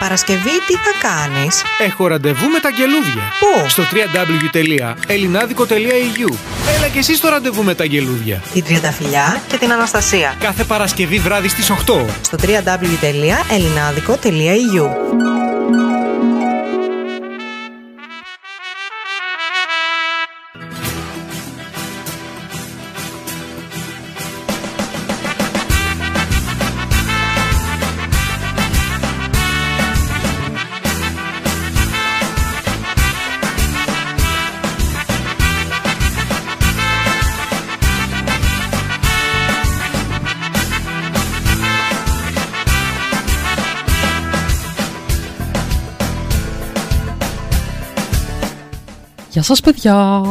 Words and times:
Παρασκευή 0.00 0.50
τι 0.66 0.74
θα 0.74 0.92
κάνεις; 1.08 1.62
Έχω 1.78 2.06
ραντεβού 2.06 2.48
με 2.48 2.60
τα 2.60 2.68
γελούδια. 2.68 3.32
Πού; 3.40 3.68
Στο 3.68 3.82
www.elinadico.eu 3.82 6.34
Έλα 6.76 6.88
και 6.92 6.98
εσύ 6.98 7.14
στο 7.14 7.28
ραντεβού 7.28 7.62
με 7.62 7.74
τα 7.74 7.84
γελούδια. 7.84 8.42
Την 8.52 8.64
Τριανταφυλιά 8.64 9.42
και 9.46 9.56
την 9.56 9.72
Αναστασία. 9.72 10.34
Κάθε 10.40 10.64
Παρασκευή 10.64 11.18
βράδυ 11.18 11.48
στις 11.48 11.70
8. 11.70 11.74
Στο 12.20 12.36
www.elinadico.eu 12.42 15.39
Γεια 49.40 49.48
σας 49.48 49.60
παιδιά! 49.60 50.22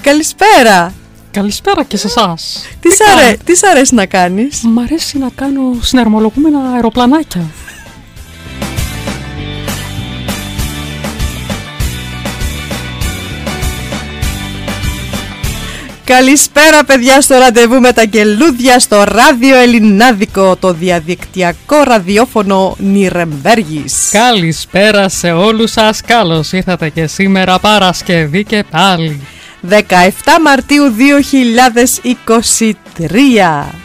Καλησπέρα! 0.00 0.92
Καλησπέρα 1.30 1.84
και 1.84 1.96
σε 1.96 2.06
εσάς. 2.06 2.66
Τι, 2.80 2.90
σ' 2.90 3.00
αρέ... 3.00 3.36
Τι 3.44 3.56
σ' 3.56 3.62
αρέσει 3.62 3.94
να 3.94 4.06
κάνεις; 4.06 4.62
Μ' 4.62 4.78
αρέσει 4.78 5.18
να 5.18 5.28
κάνω 5.34 5.60
συναρμολογούμενα 5.80 6.72
αεροπλανάκια. 6.72 7.40
Καλησπέρα 16.04 16.84
παιδιά 16.84 17.20
στο 17.20 17.38
ραντεβού 17.38 17.80
με 17.80 17.92
τα 17.92 18.02
γελούδια 18.02 18.78
στο 18.78 19.04
ράδιο 19.04 19.56
Ελληνάδικο, 19.56 20.56
το 20.56 20.72
διαδικτυακό 20.72 21.82
ραδιόφωνο 21.82 22.76
Νιρεμβέργης. 22.78 24.08
Καλησπέρα 24.10 25.08
σε 25.08 25.32
όλους 25.32 25.70
σας, 25.70 26.00
καλώς 26.00 26.52
ήρθατε 26.52 26.88
και 26.88 27.06
σήμερα 27.06 27.58
Παρασκευή 27.58 28.44
και 28.44 28.64
πάλι. 28.70 29.20
17 29.68 29.74
Μαρτίου 30.42 30.94
2023. 32.98 33.83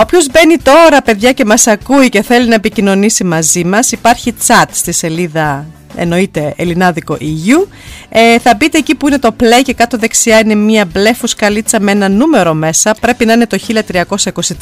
Όποιος 0.00 0.26
μπαίνει 0.30 0.56
τώρα 0.56 1.02
παιδιά 1.02 1.32
και 1.32 1.44
μας 1.44 1.66
ακούει 1.66 2.08
και 2.08 2.22
θέλει 2.22 2.48
να 2.48 2.54
επικοινωνήσει 2.54 3.24
μαζί 3.24 3.64
μας 3.64 3.92
υπάρχει 3.92 4.34
chat 4.46 4.64
στη 4.70 4.92
σελίδα 4.92 5.66
εννοείται 5.96 6.54
ελληνάδικο 6.56 7.16
EU 7.20 7.66
ε, 8.08 8.38
θα 8.38 8.54
μπείτε 8.54 8.78
εκεί 8.78 8.94
που 8.94 9.08
είναι 9.08 9.18
το 9.18 9.36
play 9.40 9.62
και 9.62 9.74
κάτω 9.74 9.96
δεξιά 9.96 10.38
είναι 10.38 10.54
μια 10.54 10.84
μπλε 10.84 11.12
φουσκαλίτσα 11.12 11.80
με 11.80 11.90
ένα 11.90 12.08
νούμερο 12.08 12.54
μέσα. 12.54 12.94
Πρέπει 13.00 13.24
να 13.24 13.32
είναι 13.32 13.46
το 13.46 13.58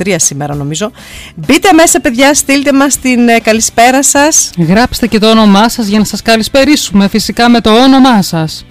1323 0.04 0.14
σήμερα 0.16 0.54
νομίζω. 0.54 0.90
Μπείτε 1.34 1.72
μέσα 1.72 2.00
παιδιά 2.00 2.34
στείλτε 2.34 2.72
μας 2.72 2.98
την 2.98 3.28
ε, 3.28 3.38
καλησπέρα 3.38 4.02
σας. 4.02 4.50
Γράψτε 4.58 5.06
και 5.06 5.18
το 5.18 5.30
όνομά 5.30 5.68
σας 5.68 5.86
για 5.86 5.98
να 5.98 6.04
σας 6.04 6.22
καλησπερίσουμε 6.22 7.08
φυσικά 7.08 7.48
με 7.48 7.60
το 7.60 7.82
όνομά 7.82 8.22
σας. 8.22 8.64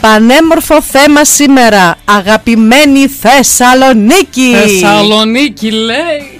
Πανέμορφο 0.00 0.82
θέμα 0.82 1.24
σήμερα 1.24 1.96
Αγαπημένη 2.04 3.08
Θεσσαλονίκη 3.08 4.54
Θεσσαλονίκη 4.62 5.70
λέει. 5.70 6.37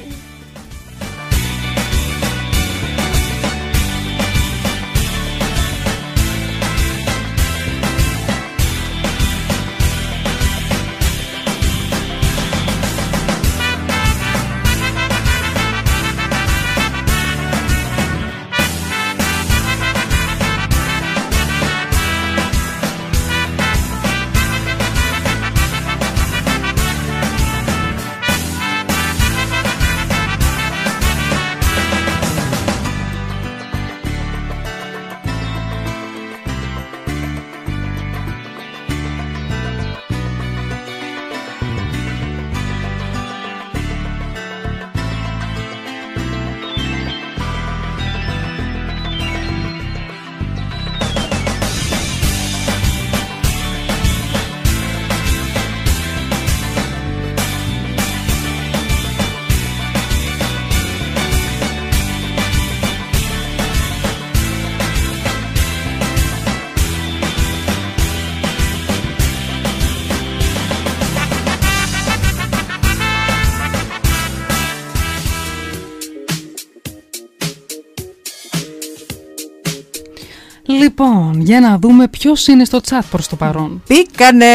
Λοιπόν, 80.79 81.41
για 81.41 81.61
να 81.61 81.79
δούμε 81.79 82.09
ποιος 82.09 82.47
είναι 82.47 82.65
στο 82.65 82.81
chat 82.91 83.01
προς 83.11 83.29
το 83.29 83.37
παρόν. 83.37 83.83
Μπήκανε 83.89 84.47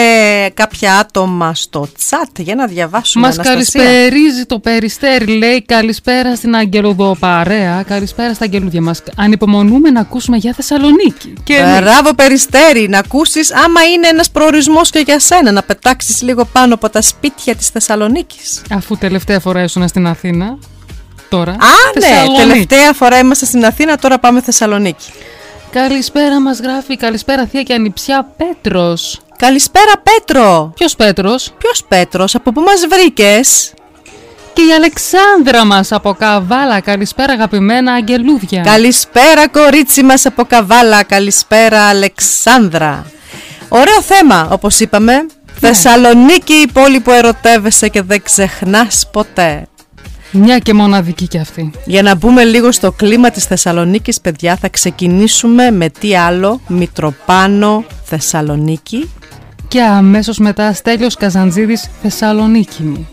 κάποια 0.53 0.97
άτομα 0.97 1.53
στο 1.55 1.87
chat 2.09 2.39
για 2.39 2.55
να 2.55 2.65
διαβάσουμε 2.65 3.27
Μας 3.27 3.39
Αναστασία. 3.39 3.83
καλησπερίζει 3.83 4.45
το 4.45 4.59
Περιστέρι, 4.59 5.25
λέει 5.37 5.61
καλησπέρα 5.61 6.35
στην 6.35 6.55
Αγγελοδοπαρέα, 6.55 7.83
καλησπέρα 7.87 8.33
στα 8.33 8.43
αγγελούδια 8.43 8.81
μας. 8.81 9.03
Ανυπομονούμε 9.15 9.89
να 9.89 9.99
ακούσουμε 9.99 10.37
για 10.37 10.53
Θεσσαλονίκη. 10.53 11.33
Και 11.43 11.79
Μπράβο 11.81 12.13
Περιστέρη, 12.15 12.87
να 12.89 12.97
ακούσεις 12.97 13.53
άμα 13.53 13.83
είναι 13.83 14.07
ένας 14.07 14.31
προορισμός 14.31 14.89
και 14.89 14.99
για 15.05 15.19
σένα 15.19 15.51
να 15.51 15.63
πετάξεις 15.63 16.21
λίγο 16.21 16.45
πάνω 16.45 16.73
από 16.73 16.89
τα 16.89 17.01
σπίτια 17.01 17.55
της 17.55 17.67
Θεσσαλονίκης. 17.67 18.61
αφού 18.71 18.97
τελευταία 18.97 19.39
φορά 19.39 19.63
ήσουν 19.63 19.87
στην 19.87 20.07
Αθήνα, 20.07 20.57
τώρα 21.29 21.51
Α, 21.51 21.55
ναι, 21.99 22.05
Θεσσαλονίκη. 22.05 22.41
τελευταία 22.41 22.93
φορά 22.93 23.19
είμαστε 23.19 23.45
στην 23.45 23.65
Αθήνα, 23.65 23.97
τώρα 23.97 24.19
πάμε 24.19 24.41
Θεσσαλονίκη. 24.41 25.11
Καλησπέρα 25.73 26.41
μας 26.41 26.59
γράφει, 26.59 26.97
καλησπέρα 26.97 27.45
θεία 27.45 27.63
και 27.63 27.73
ανιψιά 27.73 28.33
Πέτρος. 28.37 29.19
Καλησπέρα 29.37 29.91
Πέτρο! 30.03 30.73
Ποιος 30.75 30.95
Πέτρος; 30.95 31.53
Ποιος 31.57 31.83
Πέτρος, 31.87 32.35
από 32.35 32.51
πού 32.51 32.61
μας 32.61 32.87
βρήκες; 32.89 33.73
Και 34.53 34.61
η 34.61 34.73
Αλεξάνδρα 34.73 35.65
μας 35.65 35.91
από 35.91 36.13
Καβάλα, 36.13 36.79
καλησπέρα 36.79 37.33
αγαπημένα 37.33 37.93
αγγελούδια. 37.93 38.61
Καλησπέρα 38.61 39.47
κορίτσι 39.47 40.03
μας 40.03 40.25
από 40.25 40.43
Καβάλα, 40.43 41.03
καλησπέρα 41.03 41.87
Αλεξάνδρα. 41.87 43.05
Ωραίο 43.69 44.01
θέμα, 44.01 44.47
όπως 44.51 44.79
είπαμε. 44.79 45.25
Θεσσαλονίκη, 45.59 46.53
η 46.53 46.69
πόλη 46.73 46.99
που 46.99 47.11
ερωτεύεσαι 47.11 47.87
και 47.87 48.01
δεν 48.01 48.23
ξεχνάς 48.23 49.09
ποτέ. 49.11 49.67
Μια 50.35 50.59
και 50.59 50.73
μοναδική 50.73 51.27
κι 51.27 51.37
αυτή. 51.37 51.71
Για 51.85 52.01
να 52.01 52.15
μπούμε 52.15 52.43
λίγο 52.43 52.71
στο 52.71 52.91
κλίμα 52.91 53.29
της 53.29 53.45
Θεσσαλονίκης, 53.45 54.21
παιδιά, 54.21 54.55
θα 54.55 54.69
ξεκινήσουμε 54.69 55.71
με 55.71 55.89
τι 55.89 56.15
άλλο, 56.15 56.61
Μητροπάνο, 56.67 57.83
Θεσσαλονίκη. 58.03 59.09
Και 59.67 59.81
αμέσως 59.81 60.37
μετά 60.37 60.73
Στέλιος 60.73 61.15
Καζαντζίδης 61.15 61.89
Θεσσαλονίκη 62.01 62.83
μου. 62.83 63.07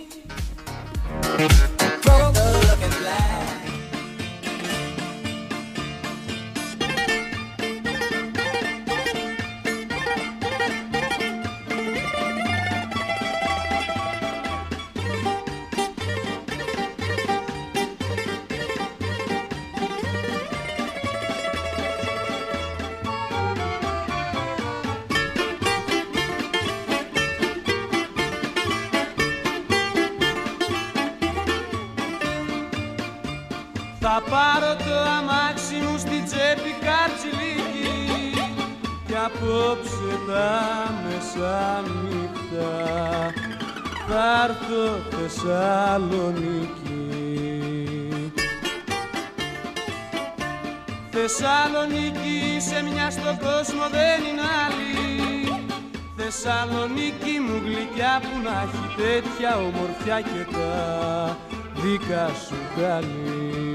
Τέτοια 59.01 59.57
ομορφιά 59.57 60.21
και 60.21 60.53
τα 60.53 61.37
δικά 61.83 62.29
σου 62.29 62.55
καλή 62.77 63.70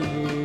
σου 0.00 0.39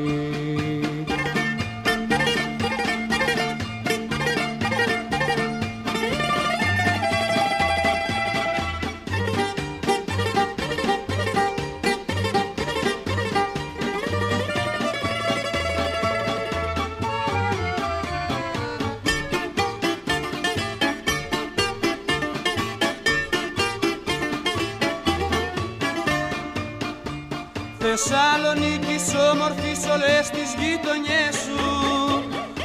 Θεσσαλονίκη 27.87 28.97
όμορφης 29.31 29.79
όλες 29.93 30.29
τις 30.29 30.49
γειτονιές 30.59 31.35
σου 31.43 31.63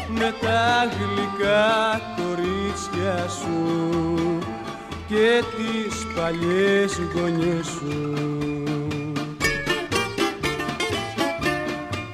με 0.09 0.35
τα 0.41 0.89
γλυκά 0.97 2.01
κορίτσια 2.17 3.29
σου 3.29 4.39
και 5.09 5.43
τις 5.57 5.95
παλιές 6.15 7.01
γωνιές 7.15 7.67
σου. 7.67 8.15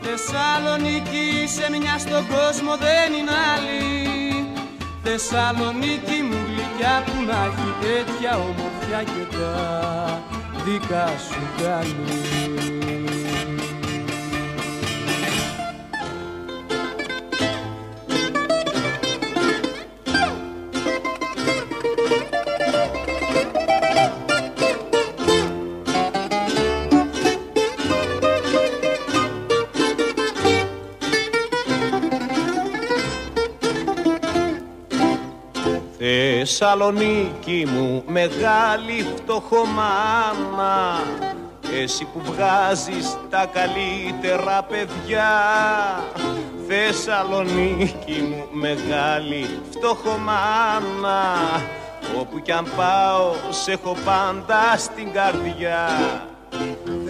Θεσσαλονίκη 0.02 1.46
σε 1.46 1.70
μια 1.70 1.98
στον 1.98 2.26
κόσμο 2.26 2.76
δεν 2.86 3.08
είναι 3.18 3.36
άλλη. 3.54 3.84
Θεσσαλονίκη 5.02 6.18
μου 6.28 6.38
γλυκιά 6.46 7.02
που 7.06 7.22
να 7.28 7.38
έχει 7.48 7.70
τέτοια 7.80 8.32
ομορφιά 8.36 9.02
και 9.02 9.36
τα 9.36 9.54
δικά 10.64 11.06
σου 11.28 11.42
καλή 11.62 12.45
Θεσσαλονίκη 36.58 37.66
μου 37.68 38.02
μεγάλη 38.06 39.06
φτωχομάνα 39.16 41.02
εσύ 41.82 42.04
που 42.04 42.20
βγάζεις 42.24 43.18
τα 43.30 43.50
καλύτερα 43.52 44.62
παιδιά. 44.62 45.30
Θεσσαλονίκη 46.68 48.22
μου 48.30 48.46
μεγάλη 48.50 49.60
φτωχομάνα 49.70 51.22
Όπου 52.20 52.40
κι 52.42 52.52
αν 52.52 52.66
πάω 52.76 53.32
σε 53.50 53.72
έχω 53.72 53.96
πάντα 54.04 54.76
στην 54.76 55.12
καρδιά. 55.12 55.88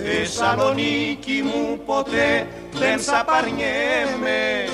Θεσσαλονίκη 0.04 1.42
μου 1.44 1.80
ποτέ 1.86 2.48
δεν 2.72 3.00
σ' 3.00 3.08
απαρνιέμαι 3.08 4.64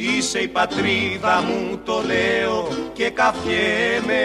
Είσαι 0.00 0.38
η 0.38 0.48
πατρίδα 0.48 1.42
μου 1.42 1.80
το 1.84 2.02
λέω 2.06 2.68
και 2.92 3.10
καφιέμαι 3.10 4.24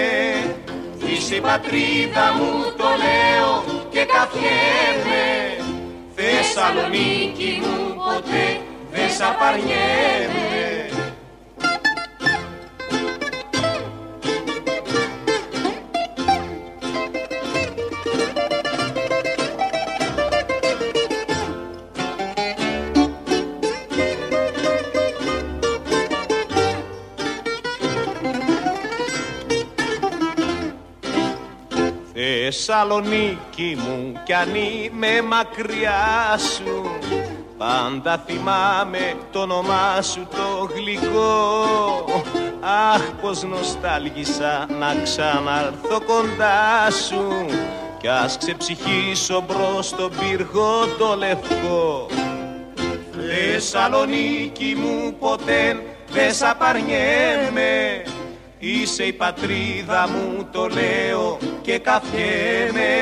Είσαι 1.08 1.36
η 1.36 1.42
πατρίδα 1.42 2.34
μου 2.38 2.52
το 2.78 2.84
λέω 3.04 3.64
και 3.90 4.06
καφιέμαι 4.06 5.26
Θεσσαλονίκη 6.16 7.62
μου 7.62 7.96
ποτέ 7.96 8.60
δεν 8.92 9.10
σ' 9.10 9.22
απαρνιέμαι 9.22 10.83
Θεσσαλονίκη 32.46 33.78
μου 33.78 34.22
κι 34.24 34.34
αν 34.34 34.56
είμαι 34.56 35.22
μακριά 35.22 36.38
σου 36.38 36.92
Πάντα 37.58 38.24
θυμάμαι 38.26 39.16
το 39.32 39.40
όνομά 39.40 40.02
σου 40.02 40.28
το 40.32 40.70
γλυκό. 40.76 42.06
Αχ 42.94 43.12
πως 43.22 43.44
νοστάλγησα 43.44 44.68
να 44.80 44.96
ξαναρθώ 45.04 46.02
κοντά 46.06 46.92
σου 47.08 47.46
Κι 48.00 48.08
ας 48.08 48.38
ξεψυχήσω 48.38 49.44
μπρος 49.48 49.88
στον 49.88 50.12
πύργο 50.20 50.88
το 50.98 51.16
λευκό. 51.16 52.08
Θεσσαλονίκη 53.12 54.76
μου 54.78 55.16
ποτέ 55.20 55.84
δεν 56.12 56.34
σ' 56.34 56.44
απαρνιέμαι 56.44 58.04
Είσαι 58.66 59.04
η 59.04 59.14
πατρίδα 59.14 60.10
μου 60.10 60.48
το 60.52 60.68
λέω 60.68 61.38
και 61.62 61.80
καφιέμαι 61.80 62.94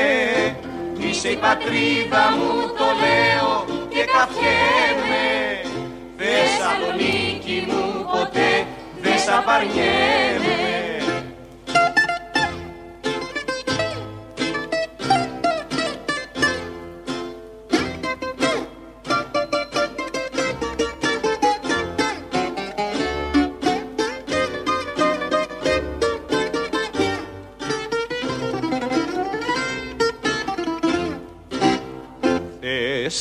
Είσαι 0.98 1.28
η 1.28 1.36
πατρίδα 1.36 2.30
μου 2.36 2.52
το 2.78 2.84
λέω 3.02 3.64
και 3.88 4.04
καφιέμαι 4.04 5.26
Θεσσαλονίκη 6.16 7.64
μου 7.68 8.06
ποτέ 8.12 8.66
δεν 9.02 9.18
σ' 9.18 9.28
απαρνιέμαι 9.28 10.71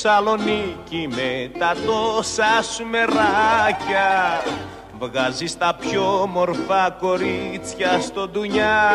Θεσσαλονίκη 0.04 1.08
με 1.10 1.52
τα 1.60 1.76
τόσα 1.86 2.64
σου 2.74 2.86
μεράκια. 2.86 4.44
Βγάζεις 5.00 5.58
τα 5.58 5.78
πιο 5.80 6.30
μορφά 6.34 6.96
κορίτσια 7.00 8.00
στο 8.00 8.28
ντουνιά 8.28 8.92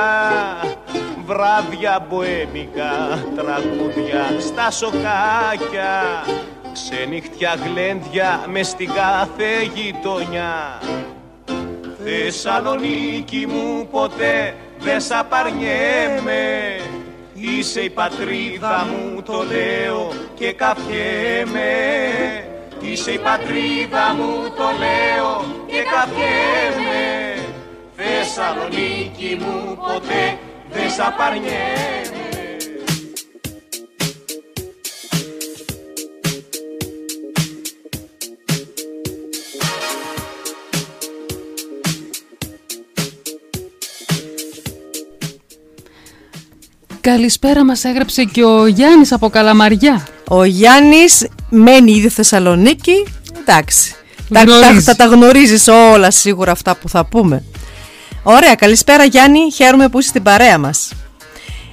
Βράδια 1.24 2.06
μποέμικα, 2.08 3.24
τραγούδια 3.36 4.40
στα 4.40 4.70
σοκάκια. 4.70 6.24
Ξενυχτιά 6.72 7.54
γλέντια 7.64 8.44
μες 8.48 8.68
στην 8.68 8.92
κάθε 8.92 9.62
γειτονιά. 9.74 10.80
Θεσσαλονίκη 12.04 13.46
μου 13.46 13.88
ποτέ 13.90 14.54
δεν 14.78 15.00
σ' 15.00 15.10
απαρνιέμαι 15.10 16.76
Είσαι 17.48 17.80
η 17.80 17.90
πατρίδα 17.90 18.86
μου 18.90 19.22
το 19.22 19.44
λέω 19.52 20.12
και 20.34 20.52
καφιέμαι 20.52 21.70
Είσαι 22.80 23.10
η 23.10 23.18
πατρίδα 23.18 24.14
μου 24.14 24.50
το 24.56 24.68
λέω 24.78 25.44
και 25.66 25.82
καφιέμαι 25.94 27.34
Θεσσαλονίκη 27.96 29.38
μου 29.40 29.76
ποτέ 29.76 30.38
δεν 30.70 30.90
σ' 30.90 31.00
απαρνιέμαι 31.00 32.15
Καλησπέρα 47.06 47.64
μας 47.64 47.84
έγραψε 47.84 48.24
και 48.24 48.44
ο 48.44 48.66
Γιάννης 48.66 49.12
από 49.12 49.28
Καλαμαριά. 49.28 50.06
Ο 50.28 50.44
Γιάννης 50.44 51.26
μένει 51.50 51.92
ήδη 51.92 52.08
Θεσσαλονίκη. 52.08 53.06
Εντάξει. 53.40 53.94
Τα, 54.32 54.40
Γνωρίζει. 54.40 54.74
τα, 54.74 54.80
θα 54.80 54.96
τα 54.96 55.04
γνωρίζεις 55.04 55.68
όλα 55.68 56.10
σίγουρα 56.10 56.52
αυτά 56.52 56.76
που 56.76 56.88
θα 56.88 57.04
πούμε. 57.04 57.44
Ωραία, 58.22 58.54
καλησπέρα 58.54 59.04
Γιάννη, 59.04 59.52
χαίρομαι 59.52 59.88
που 59.88 59.98
είσαι 59.98 60.08
στην 60.08 60.22
παρέα 60.22 60.58
μας. 60.58 60.92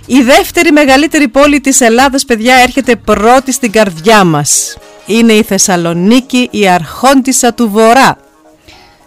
Η 0.06 0.22
δεύτερη 0.22 0.72
μεγαλύτερη 0.72 1.28
πόλη 1.28 1.62
της 1.62 1.82
Ελλάδας, 1.82 2.26
παιδιά, 2.26 2.56
έρχεται 2.56 2.96
πρώτη 2.96 3.52
στην 3.52 3.72
καρδιά 3.72 4.24
μας. 4.24 4.78
Είναι 5.06 5.34
η 5.34 5.44
Θεσσαλονίκη, 5.44 6.48
η 6.52 6.68
αρχόντισσα 6.68 7.54
του 7.54 7.70
Βορρά. 7.70 8.18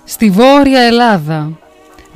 Στη 0.04 0.30
Βόρεια 0.30 0.80
Ελλάδα, 0.80 1.58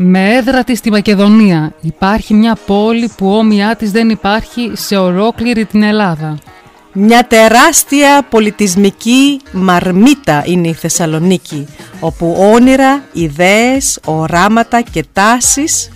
με 0.03 0.35
έδρα 0.35 0.65
της 0.65 0.79
στη 0.79 0.91
Μακεδονία, 0.91 1.73
υπάρχει 1.81 2.35
μια 2.35 2.59
πόλη 2.67 3.11
που 3.17 3.37
όμοιά 3.37 3.77
της 3.77 3.91
δεν 3.91 4.11
υπάρχει 4.11 4.71
σε 4.75 4.97
ολόκληρη 4.97 5.65
την 5.65 5.83
Ελλάδα. 5.83 6.39
Μια 6.93 7.27
τεράστια 7.27 8.27
πολιτισμική 8.31 9.41
μαρμίτα 9.53 10.43
είναι 10.47 10.69
η 10.69 10.73
Θεσσαλονίκη, 10.73 11.67
όπου 12.01 12.37
όνειρα, 12.39 13.03
ιδέες, 13.13 13.99
οράματα 14.05 14.81
και 14.81 15.05
τάσεις 15.13 15.91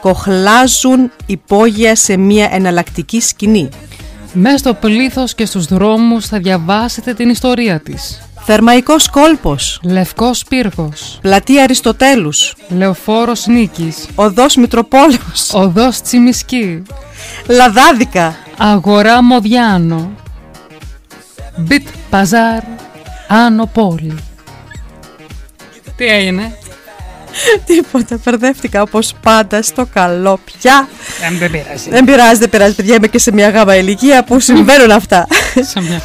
κοχλάζουν 0.00 1.10
υπόγεια 1.26 1.94
σε 1.94 2.16
μια 2.16 2.48
εναλλακτική 2.52 3.20
σκηνή. 3.20 3.68
Μέσα 4.32 4.56
στο 4.56 4.74
πλήθος 4.74 5.34
και 5.34 5.46
στους 5.46 5.66
δρόμους 5.66 6.26
θα 6.26 6.38
διαβάσετε 6.38 7.14
την 7.14 7.28
ιστορία 7.28 7.80
της. 7.80 8.22
Θερμαϊκός 8.44 9.10
κόλπος, 9.10 9.80
Λευκός 9.82 10.44
πύργος, 10.48 11.18
πλατεία 11.22 11.62
Αριστοτέλους, 11.62 12.54
Λεωφόρος 12.68 13.46
Νίκης, 13.46 14.06
οδός 14.14 14.56
Μητροπόλεως, 14.56 15.50
Οδός 15.52 16.00
Τσιμισκή, 16.00 16.82
Λαδάδικα, 17.46 18.36
Αγορά 18.56 19.22
Μοδιάνο, 19.22 20.10
Μπιτ 21.56 21.86
Παζάρ, 22.10 22.62
Άνω 23.28 23.66
Πόλη. 23.66 24.14
Τι 25.96 26.04
έγινε, 26.06 26.56
τίποτα, 27.66 28.18
μπερδεύτηκα 28.24 28.82
όπως 28.82 29.14
πάντα 29.22 29.62
στο 29.62 29.86
καλό 29.92 30.40
πια. 30.44 30.88
Ε, 31.22 31.36
δεν 31.38 31.50
πειράζει. 31.50 31.90
Δεν 31.90 32.04
πειράζει, 32.04 32.38
δεν 32.38 32.50
πειράζει, 32.50 32.74
παιδιά, 32.74 32.94
είμαι 32.94 33.06
και 33.06 33.18
σε 33.18 33.32
μια 33.32 33.50
γάμα 33.50 33.76
ηλικία 33.76 34.24
που 34.24 34.40
συμβαίνουν 34.40 34.90
αυτά. 34.90 35.26
Σε 35.60 35.80
μια- 35.80 36.02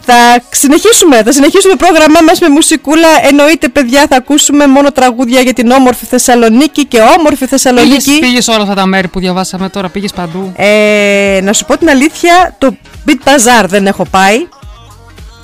θα 0.00 0.14
συνεχίσουμε, 0.50 1.22
θα 1.22 1.32
συνεχίσουμε 1.32 1.74
πρόγραμμά 1.74 2.18
μας 2.28 2.40
με 2.40 2.48
μουσικούλα. 2.48 3.08
Εννοείται, 3.28 3.68
παιδιά, 3.68 4.06
θα 4.08 4.16
ακούσουμε 4.16 4.66
μόνο 4.66 4.92
τραγούδια 4.92 5.40
για 5.40 5.52
την 5.52 5.70
όμορφη 5.70 6.04
Θεσσαλονίκη 6.06 6.84
και 6.86 6.98
όμορφη 7.00 7.28
Πήγες, 7.46 7.48
Θεσσαλονίκη. 7.62 8.18
πήγες 8.20 8.48
όλα 8.48 8.62
αυτά 8.62 8.74
τα 8.74 8.86
μέρη 8.86 9.08
που 9.08 9.18
διαβάσαμε 9.20 9.68
τώρα, 9.68 9.88
πήγες 9.88 10.12
παντού. 10.12 10.52
Ε, 10.56 11.40
να 11.42 11.52
σου 11.52 11.64
πω 11.64 11.78
την 11.78 11.88
αλήθεια, 11.88 12.54
το 12.58 12.76
Beat 13.06 13.28
Bazaar 13.28 13.64
δεν 13.68 13.86
έχω 13.86 14.04
πάει. 14.10 14.46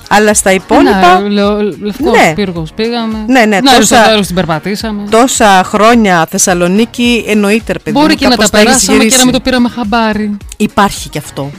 Αλλά 0.09 0.33
στα 0.33 0.51
υπόλοιπα, 0.51 1.19
Ναι, 1.19 1.29
λε, 1.29 1.41
λευκός 1.81 2.11
Ναι. 2.17 2.33
πύργος 2.35 2.71
πήγαμε. 2.75 3.23
Ναι, 3.27 3.39
ναι, 3.45 3.45
Να, 3.45 3.61
τόσα- 3.61 3.75
Αριστοτέλους 3.75 4.25
την 4.25 4.35
περπατήσαμε. 4.35 5.03
τόσα 5.09 5.63
χρόνια 5.65 6.27
Θεσσαλονίκη 6.29 7.25
εννοείται, 7.27 7.73
ρε 7.73 7.79
παιδί. 7.79 7.97
Μπορεί 7.99 8.11
μου, 8.11 8.15
και 8.19 8.23
να 8.27 8.29
κάπως 8.35 8.49
τα 8.49 8.57
έχεις 8.57 8.69
περάσαμε 8.69 8.97
και 8.97 9.03
γυρίσει. 9.03 9.17
να 9.19 9.23
μην 9.25 9.33
το 9.33 9.39
πήραμε 9.39 9.69
χαμπάρι. 9.69 10.37
Υπάρχει 10.57 11.09
κι 11.09 11.17
αυτό. 11.17 11.51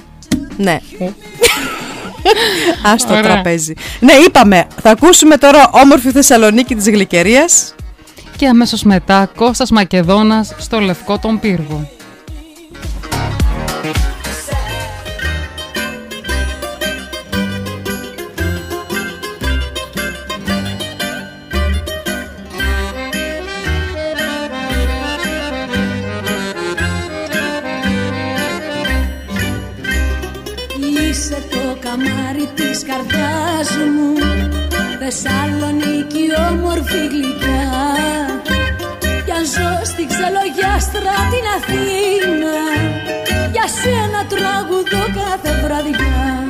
Ναι. 0.56 0.80
Ας 2.92 3.06
το 3.06 3.12
Ωραία. 3.12 3.22
τραπέζι. 3.22 3.72
Ναι, 4.00 4.12
είπαμε, 4.12 4.66
θα 4.82 4.90
ακούσουμε 4.90 5.36
τώρα 5.36 5.70
όμορφη 5.72 6.10
Θεσσαλονίκη 6.10 6.74
της 6.74 6.88
Γλυκερίας. 6.88 7.74
Και 8.36 8.46
αμέσως 8.46 8.82
μετά 8.82 9.30
Κώστας 9.36 9.70
Μακεδόνας 9.70 10.54
στο 10.58 10.80
Λευκό 10.80 11.18
τον 11.18 11.40
Πύργο. 11.40 11.88
Της 32.74 32.84
καρδιάς 32.84 33.70
μου. 33.94 34.12
Θεσσαλονίκη 34.98 36.24
όμορφη 36.50 37.06
γλυκιά. 37.12 37.70
Για 39.24 39.40
ζω 39.52 39.84
στη 39.84 40.06
ξελογιάστρα 40.06 41.16
την 41.32 41.46
Αθήνα. 41.56 42.56
Για 43.52 43.66
σένα 43.78 44.20
τραγουδώ 44.32 45.04
κάθε 45.20 45.60
βραδιά 45.62 46.43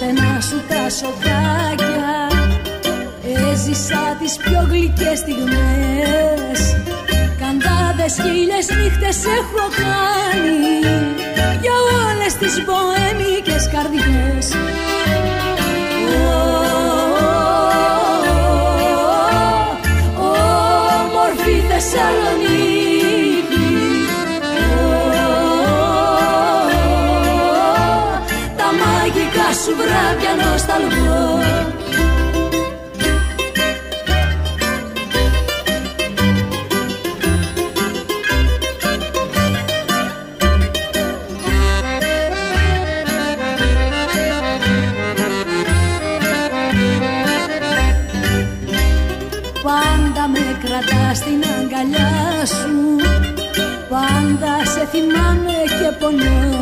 στενά 0.00 0.40
σου 0.40 0.60
τα 0.68 0.90
σοκάκια. 0.98 2.12
Έζησα 3.50 4.16
τις 4.20 4.36
πιο 4.36 4.66
γλυκές 4.70 5.18
στιγμές. 5.18 6.60
Καντάδες 7.40 8.14
χίλιες 8.22 8.66
νύχτες 8.76 9.18
έχω 9.38 9.64
κάνει. 9.80 10.78
Για 11.60 11.76
όλες 12.06 12.34
τις 12.34 12.64
μποέμικες 12.64 12.99
βράδια 30.88 31.10
νοσταλγώ 31.10 32.40
Πάντα 49.62 50.28
με 50.28 50.58
κρατάς 50.62 51.16
στην 51.16 51.42
αγκαλιά 51.58 52.46
σου 52.46 52.96
Πάντα 53.88 54.64
σε 54.64 54.86
θυμάμαι 54.92 55.58
και 55.78 55.96
πονώ 55.98 56.59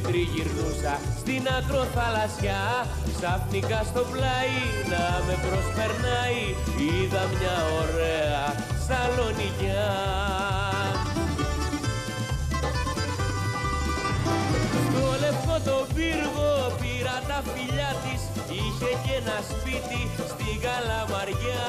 και 0.00 0.08
τριγυρνούσα 0.08 0.94
στην 1.18 1.42
ακροθαλασσιά. 1.58 2.62
Ξαφνικά 3.16 3.80
στο 3.90 4.02
πλάι 4.12 4.56
να 4.92 5.04
με 5.26 5.34
προσπερνάει. 5.46 6.42
Είδα 6.86 7.22
μια 7.34 7.56
ωραία 7.80 8.42
σαλονικιά. 8.86 9.88
Στο 14.84 15.04
λευκό 15.22 15.56
το 15.70 15.78
πύργο 15.94 16.50
πήρα 16.80 17.16
τα 17.28 17.38
φιλιά 17.50 17.90
της. 18.02 18.20
Είχε 18.58 18.90
και 19.04 19.14
ένα 19.22 19.38
σπίτι 19.50 20.02
στην 20.30 20.56
Καλαμαριά. 20.64 21.68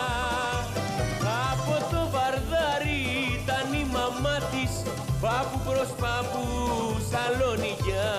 Από 1.52 1.76
το 1.92 2.02
βαρδάρι 2.14 3.02
ήταν 3.38 3.68
η 3.82 3.84
μαμά 3.96 4.38
της 4.52 4.72
πάπου 5.22 5.60
προς 5.64 5.88
πάπου 5.88 6.44
σαλονικιά 7.10 8.12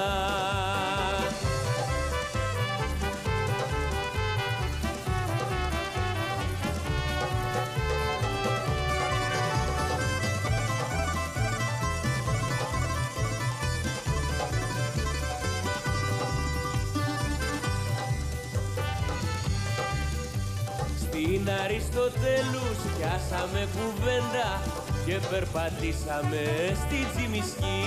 Στην 20.99 21.49
Αριστοτέλους 21.65 22.79
πιάσαμε 22.97 23.69
κουβέντα 23.73 24.72
και 25.07 25.17
περπατήσαμε 25.31 26.43
στη 26.83 26.99
Τζιμισκή. 27.11 27.83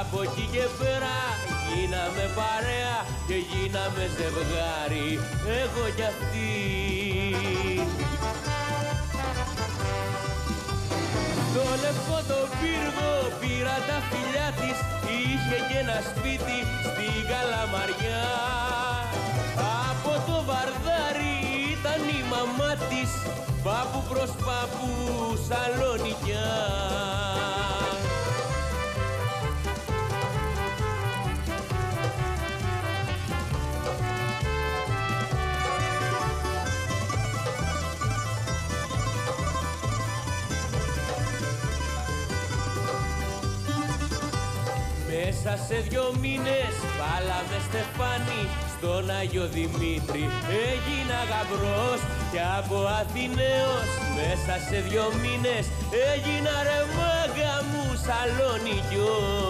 Από 0.00 0.22
εκεί 0.22 0.46
και 0.54 0.64
πέρα 0.78 1.16
γίναμε 1.68 2.24
παρέα 2.40 2.96
και 3.28 3.36
γίναμε 3.50 4.02
ζευγάρι. 4.16 5.08
Εγώ 5.62 5.84
κι 5.96 6.06
αυτή. 6.12 6.52
Στο 11.48 11.64
λευκό 11.82 12.18
το 12.30 12.40
πύργο 12.58 13.12
πήρα 13.40 13.76
τα 13.88 13.98
φιλιά 14.08 14.48
της. 14.60 14.78
Είχε 15.16 15.58
και 15.68 15.78
ένα 15.84 15.98
σπίτι 16.10 16.58
στην 16.86 17.20
Καλαμαριά. 17.30 17.74
Από 17.74 17.92
το 17.94 18.92
βαρδάρι 18.92 18.93
ήταν 21.84 22.08
η 22.08 22.22
μαμά 22.30 22.74
της 22.74 23.10
Πάπου 23.62 24.02
προς 24.08 24.30
πάπου 24.30 24.88
σαλονικιά. 25.48 26.52
Μέσα 45.08 45.64
σε 45.66 45.74
δυο 45.88 46.14
μήνες 46.20 46.74
βάλαμε 46.98 47.58
στεφάνι 47.68 48.48
στον 48.74 49.10
Άγιο 49.20 49.46
Δημήτρη. 49.56 50.24
Έγινα 50.70 51.18
γαμπρός 51.30 52.00
και 52.32 52.40
από 52.58 52.76
Αθηναίος 53.00 53.88
μέσα 54.16 54.54
σε 54.66 54.78
δυο 54.88 55.06
μήνες. 55.22 55.64
Έγινα 56.12 56.54
ρε 56.68 56.80
μάγα 56.96 57.54
μου 57.70 57.84
σαλονικιός. 58.04 59.46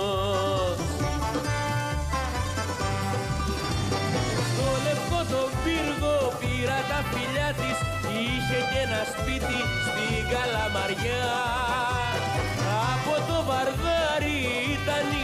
Στο 4.48 4.68
λευκό 4.84 5.20
το 5.32 5.42
πύργο 5.62 6.16
πήρα 6.40 6.78
τα 6.90 7.00
φιλιά 7.10 7.50
της. 7.60 7.76
Είχε 8.22 8.60
και 8.70 8.80
ένα 8.86 9.02
σπίτι 9.12 9.60
στην 9.84 10.22
Καλαμαριά. 10.32 11.36
Από 12.92 13.14
το 13.28 13.36
βαρδάρι 13.48 14.40
ήταν 14.74 15.06
η 15.22 15.23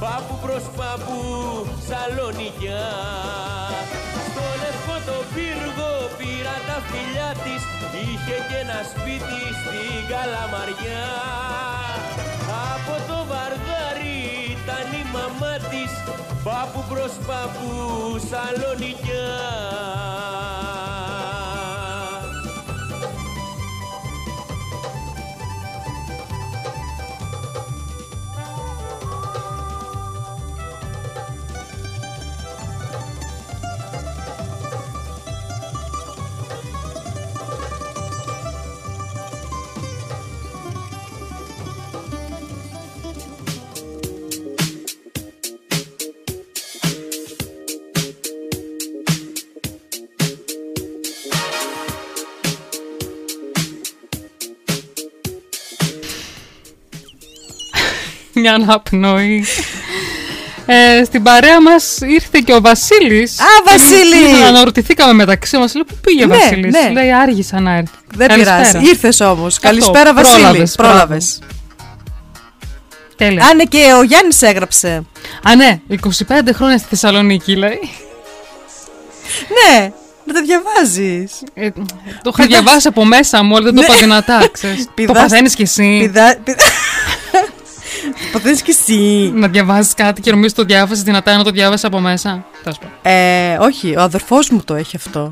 πάπου 0.00 0.34
προς 0.44 0.64
πάπου 0.78 1.18
σαλονικιά. 1.88 2.88
Στο 4.26 4.44
λευκό 4.62 4.96
το 5.08 5.18
πύργο 5.34 5.92
πήρα 6.18 6.56
τα 6.68 6.78
φιλιά 6.88 7.30
της 7.44 7.62
είχε 8.00 8.36
και 8.48 8.58
ένα 8.64 8.80
σπίτι 8.90 9.40
στην 9.60 10.00
Καλαμαριά. 10.10 11.08
Από 12.72 12.94
το 13.08 13.18
βαρδάρι 13.30 14.18
ήταν 14.54 14.86
η 15.00 15.04
μαμά 15.14 15.54
της 15.70 15.92
πάπου 16.44 16.80
προς 16.90 17.12
πάπου 17.28 17.70
σαλονικιά 18.30 19.30
Μια 58.40 58.54
αναπνοή. 58.54 59.44
Ε, 60.66 61.04
στην 61.04 61.22
παρέα 61.22 61.60
μας 61.62 61.98
ήρθε 62.00 62.40
και 62.44 62.52
ο 62.52 62.60
Βασίλης. 62.60 63.40
Α, 63.40 63.44
Βασίλη! 63.64 64.24
Εμείς 64.28 64.42
Αναρωτηθήκαμε 64.48 65.12
μεταξύ 65.12 65.56
μας. 65.56 65.74
Λέω, 65.74 65.84
πού 65.84 65.94
πήγε 66.00 66.24
ο 66.24 66.26
Ναι, 66.26 66.34
Βασίλης; 66.36 66.72
ναι. 66.74 66.90
Λέει, 66.92 67.12
άργησα 67.12 67.60
να 67.60 67.72
έρθει. 67.76 67.92
Δεν 68.14 68.28
Καλησπέρα. 68.28 68.56
πειράζει. 68.66 68.88
Ήρθες 68.88 69.20
όμως. 69.20 69.58
Καλησπέρα, 69.58 70.14
Βασίλη. 70.14 70.34
πρόλαβες, 70.36 70.74
Πρόλαβες. 70.74 71.38
Τέλεια. 73.16 73.44
Α, 73.44 73.54
ναι, 73.54 73.64
και 73.64 73.92
ο 73.98 74.02
Γιάννης 74.02 74.42
έγραψε. 74.42 75.04
Α, 75.42 75.54
ναι, 75.56 75.80
25 75.88 76.52
χρόνια 76.54 76.78
στη 76.78 76.86
Θεσσαλονίκη, 76.88 77.56
λέει. 77.56 77.78
Ναι, 79.48 79.90
να 80.24 80.32
τα 80.34 80.42
διαβάζεις. 80.42 81.32
Ε, 81.54 81.70
το 82.22 82.32
είχα 82.36 82.46
διαβάσει 82.46 82.88
από 82.88 83.04
μέσα 83.04 83.42
μου, 83.42 83.56
αλλά 83.56 83.64
δεν 83.64 83.74
το 83.74 83.80
Ναι. 83.80 83.86
είπα 83.86 83.96
δυνατά, 83.96 84.48
ξέρεις. 84.52 84.84
Το 84.84 84.90
Πηδάς- 84.94 85.18
παθαίνεις 85.18 85.54
κι 85.54 85.62
εσύ. 85.62 85.98
Πηδά. 86.00 86.36
Παθαίνει 88.32 88.56
κι 88.56 88.70
εσύ. 88.70 89.32
Να 89.34 89.48
διαβάζεις 89.48 89.94
κάτι 89.94 90.20
και 90.20 90.30
νομίζω 90.30 90.54
το 90.54 90.62
διάβασες 90.64 91.02
δυνατά 91.02 91.36
να 91.36 91.44
το 91.44 91.50
διάβασες 91.50 91.84
από 91.84 91.98
μέσα. 92.00 92.44
Τέλος 92.62 92.78
πάντων. 92.78 92.94
Ε, 93.02 93.56
όχι, 93.60 93.96
ο 93.96 94.00
αδερφός 94.00 94.50
μου 94.50 94.62
το 94.64 94.74
έχει 94.74 94.96
αυτό. 94.96 95.30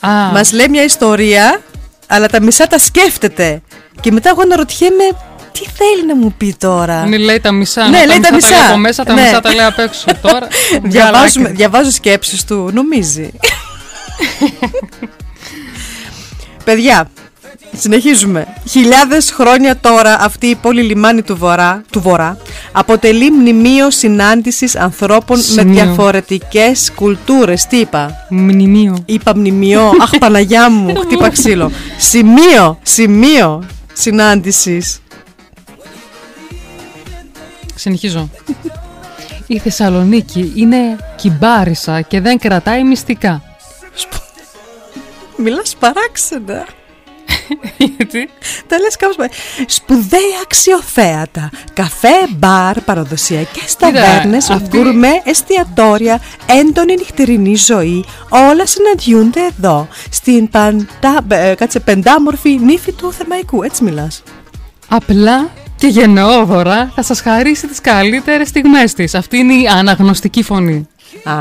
Α, 0.00 0.10
Μας 0.32 0.52
λέει 0.52 0.68
μια 0.68 0.82
ιστορία, 0.84 1.60
αλλά 2.06 2.28
τα 2.28 2.42
μισά 2.42 2.66
τα 2.66 2.78
σκέφτεται. 2.78 3.62
Και 4.00 4.12
μετά 4.12 4.28
εγώ 4.28 4.40
αναρωτιέμαι, 4.42 5.04
τι 5.52 5.58
θέλει 5.58 6.06
να 6.06 6.16
μου 6.16 6.34
πει 6.38 6.56
τώρα; 6.58 7.06
ναι, 7.06 7.16
λέει 7.16 7.40
τα 7.40 7.52
μισά. 7.52 7.88
Ναι, 7.88 7.96
ενώ 7.98 8.06
λέει 8.06 8.20
τα 8.20 8.28
Τα 8.28 8.34
μισά. 8.34 8.48
λέει 8.48 8.58
από 8.68 8.76
μέσα, 8.78 9.04
τα 9.04 9.12
Ναι. 9.14 9.22
μισά 9.22 9.40
τα 9.40 9.54
λέει 9.54 9.64
απ' 9.66 9.78
έξω. 9.78 10.04
Τώρα. 10.22 10.46
Διαβάζουμε, 10.82 11.42
βγάλε 11.44 11.56
διαβάζω 11.56 11.90
σκέψεις 11.90 12.44
του, 12.44 12.70
νομίζει. 12.72 13.30
Παιδιά, 16.64 17.10
συνεχίζουμε. 17.76 18.46
Χιλιάδες 18.68 19.30
χρόνια 19.30 19.76
τώρα 19.76 20.16
αυτή 20.20 20.46
η 20.46 20.54
πόλη 20.54 20.82
λιμάνι 20.82 21.22
του 21.22 21.36
βορρά, 21.36 21.82
του 21.90 22.00
βορρά 22.00 22.36
αποτελεί 22.72 23.30
μνημείο 23.30 23.90
συνάντησης 23.90 24.76
ανθρώπων 24.76 25.36
Σημείο. 25.38 25.64
με 25.64 25.72
διαφορετικές 25.72 26.92
κουλτούρες. 26.94 27.66
Τι 27.66 27.76
είπα; 27.76 28.26
Μνημείο. 28.28 29.02
Είπα 29.06 29.32
μνημείο. 29.36 29.92
Αχ, 30.00 30.10
Παναγιά 30.18 30.70
μου, 30.70 30.94
χτύπα 31.04 31.28
ξύλο. 31.30 31.70
Σημείο, 31.98 32.78
σημείο 32.82 33.64
συνάντησης. 33.92 35.00
Συνεχίζω. 37.74 38.30
Η 39.46 39.58
Θεσσαλονίκη 39.58 40.52
είναι 40.54 40.76
κυμπάρισα 41.16 42.00
και 42.00 42.20
δεν 42.20 42.38
κρατάει 42.38 42.84
μυστικά. 42.84 43.42
Μιλάς 45.36 45.76
παράξενα. 45.78 46.66
Γιατί; 47.76 48.28
Τα 48.66 48.78
λες 48.78 48.96
κάπως 48.96 49.16
πα- 49.16 49.30
Σπουδαία 49.66 50.20
αξιοθέατα 50.42 51.50
Καφέ, 51.72 52.26
μπαρ, 52.36 52.80
παραδοσιακές 52.80 53.76
ταβέρνες 53.78 54.50
αυτή- 54.50 54.76
Γκουρμέ, 54.78 55.20
εστιατόρια 55.24 56.20
Έντονη 56.46 56.94
νυχτερινή 56.94 57.56
ζωή 57.56 58.04
Όλα 58.28 58.66
συναντιούνται 58.66 59.40
εδώ 59.58 59.88
Στην 60.10 60.48
παντα... 60.50 61.20
ε, 61.28 61.54
κάτσε, 61.54 61.80
πεντάμορφη 61.80 62.58
νύφη 62.62 62.92
του 62.92 63.12
Θερμαϊκού 63.12 63.62
Έτσι 63.62 63.84
μιλάς 63.84 64.22
Απλά 64.88 65.50
και 65.76 65.86
γενναιόδωρα 65.86 66.92
θα 66.94 67.02
σας 67.02 67.20
χαρίσει 67.20 67.66
τις 67.66 67.80
καλύτερες 67.80 68.48
στιγμές 68.48 68.92
της. 68.94 69.14
Αυτή 69.14 69.36
είναι 69.38 69.52
η 69.54 69.66
αναγνωστική 69.66 70.42
φωνή. 70.42 70.88
Α. 71.24 71.34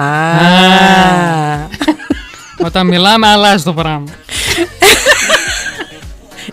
Όταν 2.66 2.88
μιλάμε 2.88 3.28
αλλάζει 3.28 3.64
το 3.64 3.74
πράγμα. 3.74 4.04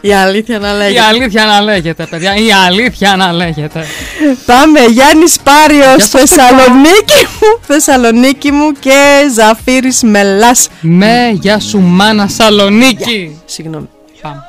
Η 0.06 0.12
αλήθεια 0.14 0.58
να 0.58 0.68
Η 0.74 0.76
λέγεται. 0.78 1.04
αλήθεια 1.04 1.44
να 1.44 1.60
λέγεται, 1.60 2.06
παιδιά. 2.06 2.34
Η 2.36 2.52
αλήθεια 2.66 3.16
να 3.16 3.32
λέγεται. 3.32 3.84
Πάμε, 4.46 4.80
Γιάννης 4.80 5.36
Πάριος, 5.42 5.94
Γεια 5.96 5.98
σας, 6.06 6.30
Θεσσαλονίκη 6.30 7.26
μου, 7.40 7.58
Θεσσαλονίκη 7.66 8.50
μου 8.52 8.72
και 8.72 9.20
Ζαφύρης 9.34 10.02
Μελάς. 10.02 10.68
Με 10.80 11.30
γεια 11.40 11.58
σου 11.60 11.80
μάνα 11.80 12.28
Σαλονίκη. 12.28 13.40
Συγγνώμη. 13.44 13.88
Πάμε. 14.22 14.42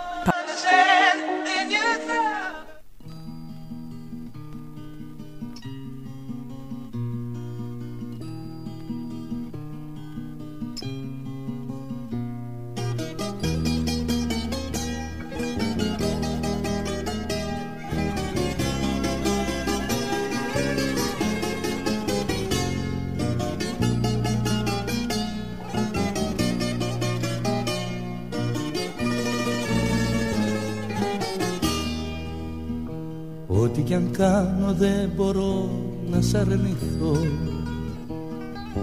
Κι 33.85 33.93
αν 33.93 34.11
κάνω 34.11 34.73
δεν 34.77 35.09
μπορώ 35.15 35.69
να 36.09 36.21
σ' 36.21 36.33
αρνηθώ. 36.33 37.17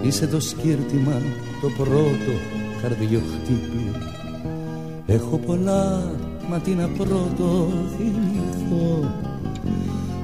Είσαι 0.01 0.27
το 0.27 0.39
σκύρτημα 0.39 1.21
το 1.61 1.69
πρώτο 1.77 2.33
καρδιοχτύπη. 2.81 3.91
Έχω 5.05 5.37
πολλά 5.37 6.11
μα 6.49 6.59
τι 6.59 6.71
να 6.71 6.87
πρώτο 6.87 7.71
θυμηθώ. 7.97 9.11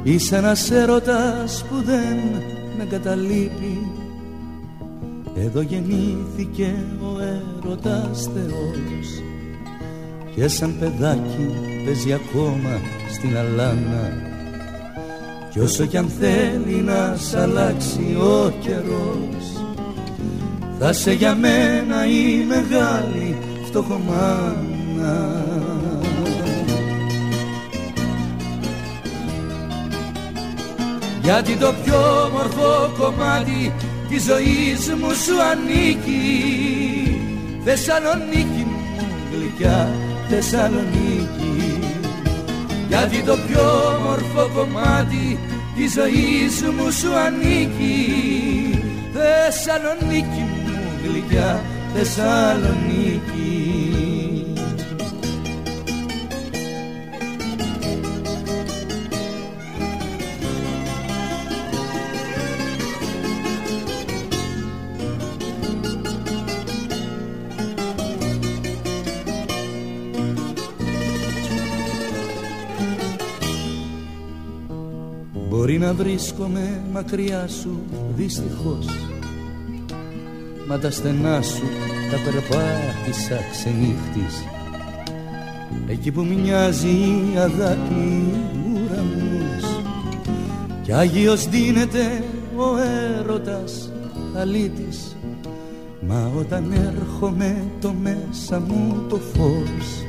Είσαι 0.04 0.36
ένας 0.36 0.72
έρωτας 0.72 1.66
που 1.70 1.76
δεν 1.86 2.18
με 2.78 2.86
καταλείπει 2.86 3.92
Εδώ 5.36 5.62
γεννήθηκε 5.62 6.74
ο 7.02 7.22
έρωτας 7.22 8.30
Θεός. 8.34 9.24
Και 10.36 10.48
σαν 10.48 10.76
παιδάκι 10.80 11.50
παίζει 11.86 12.14
ακόμα 12.14 12.80
στην 13.10 13.38
αλάνα 13.38 14.29
κι 15.50 15.60
όσο 15.60 15.86
κι 15.86 15.98
αν 15.98 16.12
θέλει 16.20 16.82
να 16.82 17.16
σ' 17.18 17.36
αλλάξει 17.36 18.18
ο 18.22 18.54
καιρός 18.60 19.60
θα 20.80 20.94
σε 20.94 21.12
για 21.12 21.36
μένα 21.36 22.06
η 22.08 22.46
μεγάλη 22.48 23.38
φτωχομάνα. 23.66 25.44
Γιατί 31.22 31.56
το 31.56 31.74
πιο 31.84 32.30
μορφό 32.34 32.92
κομμάτι 32.98 33.74
της 34.10 34.24
ζωής 34.24 34.94
μου 35.00 35.14
σου 35.14 35.42
ανήκει. 35.52 36.30
Θεσσαλονίκη 37.64 38.66
μου 38.68 38.80
γλυκιά 39.32 39.90
Θεσσαλονίκη 40.30 41.39
Γιατί 42.90 43.24
το 43.24 43.38
πιο 43.48 43.66
μορφό 44.06 44.50
κομμάτι 44.56 45.40
της 45.76 45.94
ζωής 45.94 46.62
μου 46.78 46.92
σου 46.92 47.16
ανήκει. 47.16 48.00
Θεσσαλονίκη 49.14 50.44
μου 50.50 50.70
γλυκιά 51.04 51.64
Θεσσαλονίκη 51.94 53.79
να 75.90 75.96
βρίσκομαι 75.96 76.82
μακριά 76.92 77.48
σου 77.48 77.80
δυστυχώς. 78.16 78.86
Μα 80.68 80.80
τα 80.80 80.92
στενά 80.92 81.42
σου 81.42 81.64
τα 82.12 82.18
περπάτησα 82.24 83.40
ξενύχτης. 83.52 84.44
Εκεί 85.88 86.12
που 86.12 86.26
μοιάζει 86.26 86.88
η 86.88 87.38
αγάπη 87.38 88.24
ουρανός. 88.74 89.82
Κι 90.82 90.92
Άγιος 90.94 91.50
δίνεται 91.50 92.24
ο 92.56 92.78
έρωτας 93.20 93.92
αλήτης. 94.36 95.16
Μα 96.08 96.32
όταν 96.40 96.72
έρχομαι 96.72 97.64
το 97.82 97.94
μέσα 98.02 98.60
μου 98.60 99.06
το 99.10 99.16
φως 99.16 100.04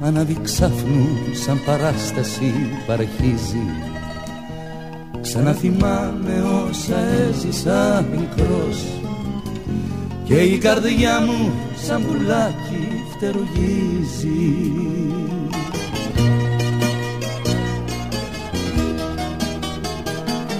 Ανάβει 0.00 0.36
ξάφνου 0.42 1.06
σαν 1.44 1.60
παράσταση 1.64 2.52
παρχίζει 2.86 3.93
Ξαναθυμάμαι 5.36 6.44
όσα 6.68 6.98
έζησα 6.98 8.04
μικρός. 8.10 8.84
Και 10.24 10.34
η 10.34 10.58
καρδιά 10.58 11.20
μου 11.20 11.52
σαν 11.86 12.02
πουλάκι 12.06 13.02
φτερουγίζει 13.16 14.72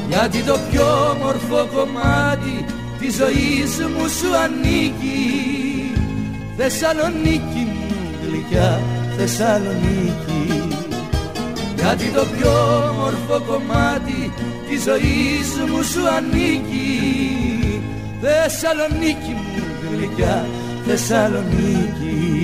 Γιατί 0.08 0.38
το 0.42 0.58
πιο 0.70 1.16
μορφό 1.22 1.68
κομμάτι 1.74 2.64
της 3.00 3.14
ζωής 3.14 3.78
μου 3.78 4.08
σου 4.08 4.36
ανήκει. 4.36 5.92
Θεσσαλονίκη 6.56 7.66
μου 7.74 7.86
γλυκιά 8.26 8.80
Θεσσαλονίκη. 9.16 10.34
Γιατί 11.76 12.04
το 12.04 12.24
πιο 12.36 12.52
μορφό 12.98 13.44
κομμάτι 13.46 14.23
της 14.74 14.82
ζωής 14.82 15.70
μου 15.70 15.82
σου 15.82 16.08
ανήκει. 16.08 17.00
Θεσσαλονίκη 18.20 19.34
μου 19.36 19.64
γλυκιά 19.90 20.46
Θεσσαλονίκη 20.86 22.43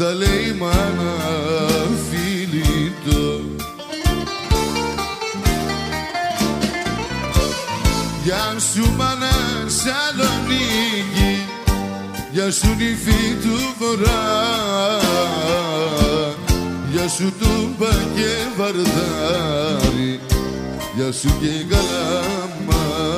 θα 0.00 0.14
λέει 0.14 0.56
μάνα 0.58 1.14
φίλητο 2.10 3.40
Γεια 8.24 8.56
σου 8.74 8.94
μάνα 8.96 9.32
Σαλονίκη 9.66 11.46
Γεια 12.32 12.50
σου 12.50 12.74
νυφή 12.76 13.36
του 13.42 13.56
βορρά. 13.78 14.26
Γεια 16.90 17.08
σου 17.08 17.32
τούμπα 17.38 17.92
και 18.14 18.30
βαρδάρι. 18.56 20.20
Γεια 20.96 21.12
σου 21.12 21.28
και 21.40 21.64
καλαμάρια 21.68 23.08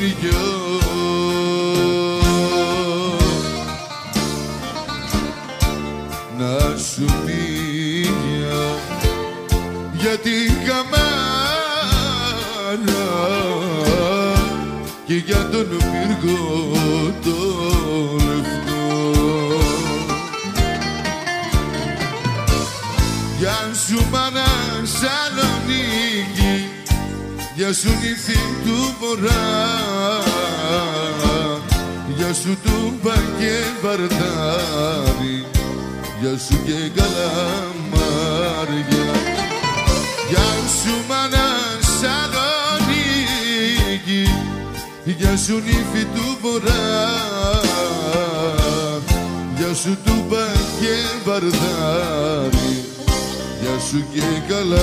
σαλονικιό 0.00 0.78
να 6.38 6.76
σου 6.76 7.04
μίλια 7.24 8.62
για 9.92 10.18
την 10.18 10.52
καμάρα 10.66 11.00
και 15.06 15.14
για 15.14 15.48
τον 15.52 15.68
πύργο 15.68 16.72
το 17.24 17.38
λεφτό 18.26 18.84
Γεια 23.38 23.58
σου 23.86 24.06
μάνα 24.10 24.48
Σαλονίκη 24.82 26.70
Γεια 27.54 27.72
σου 27.72 27.88
νύφη 27.88 28.39
του 28.64 28.76
βορρά 29.00 29.46
Γεια 32.16 32.32
σου 32.34 32.58
τούμπα 32.64 33.14
και 33.38 33.54
βαρδάρι 33.82 35.38
Γεια 36.20 36.38
σου 36.38 36.56
και 36.64 36.90
καλαμάρια. 36.96 38.40
Γεια 40.28 40.48
σου 40.82 40.94
μάνα 41.08 41.48
Σαλονίκη 42.00 43.44
Γεια 45.04 45.36
σου 45.36 45.54
νύφη 45.54 46.04
του 46.14 46.38
βορρά 46.42 46.88
Γεια 49.56 49.74
σου 49.74 49.98
τούμπα 50.04 50.44
και 50.80 50.94
βαρδάρι 51.24 52.89
Γεια 53.70 53.78
σου 53.78 54.04
και 54.12 54.20
καλά 54.48 54.78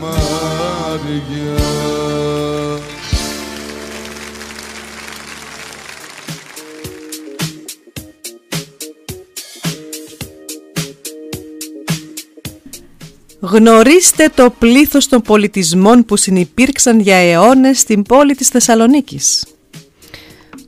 μάρια 0.00 1.58
Γνωρίστε 13.40 14.28
το 14.34 14.50
πλήθος 14.58 15.08
των 15.08 15.22
πολιτισμών 15.22 16.04
που 16.04 16.16
συνυπήρξαν 16.16 17.00
για 17.00 17.16
αιώνες 17.16 17.78
στην 17.78 18.02
πόλη 18.02 18.34
της 18.34 18.48
Θεσσαλονίκης. 18.48 19.46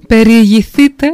Περιηγηθείτε. 0.07 1.11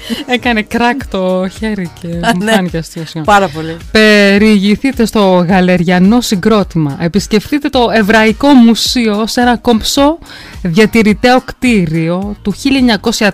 Έκανε 0.26 0.62
κράκ 0.62 1.06
το 1.06 1.48
χέρι 1.48 1.90
και 2.00 2.08
μου 2.08 2.44
ναι. 2.44 2.52
φάνηκε 2.52 2.76
αστείο. 2.76 3.04
Πάρα 3.24 3.48
πολύ. 3.48 3.76
Περιηγηθείτε 3.90 5.04
στο 5.04 5.44
γαλεριανό 5.48 6.20
συγκρότημα. 6.20 6.96
Επισκεφτείτε 7.00 7.68
το 7.68 7.90
Εβραϊκό 7.92 8.48
Μουσείο 8.48 9.26
σε 9.26 9.40
ένα 9.40 9.56
κομψό 9.56 10.18
διατηρηταίο 10.62 11.40
κτίριο 11.40 12.36
του 12.42 12.54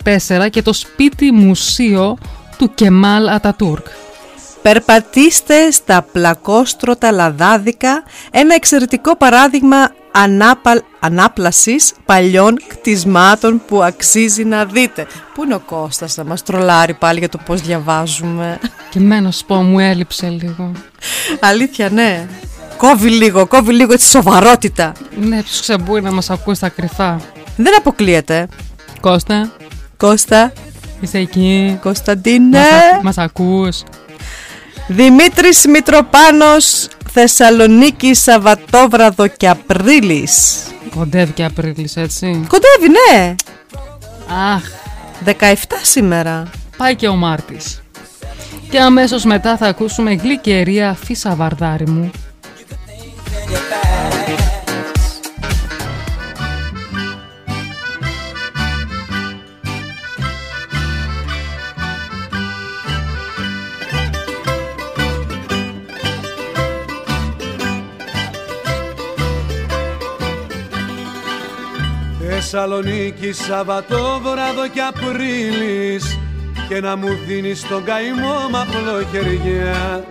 1904 0.04 0.50
και 0.50 0.62
το 0.62 0.72
σπίτι 0.72 1.32
μουσείο 1.32 2.18
του 2.58 2.70
Κεμάλ 2.74 3.28
Ατατούρκ. 3.28 3.86
Περπατήστε 4.62 5.70
στα 5.70 6.06
πλακόστρωτα 6.12 7.12
λαδάδικα, 7.12 8.02
ένα 8.30 8.54
εξαιρετικό 8.54 9.16
παράδειγμα 9.16 9.90
ανάπα... 10.12 10.82
ανάπλασης 11.00 11.92
παλιών 12.04 12.58
κτισμάτων 12.66 13.62
που 13.66 13.82
αξίζει 13.82 14.44
να 14.44 14.64
δείτε. 14.64 15.06
Πού 15.34 15.44
είναι 15.44 15.54
ο 15.54 15.58
Κώστας 15.58 16.16
να 16.16 16.24
μας 16.24 16.42
τρολάρει 16.42 16.94
πάλι 16.94 17.18
για 17.18 17.28
το 17.28 17.38
πώς 17.44 17.60
διαβάζουμε. 17.60 18.58
Και 18.90 19.00
μένω 19.00 19.30
σου 19.30 19.44
πω 19.44 19.54
μου 19.54 19.78
έλειψε 19.78 20.28
λίγο. 20.28 20.72
Αλήθεια 21.40 21.90
ναι. 21.90 22.26
Κόβει 22.76 23.10
λίγο, 23.10 23.46
κόβει 23.46 23.72
λίγο 23.72 23.94
τη 23.94 24.02
σοβαρότητα. 24.02 24.92
Ναι, 25.20 25.42
ποιος 25.42 25.60
ξεμπούρει 25.60 26.02
να 26.02 26.12
μας 26.12 26.30
ακούει 26.30 26.54
στα 26.54 26.68
κρυφά. 26.68 27.20
Δεν 27.56 27.76
αποκλείεται. 27.76 28.48
Κώστα, 29.00 29.52
Κώστα, 29.96 30.52
είσαι 31.00 31.18
εκεί. 31.18 31.78
Κωνσταντίνε. 31.82 32.58
Μας, 32.58 32.66
α- 32.68 33.02
μας 33.02 33.18
ακούς. 33.18 33.82
Δημήτρης 34.88 35.66
Μητροπάνος, 35.66 36.88
Θεσσαλονίκης, 37.10 38.22
Σαββατόβραδο 38.22 39.26
και 39.26 39.48
Απρίλης. 39.48 40.62
Κοντεύει 40.96 41.32
και 41.32 41.44
Απρίλης 41.44 41.96
έτσι. 41.96 42.26
Κοντεύει, 42.48 42.88
ναι. 42.88 43.34
Αχ, 44.54 44.62
17 45.24 45.80
σήμερα. 45.82 46.50
πάει 46.76 46.96
και 46.96 47.08
ο 47.08 47.14
Μάρτης. 47.14 47.82
Και 48.70 48.80
αμέσως 48.80 49.24
μετά 49.24 49.56
θα 49.56 49.66
ακούσουμε 49.66 50.14
γλυκερία 50.14 50.96
φύσα 51.04 51.34
βαρδάρι 51.34 51.88
μου. 51.88 52.10
Θεσσαλονίκη 72.30 73.32
Σαββατόβραδο 73.32 74.68
και 74.72 74.80
Απρίλης 74.80 76.18
και 76.68 76.80
να 76.80 76.96
μου 76.96 77.08
δίνεις 77.26 77.68
τον 77.68 77.84
καημό 77.84 78.48
μ' 78.50 79.10
χεριά. 79.10 80.04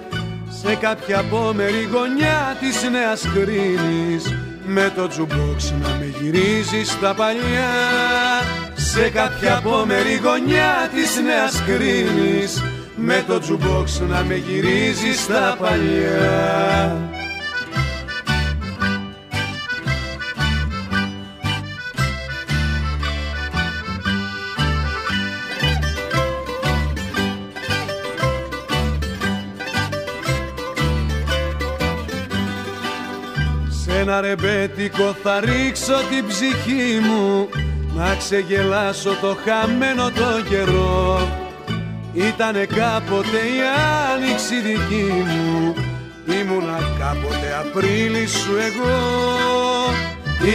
Σε 0.61 0.75
κάποια 0.75 1.19
απόμερη 1.19 1.87
γωνιά 1.91 2.57
της 2.59 2.89
Νέας 2.91 3.21
Κρίνης 3.33 4.35
με 4.65 4.91
το 4.95 5.07
τζουμπόξ 5.07 5.73
να 5.81 5.89
με 5.89 6.13
γυρίζεις 6.19 6.91
στα 6.91 7.13
παλιά. 7.13 7.73
Σε 8.75 9.09
κάποια 9.09 9.57
απόμερη 9.57 10.19
γωνιά 10.23 10.89
της 10.93 11.21
Νέας 11.25 11.63
Κρίνης 11.65 12.63
με 12.95 13.23
το 13.27 13.39
τζουμπόξ 13.39 13.99
να 13.99 14.23
με 14.23 14.35
γυρίζεις 14.35 15.19
στα 15.19 15.57
παλιά 15.59 17.16
ένα 34.09 34.21
ρεμπέτικο 34.21 35.15
θα 35.23 35.39
ρίξω 35.39 35.93
την 36.09 36.27
ψυχή 36.27 36.99
μου. 36.99 37.49
Να 37.95 38.15
ξεγελάσω 38.15 39.09
το 39.21 39.37
χαμένο 39.45 40.03
το 40.03 40.49
καιρό. 40.49 41.27
Ήτανε 42.13 42.65
κάποτε 42.65 43.37
η 43.37 43.59
άνοιξη 44.13 44.55
δική 44.61 45.11
μου. 45.27 45.73
Ήμουνα 46.39 46.77
κάποτε 46.99 47.47
Απρίλη 47.59 48.27
σου 48.27 48.51
εγώ. 48.67 48.97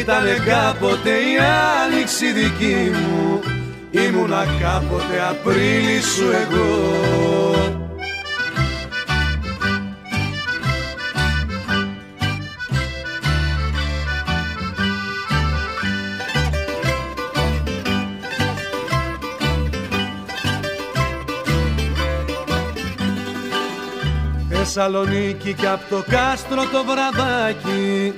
Ήτανε 0.01 0.37
κάποτε 0.47 1.11
η 1.11 1.35
άνοιξη 1.85 2.33
δική 2.33 2.91
μου. 2.91 3.41
Ήμουνα 3.91 4.45
κάποτε 4.61 5.17
Απρίλη 5.31 6.01
σου 6.01 6.25
εγώ 6.43 7.92
Θεσσαλονίκη 24.75 25.53
και 25.55 25.67
απ' 25.67 25.89
το 25.91 26.05
κάστρο 26.09 26.63
το 26.73 26.85
βραδάκι. 26.89 28.15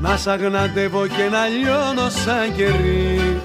Να 0.00 0.16
σ' 0.16 0.26
αγναντεύω 0.26 1.06
και 1.06 1.28
να 1.30 1.46
λιώνω 1.46 2.08
σαν 2.08 2.54
κερί. 2.56 3.40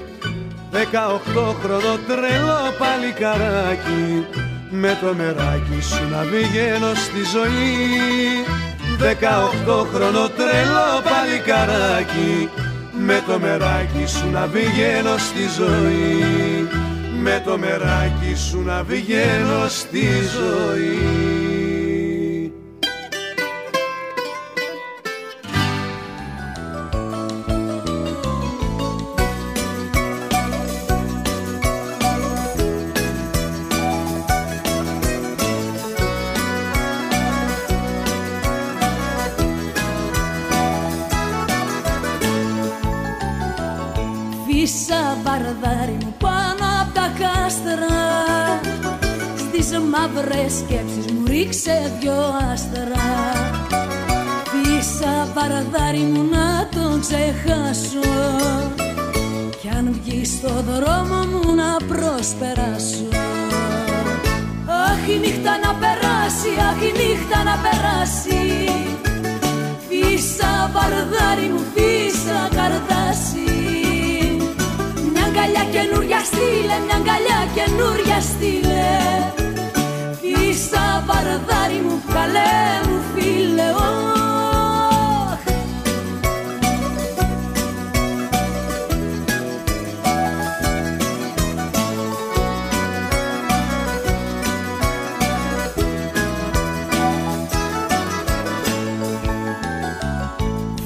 Δεκαοχτώ 0.70 1.56
χρονο 1.62 1.94
τρελό 2.08 2.62
παλικαράκι. 2.78 4.26
Με 4.70 4.98
το 5.00 5.14
μεράκι 5.14 5.80
σου 5.90 6.08
να 6.10 6.22
βγαίνω 6.22 6.94
στη 6.94 7.22
ζωή. 7.34 8.44
Δεκαοχτώ 8.98 9.86
χρονο 9.92 10.28
τρελό 10.38 10.90
παλικαράκι. 11.08 12.48
Με 13.06 13.22
το 13.26 13.38
μεράκι 13.38 14.06
σου 14.06 14.30
να 14.30 14.46
βγαίνω 14.46 15.16
στη 15.18 15.44
ζωή. 15.58 16.68
Με 17.22 17.42
το 17.44 17.58
μεράκι 17.58 18.34
σου 18.48 18.62
να 18.62 18.82
βγαίνω 18.82 19.68
στη 19.68 20.06
ζωή 20.36 21.33
μαύρες 50.12 50.52
σκέψεις 50.52 51.12
μου 51.12 51.22
ρίξε 51.26 51.96
δυο 52.00 52.20
άστρα. 52.52 53.06
Φύσα 54.50 55.28
βαρδάρι 55.34 55.98
μου 55.98 56.28
να 56.30 56.68
τον 56.74 57.00
ξεχάσω. 57.00 58.10
Κι 59.60 59.68
αν 59.76 60.00
βγει 60.02 60.24
στο 60.24 60.48
δρόμο 60.48 61.18
μου 61.30 61.54
να 61.54 61.76
προσπεράσω. 61.86 63.08
Αχ 64.86 65.08
η 65.14 65.18
νύχτα 65.18 65.52
να 65.64 65.70
περάσει, 65.82 66.50
αχ 66.68 66.80
η 66.88 66.92
νύχτα 67.00 67.38
να 67.48 67.54
περάσει. 67.64 68.42
Φύσα 69.88 70.70
βαρδάρι 70.74 71.48
μου, 71.52 71.64
φύσα 71.74 72.40
καρδάσι 72.56 73.50
Μια 75.12 75.24
αγκαλιά 75.24 75.64
καινούρια 75.74 76.20
στείλε, 76.30 76.76
μια 76.86 76.96
αγκαλιά 77.00 77.40
καινούρια 77.54 78.20
στείλε 78.20 79.43
Φύσα 80.64 81.04
βαρδάρι 81.06 81.80
μου, 81.80 82.02
καλέ 82.12 82.88
μου 82.88 83.02
φίλε, 83.14 83.70
ωχ 83.70 85.42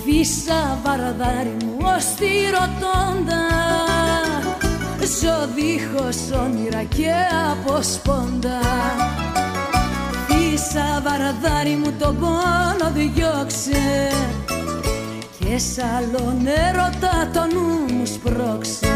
Φύσα 0.04 0.78
βαρδάρι 0.82 1.56
μου 1.64 1.76
ως 1.80 2.04
τη 2.04 2.26
ροτόντα 2.50 3.46
Ζω 5.20 5.48
δίχως 5.54 6.40
όνειρα 6.44 6.82
και 6.82 7.10
αποσπόντα 7.50 8.58
Φύσα 10.70 11.02
βαρδάρι 11.04 11.76
μου 11.83 11.92
τον 11.98 12.18
πόνο 12.18 12.90
διώξε. 12.94 14.11
Και 15.38 15.59
σ' 15.59 15.78
άλλον 15.96 16.46
έρωτα 16.46 17.31
το 17.33 17.42
νου 17.52 17.94
μου 17.94 18.07
σπρώξε. 18.07 18.87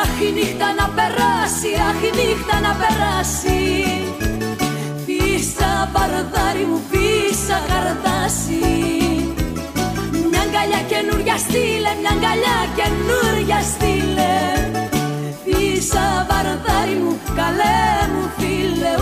Αχ 0.00 0.20
η 0.28 0.32
νύχτα 0.32 0.68
να 0.78 0.86
περάσει, 0.96 1.70
αχ 1.88 2.00
η 2.08 2.10
νύχτα 2.18 2.56
να 2.66 2.72
περάσει. 2.80 3.60
Φύσα 5.04 5.90
βαρδάρι 5.92 6.64
μου, 6.70 6.80
φύσα 6.90 7.58
καρδάσι. 7.70 8.64
Μια 10.30 10.42
αγκαλιά 10.46 10.80
καινούρια 10.90 11.36
στείλε, 11.44 11.92
μια 12.00 12.12
αγκαλιά 12.16 12.58
καινούρια 12.76 13.60
στείλε 13.72 14.34
Φύσα 15.44 16.26
βαρδάρι 16.28 16.96
μου, 17.02 17.18
καλέ 17.38 17.82
μου 18.12 18.24
φίλε 18.36 18.94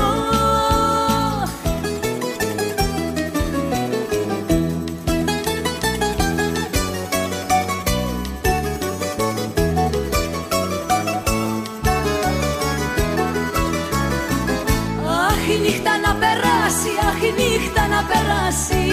περάσει. 18.11 18.87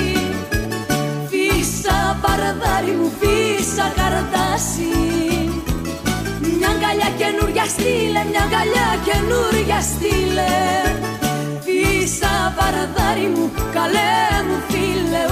Φύσα 1.29 1.97
παραδάρι 2.21 2.93
μου, 2.99 3.11
φύσα 3.19 3.87
καρδάσι. 3.99 4.93
Μια 6.57 6.69
αγκαλιά 6.73 7.09
καινούρια 7.19 7.65
στείλε, 7.73 8.21
μια 8.29 8.43
αγκαλιά 8.45 8.87
καινούρια 9.07 9.79
στείλε 9.81 10.51
Φύσα 11.65 12.53
παραδάρι 12.57 13.27
μου, 13.35 13.51
καλέ 13.73 14.43
μου 14.47 14.57
φίλε 14.67 15.23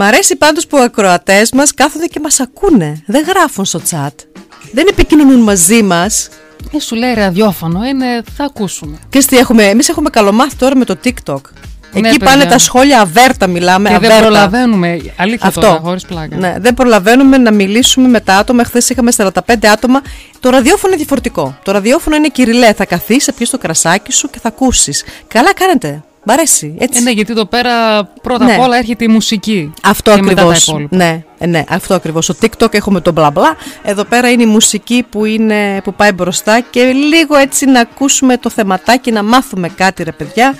Μ' 0.00 0.02
αρέσει 0.02 0.36
πάντως 0.36 0.66
που 0.66 0.76
οι 0.76 0.80
ακροατές 0.80 1.52
μας 1.52 1.74
κάθονται 1.74 2.06
και 2.06 2.20
μας 2.20 2.40
ακούνε. 2.40 3.02
Δεν 3.06 3.24
γράφουν 3.28 3.64
στο 3.64 3.80
chat. 3.90 4.08
Δεν 4.72 4.86
επικοινωνούν 4.88 5.40
μαζί 5.40 5.82
μας. 5.82 6.28
Ε, 6.72 6.80
σου 6.80 6.94
λέει 6.94 7.14
ραδιόφωνο, 7.14 7.84
είναι, 7.84 8.22
θα 8.36 8.44
ακούσουμε. 8.44 8.98
Και 9.08 9.18
τι 9.18 9.36
έχουμε, 9.36 9.62
εμείς 9.64 9.88
έχουμε 9.88 10.10
καλομάθει 10.10 10.56
τώρα 10.56 10.76
με 10.76 10.84
το 10.84 10.96
TikTok. 11.04 11.40
Ναι, 11.92 12.08
Εκεί 12.08 12.18
πάνε 12.18 12.36
παιδιά. 12.36 12.50
τα 12.50 12.58
σχόλια 12.58 13.00
αβέρτα 13.00 13.46
μιλάμε, 13.46 13.88
Και 13.88 13.98
δεν 13.98 14.04
αβέρτα. 14.10 14.26
προλαβαίνουμε, 14.26 14.98
αλήθεια 15.16 15.48
Αυτό. 15.48 15.60
τώρα, 15.60 15.80
χωρίς 15.80 16.04
πλάκα. 16.04 16.36
Ναι, 16.36 16.54
δεν 16.60 16.74
προλαβαίνουμε 16.74 17.36
να 17.38 17.52
μιλήσουμε 17.52 18.08
με 18.08 18.20
τα 18.20 18.34
άτομα. 18.36 18.64
Χθες 18.64 18.88
είχαμε 18.88 19.10
45 19.10 19.66
άτομα. 19.72 20.00
Το 20.40 20.50
ραδιόφωνο 20.50 20.86
είναι 20.88 20.96
διαφορετικό. 20.96 21.58
Το 21.62 21.72
ραδιόφωνο 21.72 22.16
είναι 22.16 22.28
κυριλέ. 22.28 22.72
Θα 22.72 22.84
καθίσει, 22.84 23.20
θα 23.24 23.32
πιει 23.32 23.46
το 23.50 23.58
κρασάκι 23.58 24.12
σου 24.12 24.30
και 24.30 24.38
θα 24.42 24.48
ακούσεις. 24.48 25.04
Καλά 25.28 25.54
κάνετε. 25.54 26.02
Μ' 26.24 26.30
αρέσει. 26.30 26.74
Έτσι. 26.78 26.98
Ε, 26.98 27.02
ναι, 27.02 27.10
γιατί 27.10 27.32
εδώ 27.32 27.44
πέρα 27.44 28.04
πρώτα 28.22 28.44
Ναι. 28.44 28.54
απ' 28.54 28.60
όλα 28.60 28.76
έρχεται 28.76 29.04
η 29.04 29.08
μουσική. 29.08 29.72
Αυτό 29.82 30.14
και 30.14 30.22
μετά 30.22 30.34
τα 30.34 30.40
ακριβώς. 30.42 30.66
υπόλοιπα. 30.66 30.96
Ναι, 30.96 31.22
ε, 31.38 31.46
ναι, 31.46 31.64
αυτό 31.68 31.94
ακριβώς. 31.94 32.24
Στο 32.24 32.34
TikTok 32.42 32.74
έχουμε 32.74 33.00
το 33.00 33.12
μπλα 33.12 33.30
μπλα. 33.30 33.56
Εδώ 33.82 34.04
πέρα 34.04 34.30
είναι 34.30 34.42
η 34.42 34.46
μουσική 34.46 35.04
που, 35.10 35.24
είναι, 35.24 35.80
που 35.84 35.94
πάει 35.94 36.12
μπροστά 36.12 36.60
και 36.70 36.82
λίγο 36.82 37.36
έτσι 37.36 37.66
να 37.66 37.80
ακούσουμε 37.80 38.36
το 38.36 38.50
θεματάκι, 38.50 39.10
να 39.10 39.22
μάθουμε 39.22 39.68
κάτι 39.68 40.02
ρε 40.02 40.12
παιδιά. 40.12 40.54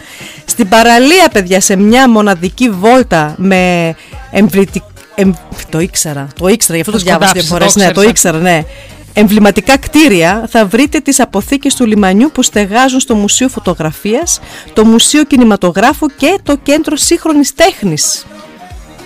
Στην 0.45 0.69
παραλία 0.69 1.29
παιδιά 1.33 1.61
σε 1.61 1.77
μια 1.77 2.09
μοναδική 2.09 2.71
βόλτα 2.71 3.35
με 3.39 3.95
εμβλητικ... 4.31 4.83
εμ- 5.15 5.35
Το 5.71 5.81
ήξερα, 5.81 6.27
το 6.39 6.49
ήξερα, 6.49 6.75
γι' 6.75 6.81
αυτό 6.81 6.93
το, 6.93 6.99
Το 6.99 7.05
διάβασα 7.05 7.33
δύο 7.33 7.43
σκοντάψεις, 7.43 7.77
φορές. 7.79 7.95
το 7.95 8.01
Ναι, 8.03 8.05
το 8.05 8.11
ήξερες. 8.11 8.41
ήξερα, 8.41 8.57
ναι. 8.57 8.65
Εμβληματικά 9.13 9.77
κτίρια 9.79 10.47
θα 10.51 10.67
βρείτε 10.67 10.99
τις 11.01 11.21
αποθήκες 11.21 11.75
του 11.75 11.87
λιμανιού 11.87 12.31
που 12.35 12.43
στεγάζουν 12.43 13.01
στο 13.01 13.15
Μουσείο 13.15 13.49
Φωτογραφίας, 13.49 14.41
το 14.73 14.85
Μουσείο 14.85 15.25
Κινηματογράφου 15.25 16.07
και 16.17 16.39
το 16.43 16.57
Κέντρο 16.57 16.97
Σύγχρονης 16.97 17.55
Τέχνης. 17.55 18.25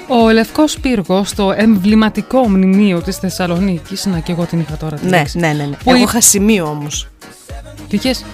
Ο 0.08 0.30
Λευκός 0.30 0.78
Πύργος, 0.80 1.34
το 1.34 1.52
εμβληματικό 1.56 2.48
μνημείο 2.48 3.00
της 3.02 3.16
Θεσσαλονίκης, 3.16 4.06
να 4.06 4.18
και 4.18 4.32
εγώ 4.32 4.44
την 4.44 4.60
είχα 4.60 4.76
τώρα 4.76 4.96
τη 4.96 5.04
Ναι, 5.04 5.16
λέξη. 5.16 5.38
ναι, 5.38 5.46
ναι. 5.46 5.62
ναι. 5.64 5.76
Που 5.84 5.90
Εγώ 5.90 5.98
η- 5.98 6.02
είχα 6.02 6.20
σημείο 6.20 6.64
όμως. 6.66 7.08
Τι 7.88 7.96
είχες; 7.96 8.24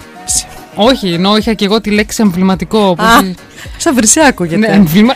Όχι, 0.75 1.07
ενώ 1.13 1.37
είχα 1.37 1.53
και 1.53 1.65
εγώ 1.65 1.81
τη 1.81 1.89
λέξη 1.89 2.21
εμβληματικό. 2.21 2.79
όπως 2.79 3.05
Α, 3.05 3.19
η- 3.25 3.35
σαν 3.77 3.95
βρισιά 3.95 4.25
ακούγεται. 4.25 4.57
Ναι, 4.57 4.67
εμβλημα... 4.67 5.13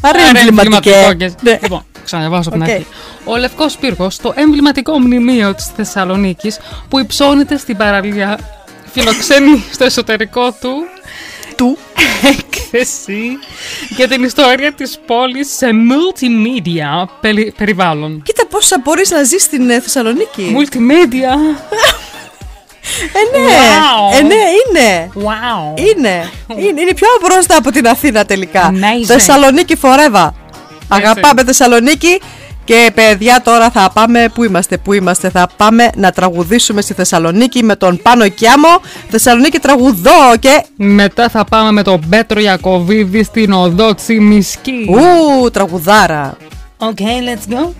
Άρα 0.00 0.18
Άρα 0.18 0.38
εμβληματικές. 0.38 0.92
εμβληματικό 0.94 1.14
και- 1.42 1.50
Ναι. 1.50 1.58
Λοιπόν, 1.62 1.84
ξαναδιαβάσω 2.10 2.48
από 2.48 2.58
την 2.58 2.66
Οκ. 2.66 2.70
αρχή. 2.72 2.86
Ο 3.24 3.36
Λευκός 3.36 3.76
Πύργος, 3.76 4.16
το 4.16 4.32
εμβληματικό 4.36 4.98
μνημείο 4.98 5.54
της 5.54 5.66
Θεσσαλονίκης 5.76 6.58
που 6.88 6.98
υψώνεται 6.98 7.56
στην 7.58 7.76
παραλία, 7.76 8.38
φιλοξενεί 8.92 9.64
στο 9.74 9.84
εσωτερικό 9.84 10.50
του 10.60 10.72
Του. 11.56 11.78
έκθεση 12.22 13.22
για 13.88 14.08
την 14.08 14.24
ιστορία 14.24 14.72
της 14.72 14.98
πόλης 15.06 15.56
σε 15.56 15.66
multimedia 15.70 17.08
περι- 17.20 17.52
περιβάλλον. 17.56 18.22
Κοίτα 18.22 18.46
πόσα 18.46 18.80
μπορείς 18.84 19.10
να 19.10 19.22
ζεις 19.22 19.42
στην 19.42 19.70
ε, 19.70 19.80
Θεσσαλονίκη. 19.80 20.56
Multimedia. 20.58 21.34
Ε, 23.12 23.38
ναι. 23.38 23.46
Wow. 23.46 24.18
Ε, 24.18 24.22
ναι, 24.22 24.34
είναι. 24.34 25.10
Wow. 25.14 25.78
Είναι. 25.80 26.30
είναι. 26.68 26.80
Είναι 26.80 26.94
πιο 26.94 27.08
μπροστά 27.22 27.56
από 27.56 27.70
την 27.70 27.88
Αθήνα 27.88 28.24
τελικά. 28.24 28.70
Amazing. 28.74 29.04
Θεσσαλονίκη 29.06 29.76
forever. 29.82 30.28
Αγαπάμε 30.90 31.44
Θεσσαλονίκη. 31.44 32.20
Και 32.64 32.90
παιδιά 32.94 33.40
τώρα 33.44 33.70
θα 33.70 33.90
πάμε, 33.94 34.28
πού 34.34 34.44
είμαστε, 34.44 34.78
πού 34.78 34.92
είμαστε, 34.92 35.30
θα 35.30 35.48
πάμε 35.56 35.90
να 35.96 36.10
τραγουδήσουμε 36.10 36.80
στη 36.80 36.94
Θεσσαλονίκη 36.94 37.62
με 37.64 37.76
τον 37.76 38.00
Πάνο 38.02 38.28
Κιάμο. 38.28 38.80
Θεσσαλονίκη 39.08 39.58
τραγουδό 39.58 40.36
και... 40.38 40.64
Μετά 40.76 41.28
θα 41.28 41.44
πάμε 41.44 41.72
με 41.72 41.82
τον 41.82 42.08
Πέτρο 42.08 42.40
Ιακωβίδη 42.40 43.22
στην 43.22 43.52
οδό 43.52 43.94
Τσιμισκή. 43.94 44.86
Ου, 44.88 45.50
τραγουδάρα. 45.50 46.36
Okay, 46.78 47.20
let's 47.28 47.54
go. 47.54 47.72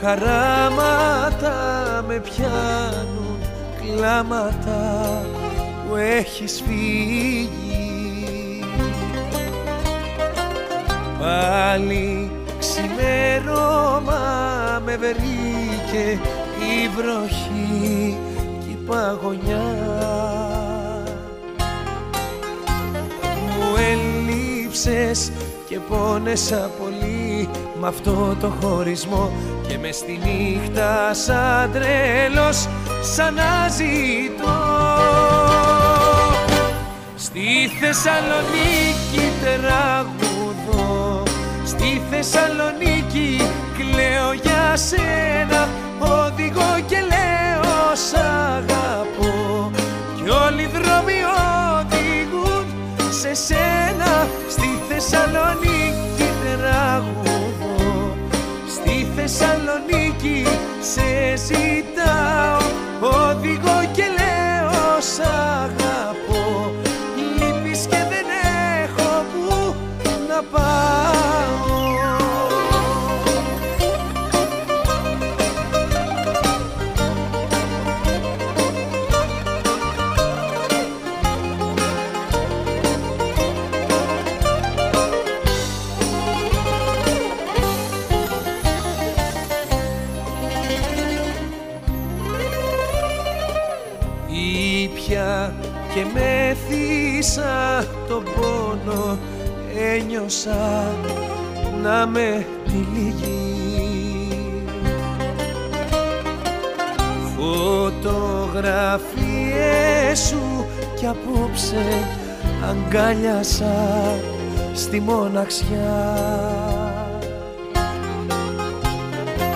Χαράματα 0.00 1.54
με 2.06 2.18
πιάνουν 2.18 3.38
κλάματα 3.80 5.22
που 5.88 5.96
έχεις 5.96 6.62
φύγει. 6.66 7.48
Πάλι 11.20 12.30
ξημέρωμα 12.58 14.22
με 14.84 14.96
βρήκε 14.96 16.18
η 16.58 16.88
βροχή 16.96 18.16
και 18.60 18.70
η 18.70 18.78
παγωνιά. 18.86 19.68
Μου 23.56 23.76
έλειψες 23.90 25.32
και 25.68 25.78
πόνεσα 25.78 26.70
πολύ 26.80 26.99
με 27.80 27.88
αυτό 27.88 28.36
το 28.40 28.52
χωρισμό 28.60 29.30
και 29.68 29.78
μες 29.78 29.96
στη 29.96 30.20
νύχτα 30.24 31.14
σαν 31.14 31.70
τρέλος 31.72 32.68
σαν 33.14 33.34
να 33.34 33.68
ζητώ 33.68 34.58
Στη 37.16 37.70
Θεσσαλονίκη 37.80 39.32
τραγουδώ 39.42 41.22
Στη 41.64 42.02
Θεσσαλονίκη 42.10 43.40
κλαίω 43.78 44.32
για 44.42 44.76
σένα. 44.76 45.68
Οδηγώ 45.98 46.80
και 46.86 46.96
λέω 46.96 47.94
σ' 47.94 48.14
αγαπώ 48.14 49.70
Κι 50.16 50.30
όλοι 50.46 50.62
οι 50.62 50.70
δρόμοι 50.72 51.18
οδηγούν 51.78 52.64
σε 53.10 53.34
σένα. 53.34 54.26
Στη 54.48 54.68
Θεσσαλονίκη 54.88 56.09
Θεσσαλονίκη 59.32 60.46
σε 60.80 61.36
ζητάω 61.36 62.58
Οδηγώ 63.00 63.90
και 63.92 64.02
λέω 64.02 65.00
σ' 65.00 65.20
αγαπώ 65.20 66.09
μέθησα 97.40 97.84
τον 98.08 98.24
πόνο 98.24 99.18
ένιωσα 99.92 100.94
να 101.82 102.06
με 102.06 102.46
τυλίγει 102.64 103.48
Φωτογραφίες 107.36 108.58
σου 110.28 110.66
κι 110.96 111.06
απόψε 111.06 111.84
αγκάλιασα 112.68 113.74
στη 114.74 115.00
μοναξιά. 115.00 116.18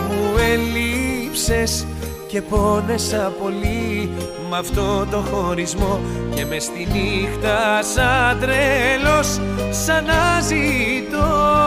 Μου 0.08 0.38
ελείψες 0.52 1.86
και 2.26 2.42
πόνεσα 2.42 3.32
πολύ 3.42 4.10
με 4.50 4.56
αυτό 4.58 5.06
το 5.10 5.18
χωρισμό 5.18 6.00
και 6.34 6.44
μες 6.44 6.62
στη 6.62 6.88
νύχτα 6.92 7.82
σαν 7.82 8.38
τρέλος 8.40 9.40
σαν 9.70 10.04
να 10.04 10.40
ζητώ 10.40 11.62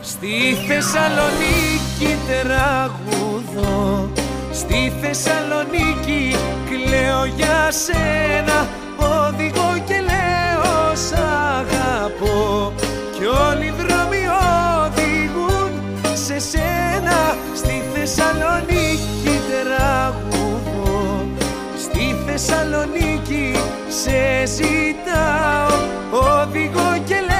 Στη 0.00 0.56
Θεσσαλονίκη 0.68 2.16
τραγουδώ 2.28 4.10
Στη 4.52 4.92
Θεσσαλονίκη 5.00 6.36
κλαίω 6.68 7.24
για 7.24 7.70
σένα. 7.70 8.68
Οδηγώ 8.96 9.82
και 9.86 9.94
λέω 9.94 10.94
σ' 10.94 11.12
αγαπώ 11.58 12.72
Κι 13.12 13.24
όλοι 13.24 13.64
οι 13.64 13.72
δρόμοι 13.78 14.22
οδηγούν 14.86 15.72
σε 16.14 16.38
σένα 16.38 16.69
Στη 17.54 17.82
Θεσσαλονίκη 17.94 19.40
τραγουδώ 19.50 21.26
Στη 21.78 22.16
Θεσσαλονίκη 22.26 23.54
σε 23.88 24.46
ζητάω. 24.46 25.78
Οδηγώ 26.10 27.02
και 27.06 27.14
λέω 27.14 27.39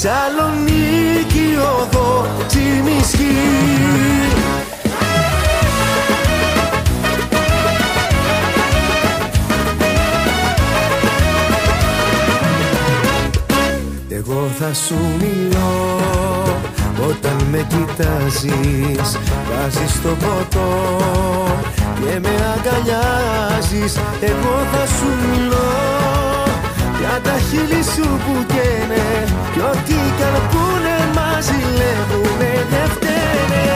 Σαλονίκη 0.00 1.58
οδό 1.80 2.26
τσιμισκή. 2.46 3.36
Εγώ 14.08 14.48
θα 14.58 14.74
σου 14.74 14.94
μιλώ 15.18 16.00
όταν 17.08 17.36
με 17.50 17.66
κοιτάζεις. 17.68 19.18
Βάζεις 19.50 20.02
το 20.02 20.08
ποτό 20.08 20.68
και 21.94 22.18
με 22.20 22.28
αγκαλιάζεις. 22.28 23.96
Εγώ 24.20 24.66
θα 24.72 24.86
σου 24.86 25.06
μιλώ 25.30 26.47
για 26.98 27.20
τα 27.22 27.36
χείλη 27.48 27.82
σου 27.82 28.08
που 28.24 28.34
καίνε 28.52 29.06
Κι 29.52 29.60
ό,τι 29.60 29.98
κι 30.16 30.22
αν 30.22 30.36
πούνε 30.50 30.96
μας 31.14 31.44
ζηλεύουνε 31.44 32.52
δεν 32.70 32.88
φταίνε 32.94 33.66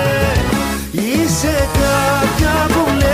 Είσαι 0.91 1.69
κάποια 1.79 2.55
που 2.73 2.91
λένε 2.91 3.12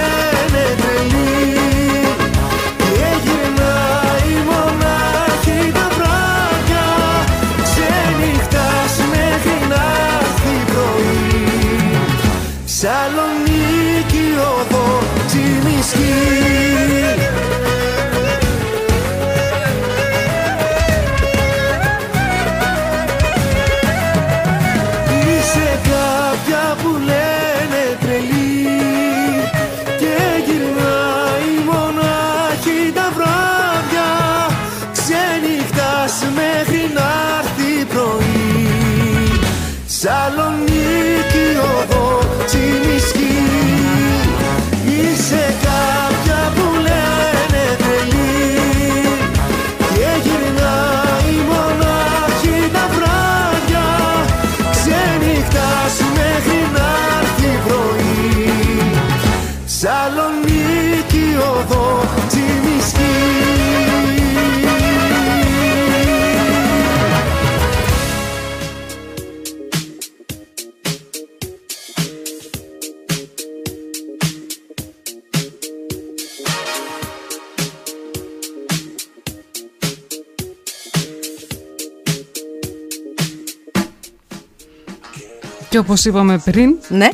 όπως 85.89 86.05
είπαμε 86.05 86.39
πριν, 86.45 86.75
Ναι. 86.89 87.09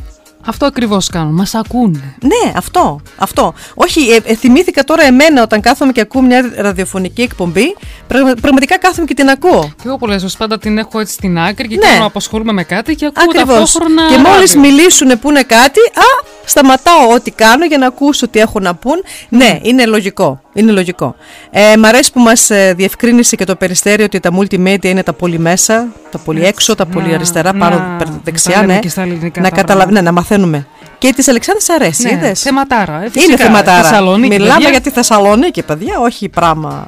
αυτό 0.47 0.67
ακριβώς 0.67 1.09
κάνουν. 1.09 1.35
Μας 1.35 1.55
ακούνε. 1.55 2.15
Ναι, 2.23 2.53
αυτό. 2.57 3.01
αυτό. 3.17 3.55
Όχι, 3.75 4.01
ε, 4.11 4.19
ε, 4.25 4.35
θυμήθηκα 4.35 4.85
τώρα 4.85 5.03
εμένα 5.03 5.43
όταν 5.43 5.61
κάθομαι 5.61 5.93
και 5.93 6.01
ακούω 6.01 6.23
μια 6.23 6.53
ραδιοφωνική 6.57 7.23
εκπομπή. 7.23 7.77
Πραγμα- 8.09 8.35
πραγματικά 8.41 8.79
κάθομαι 8.79 9.07
και 9.07 9.15
την 9.15 9.29
ακούω. 9.29 9.61
Και 9.77 9.83
εγώ 9.87 9.97
πολλές 9.99 10.17
φορές 10.19 10.37
πάντα 10.37 10.59
την 10.59 10.79
έχω 10.79 11.01
έτσι 11.01 11.13
στην 11.13 11.39
άκρη 11.39 11.69
και 11.69 11.77
Ναι. 11.77 11.87
κάνω 11.93 12.07
απασχολούμαι 12.07 12.53
με 12.53 12.63
κάτι 12.65 12.95
και 12.95 13.07
ακούω 13.07 13.25
Ακριβώς. 13.29 13.73
ταυτόχρονα 13.73 14.03
Και 14.09 14.17
μόλις 14.19 14.55
ράδιο. 14.55 14.61
μιλήσουν 14.71 15.19
πούνε 15.19 15.43
κάτι, 15.43 15.81
α, 15.81 16.27
σταματάω 16.45 17.13
ό,τι 17.15 17.31
κάνω 17.31 17.65
για 17.65 17.79
να 17.79 17.87
ακούσω 17.87 18.29
τι 18.29 18.39
έχουν 18.39 18.63
να 18.63 18.75
πούν. 18.75 19.03
Ναι, 19.29 19.59
είναι 19.63 19.87
λογικό. 19.87 20.41
Είναι 20.53 20.73
λογικό. 20.73 21.15
Ε, 21.51 21.77
μ' 21.77 21.85
αρέσει 21.85 22.13
που 22.13 22.21
μας 22.21 22.51
διευκρίνησε 22.75 23.37
και 23.37 23.45
το 23.45 23.57
περιστέρι 23.57 24.03
ότι 24.03 24.21
τα 24.21 24.31
multimedia 24.39 24.85
είναι 24.85 25.03
τα 25.03 25.13
πολύ 25.13 25.39
μέσα, 25.39 25.87
τα 26.11 26.19
πολύ 26.19 26.45
έξω, 26.45 26.75
τα 26.75 26.87
πολύ 26.87 27.09
Να- 27.09 27.15
αριστερά, 27.15 27.53
πάνω 27.55 27.79
να 27.79 27.97
περ- 27.97 28.09
τα 28.11 28.21
δεξιά. 28.25 28.61
λέμε 28.61 28.73
Ναι. 28.73 28.79
και 28.79 28.89
στα 28.89 29.03
ελληνικά 29.03 29.41
να 29.41 29.49
τα 29.49 29.55
καταλαβα... 29.57 29.65
πράγματα. 29.79 30.01
ναι, 30.01 30.01
να 30.01 30.13
μαθαίνουμε. 30.13 30.67
Και 30.99 31.13
της 31.13 31.29
Αλεξάνδρας 31.29 31.69
αρέσει, 31.69 32.03
Ναι, 32.03 32.11
είδες; 32.13 32.41
θεματάρα. 32.41 32.93
Ε, 32.97 32.99
Είναι 33.01 33.11
φυσικά. 33.11 33.37
θεματάρα. 33.37 33.83
Θεσσαλονίκη, 33.89 34.29
Μιλάμε 34.35 34.53
παιδιά. 34.55 34.71
για 34.71 34.81
τη 34.81 34.91
Θεσσαλονίκη, 34.91 35.63
παιδιά, 35.63 35.99
όχι 36.01 36.29
πράγμα 36.29 36.87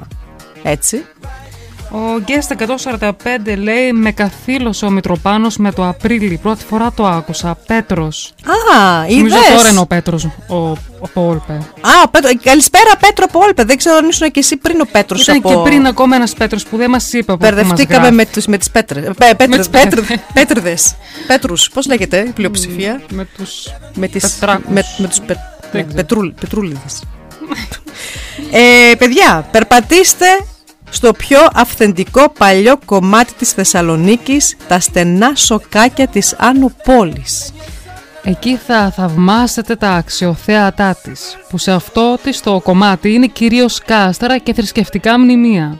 έτσι. 0.63 1.05
Ο 1.91 2.23
Guest 2.27 2.65
145 2.97 3.11
λέει 3.57 3.91
με 3.93 4.11
καθήλωσε 4.11 4.85
ο 4.85 4.89
Μητροπάνος 4.89 5.57
με 5.57 5.71
το 5.71 5.87
Απρίλη. 5.87 6.39
Πρώτη 6.41 6.63
φορά 6.63 6.91
το 6.95 7.05
άκουσα. 7.07 7.57
Πέτρος. 7.67 8.33
Α, 8.45 9.01
Νομίζω 9.09 9.35
είδες. 9.37 9.55
τώρα 9.55 9.69
είναι 9.69 9.79
ο 9.79 9.85
Πέτρος, 9.85 10.23
ο, 10.47 10.55
ο 10.99 11.07
Πόλπε. 11.13 11.53
Α, 11.53 11.91
ο 12.05 12.09
Πέτρο, 12.09 12.29
καλησπέρα 12.43 12.97
Πέτρο 12.99 13.25
από 13.29 13.39
Όλπε. 13.39 13.63
Δεν 13.63 13.77
ξέρω 13.77 13.95
αν 13.95 14.07
ήσουν 14.09 14.31
και 14.31 14.39
εσύ 14.39 14.57
πριν 14.57 14.81
ο 14.81 14.85
Πέτρος 14.91 15.21
Ήταν 15.21 15.35
από... 15.37 15.49
και 15.49 15.69
πριν 15.69 15.85
ακόμα 15.85 16.15
ένας 16.15 16.33
Πέτρος 16.33 16.65
που 16.65 16.77
δεν 16.77 16.89
μας 16.89 17.13
είπε 17.13 17.31
από 17.31 17.37
πού 17.37 17.43
μας 17.45 17.53
Μπερδευτήκαμε 17.53 17.99
γράφει. 17.99 18.15
με, 18.15 18.25
τους, 18.25 18.45
με 18.45 18.57
τις 18.57 18.69
πέτρες. 18.71 19.05
Ε, 19.05 19.11
πέ- 19.17 19.35
πέτρες, 19.35 19.57
τις 19.57 19.69
πέτρες, 19.81 20.05
πέτρες. 20.05 20.19
πέτριδες. 20.33 20.95
Πέτρους, 21.27 21.69
πώς 21.73 21.87
λέγεται 21.87 22.19
η 22.27 22.29
πλειοψηφία; 22.31 23.01
Με 23.09 23.27
τους 23.37 23.67
με, 23.93 24.07
τις, 24.07 24.31
πετράκους. 24.31 24.65
με, 24.73 24.83
με 24.97 25.07
τους 25.07 25.19
πε, 25.19 25.33
Δεν 25.33 25.69
με, 25.71 25.79
ξέρω. 25.81 25.93
πετρούλ, 25.95 26.29
πετρούλιδες. 26.39 27.03
ε, 28.51 28.95
παιδιά, 28.95 29.47
περπατήστε 29.51 30.25
στο 30.89 31.11
πιο 31.11 31.39
αυθεντικό 31.53 32.29
παλιό 32.29 32.79
κομμάτι 32.85 33.33
της 33.33 33.51
Θεσσαλονίκης, 33.51 34.55
τα 34.67 34.79
στενά 34.79 35.35
σοκάκια 35.35 36.07
της 36.07 36.35
Άνω 36.37 36.71
Πόλης. 36.83 37.53
Εκεί 38.23 38.59
θα 38.67 38.91
θαυμάσετε 38.91 39.75
τα 39.75 39.89
αξιοθέατά 39.89 40.95
της, 41.03 41.37
που 41.49 41.57
σε 41.57 41.71
αυτό 41.71 42.17
της 42.23 42.41
το 42.41 42.61
κομμάτι 42.63 43.13
είναι 43.13 43.27
κυρίως 43.27 43.81
κάστρα 43.85 44.37
και 44.37 44.53
θρησκευτικά 44.53 45.19
μνημεία. 45.19 45.79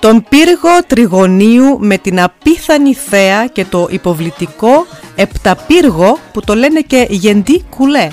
Τον 0.00 0.24
πύργο 0.28 0.68
τριγωνίου 0.86 1.78
με 1.80 1.98
την 1.98 2.20
απίθανη 2.20 2.94
θέα 2.94 3.46
και 3.46 3.64
το 3.64 3.86
υποβλητικό 3.90 4.86
επταπύργο 5.14 6.18
που 6.32 6.40
το 6.40 6.54
λένε 6.54 6.80
και 6.80 7.06
γεντή 7.10 7.62
κουλέ. 7.62 8.08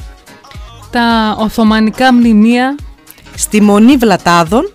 Τα 0.92 1.36
Οθωμανικά 1.40 2.14
μνημεία 2.14 2.76
Στη 3.38 3.62
Μονή 3.62 3.98
Βλατάδων. 3.98 4.72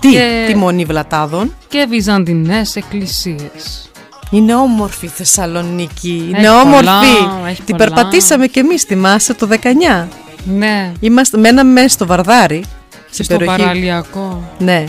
Τι, 0.00 0.08
Και- 0.10 0.44
τη 0.46 0.54
Μονή 0.56 0.84
Βλατάδων; 0.84 1.54
και 1.68 1.86
βυζαντινές 1.88 2.76
εκκλησίες. 2.76 3.90
Είναι 4.30 4.54
όμορφη 4.54 5.06
η 5.06 5.08
Θεσσαλονίκη. 5.08 6.28
Έχει 6.34 6.38
Είναι 6.38 6.48
πολλά, 6.48 6.60
όμορφη. 6.62 7.48
έχει 7.48 7.62
Την 7.62 7.76
πολλά. 7.76 7.84
περπατήσαμε 7.94 8.46
κι 8.46 8.58
εμείς, 8.58 8.82
θυμάσαι, 8.82 9.34
το 9.34 9.46
19. 9.46 10.08
Ναι, 10.44 10.92
Είμαστε, 11.00 11.38
μέναμε 11.38 11.88
στο 11.88 12.06
Βαρδάρι. 12.06 12.64
Στην 13.10 13.24
στο 13.24 13.36
περιοχή. 13.36 13.60
παραλιακό. 13.60 14.42
Ναι. 14.58 14.84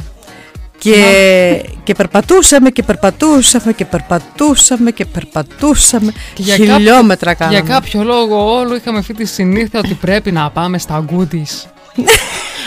Και, 0.79 1.03
και 1.83 1.93
περπατούσαμε 1.93 2.69
και 2.69 2.83
περπατούσαμε 2.83 3.73
και 3.73 3.85
περπατούσαμε 3.85 4.91
και 4.91 5.05
περπατούσαμε. 5.05 6.11
Και 6.33 6.41
για 6.41 6.55
Χιλιόμετρα 6.55 7.33
κάποιο, 7.33 7.47
κάναμε. 7.55 7.67
για 7.69 7.79
κάποιο 7.79 8.03
λόγο 8.03 8.55
όλο 8.59 8.75
είχαμε 8.75 8.97
αυτή 8.97 9.13
τη 9.13 9.25
συνήθεια 9.25 9.79
ότι 9.79 9.93
πρέπει 9.93 10.31
να 10.31 10.49
πάμε 10.51 10.77
στα 10.77 11.03
γκούντις. 11.05 11.67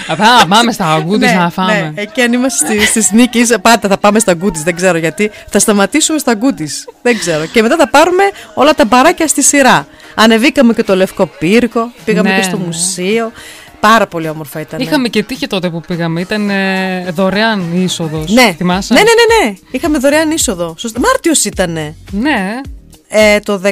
Να 0.09 0.17
πάμε- 0.17 0.39
να 0.41 0.47
πάμε 0.49 0.73
στα 0.73 1.03
γκούντις 1.05 1.33
να 1.33 1.51
φάμε. 1.51 1.93
Ναι, 1.95 2.03
εκεί 2.03 2.21
αν 2.23 2.33
είμαστε 2.33 2.67
στη- 2.67 2.81
στις 2.87 3.11
νίκες, 3.13 3.57
πάντα 3.63 3.89
θα 3.89 3.99
πάμε 3.99 4.19
στα 4.19 4.35
γκούτις, 4.35 4.63
δεν 4.63 4.75
ξέρω 4.75 4.99
γιατί. 4.99 5.31
Θα 5.49 5.59
σταματήσουμε 5.59 6.19
στα 6.19 6.35
γκούτις, 6.35 6.89
δεν 7.03 7.19
ξέρω. 7.19 7.47
Και 7.47 7.63
μετά 7.63 7.77
θα 7.77 7.89
πάρουμε 7.89 8.23
όλα 8.55 8.75
τα 8.75 8.85
μπαράκια 8.85 9.27
στη 9.27 9.43
σειρά. 9.43 9.87
Ανεβήκαμε 10.15 10.73
και 10.73 10.83
το 10.83 10.97
Λευκό 10.97 11.27
Πύργο, 11.27 11.93
πήγαμε 12.05 12.29
Ναι, 12.31 12.37
και 12.37 12.43
στο 12.43 12.57
ναι. 12.57 12.65
μουσείο. 12.65 13.33
Πάρα 13.81 14.07
πολύ 14.07 14.29
όμορφα 14.29 14.61
ήταν. 14.61 14.81
Είχαμε 14.81 15.09
και 15.09 15.23
τύχη 15.23 15.47
τότε 15.47 15.71
που 15.71 15.81
πήγαμε. 15.87 16.21
Ήταν 16.21 16.51
ε, 16.51 17.05
δωρεάν 17.11 17.65
η 17.75 17.83
είσοδος. 17.83 18.31
Ναι. 18.33 18.55
Θυμάσαι; 18.57 18.95
ναι, 18.95 19.01
ναι, 19.01 19.07
ναι, 19.07 19.49
ναι. 19.51 19.55
Είχαμε 19.71 19.99
δωρεάν 19.99 20.31
είσοδο. 20.31 20.75
Σωστά. 20.79 21.01
Μάρτιος 21.01 21.45
ήτανε. 21.45 21.95
Ναι, 22.11 22.61
Ε, 23.13 23.41
το 23.41 23.61
19. 23.65 23.71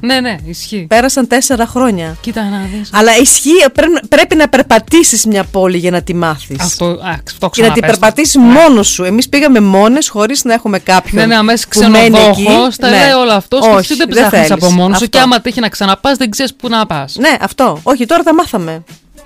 ναι, 0.00 0.20
ναι, 0.20 0.36
ισχύει. 0.44 0.86
Πέρασαν 0.88 1.26
τέσσερα 1.26 1.66
χρόνια. 1.66 2.16
Κοίτα 2.20 2.42
να 2.42 2.58
δεις. 2.74 2.90
Αλλά 2.92 3.16
ισχύει, 3.18 3.50
πρέπει, 3.72 4.00
πρέπει 4.08 4.34
να 4.36 4.48
περπατήσεις 4.48 5.24
μια 5.26 5.44
πόλη 5.44 5.78
για 5.78 5.90
να 5.90 6.02
τη 6.02 6.14
μάθεις. 6.14 6.56
Αυτό, 6.60 6.84
α, 6.84 7.16
αυτό 7.26 7.50
Και 7.52 7.62
να 7.62 7.72
την 7.72 7.72
ξαναπες 7.72 7.80
το. 7.80 7.86
περπατήσει 8.00 8.38
μόνος 8.38 8.88
σου. 8.88 9.04
Εμείς 9.04 9.28
πήγαμε 9.28 9.60
μόνες, 9.60 10.08
χωρίς 10.08 10.44
να 10.44 10.52
έχουμε 10.54 10.78
κάποιον. 10.78 11.20
Ναι, 11.20 11.26
ναι, 11.26 11.36
αμέσως 11.36 11.66
που 11.70 11.80
μένει 11.80 12.10
ξενοδόχος, 12.10 12.66
εκεί. 12.68 12.78
τα 12.80 12.90
Ναι. 12.90 12.98
λέει 12.98 13.10
όλο 13.10 13.32
αυτό. 13.32 13.56
Όχι, 13.56 13.70
και 13.70 13.76
εσύ 13.78 13.94
δεν 13.96 14.08
δεν 14.10 14.16
ψάχνεις 14.26 14.46
θέλεις. 14.48 14.64
από 14.64 14.72
μόνος 14.72 14.98
σου. 14.98 15.04
Αυτό. 15.04 15.18
Και 15.18 15.24
άμα 15.24 15.40
τύχει 15.40 15.60
να 15.60 15.68
ξαναπάς, 15.68 16.16
δεν 16.16 16.30
ξέρεις 16.30 16.54
πού 16.54 16.68
να 16.68 16.86
πας. 16.86 17.16
Ναι, 17.18 17.36
αυτό. 17.40 17.80
Όχι, 17.82 18.06
τώρα 18.06 18.22
τα 18.22 18.34
μάθαμε. 18.34 18.82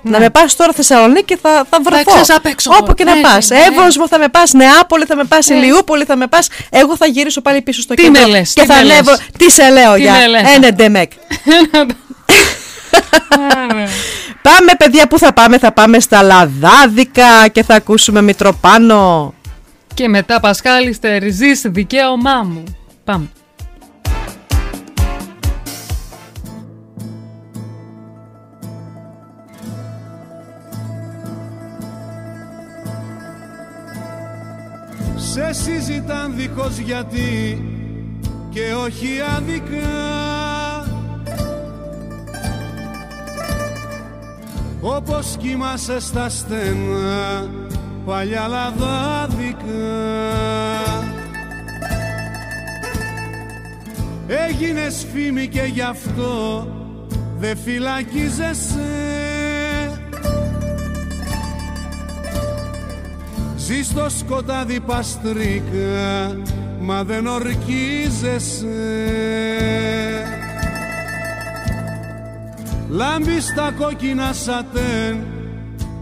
Να 0.06 0.18
με 0.18 0.30
πας 0.30 0.56
τώρα 0.56 0.72
Θεσσαλονίκη 0.72 1.24
και 1.24 1.38
θα, 1.42 1.64
θα 1.70 1.78
βρεθώ. 1.84 2.10
ξέρεις 2.10 2.30
απ' 2.30 2.46
έξω 2.46 2.70
Όπου 2.72 2.80
τώρα. 2.80 2.94
και 2.94 3.04
να 3.04 3.14
Ναι, 3.14 3.20
πας. 3.20 3.48
ναι, 3.48 3.56
ναι. 3.58 3.64
Εύωσμο 3.64 4.08
θα 4.08 4.18
με 4.18 4.28
πας, 4.28 4.52
Νεάπολη 4.52 5.04
θα 5.04 5.16
με 5.16 5.24
πας, 5.24 5.46
Ναι. 5.48 5.54
Ηλιούπολη 5.56 6.04
θα 6.04 6.16
με 6.16 6.26
πας. 6.26 6.48
Εγώ 6.70 6.96
θα 6.96 7.06
γυρίσω 7.06 7.40
πάλι 7.40 7.62
πίσω 7.62 7.80
στο 7.80 7.94
Τι 7.94 8.02
κέντρο. 8.02 8.22
με 8.22 8.28
λες, 8.28 8.52
και 8.52 8.60
τι 8.60 8.66
θα 8.66 8.74
με 8.74 8.80
ανέβω. 8.80 9.10
λες. 9.10 9.20
Τι 9.38 9.50
σε 9.50 9.68
λέω 9.70 9.94
Τι 9.94 10.00
για 10.00 10.12
με 10.12 10.26
λες. 10.26 10.42
ένα 10.56 10.72
ντεμεκ. 10.72 11.12
Πάμε, 14.42 14.72
παιδιά, 14.78 15.06
πού 15.06 15.18
θα 15.18 15.32
πάμε; 15.32 15.58
Θα 15.58 15.72
πάμε 15.72 16.00
στα 16.00 16.22
Λαδάδικα 16.22 17.48
και 17.52 17.62
θα 17.62 17.74
ακούσουμε 17.74 18.22
Μητροπάνο. 18.22 19.34
Και 19.94 20.08
μετά 20.08 20.40
Πασχάλη 20.40 20.92
στεριζής 20.92 21.60
δικαίωμά 21.64 22.42
μου. 22.42 22.64
Πάμε. 23.04 23.30
Σε 35.34 35.52
συζητάν 35.52 36.34
δίχως 36.36 36.78
γιατί 36.78 37.62
και 38.50 38.60
όχι 38.84 39.08
άδικα 39.36 39.88
Όπως 44.80 45.36
κοιμάσαι 45.38 46.00
στα 46.00 46.28
στενά 46.28 47.50
παλιά 48.06 48.46
λαδάδικα 48.48 49.64
Έγινες 54.26 55.06
φήμη 55.12 55.48
και 55.48 55.62
γι' 55.62 55.82
αυτό 55.82 56.66
δεν 57.38 57.56
φυλακίζεσαι 57.56 59.43
Ζεις 63.64 63.86
στο 63.86 64.06
σκοτάδι 64.08 64.80
παστρίκα 64.80 66.36
Μα 66.80 67.04
δεν 67.04 67.26
ορκίζεσαι. 67.26 68.66
Λάμπεις 72.88 73.54
τα 73.54 73.74
κόκκινα 73.78 74.32
σατέν 74.32 75.24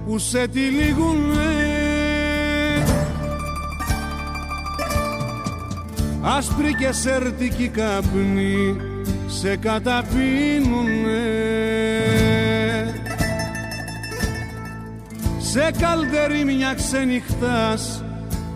Που 0.07 0.19
σε 0.19 0.49
τυλίγουνε. 0.49 1.41
Άσπρη 6.23 6.75
και 6.75 6.93
σερτική 6.93 7.69
καπνή 7.69 8.77
Σε 9.27 9.57
καταπίνουνε 9.57 11.23
σε 15.53 15.71
καλτερί 15.79 16.45
μια 16.45 16.75
ξενυχτάς 16.75 18.05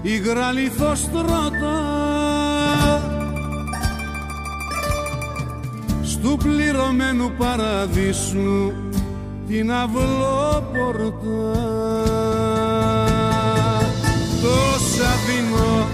υγρά 0.02 0.52
λιθοστρώτα 0.52 1.78
στου 6.02 6.36
πληρωμένου 6.36 7.32
παραδείσου 7.38 8.72
την 9.48 9.72
αυλόπορτα. 9.72 11.16
Τόσα 14.42 15.10
δίνω 15.26 15.86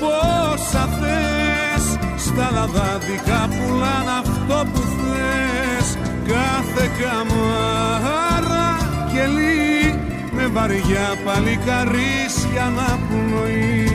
πόσα 0.00 0.88
θες 1.00 1.84
στα 2.18 2.50
λαδάδικα 2.52 3.48
πουλάν 3.48 4.08
αυτό 4.20 4.70
που 4.72 4.80
θες. 4.80 5.96
Κάθε 6.26 6.90
καμάρα 7.00 8.68
και 9.12 9.26
λύ 9.26 9.54
με 9.54 9.59
βαριά 10.52 11.16
παλικαρίσια 11.24 12.72
να 12.76 12.98
πουλωεί. 13.08 13.88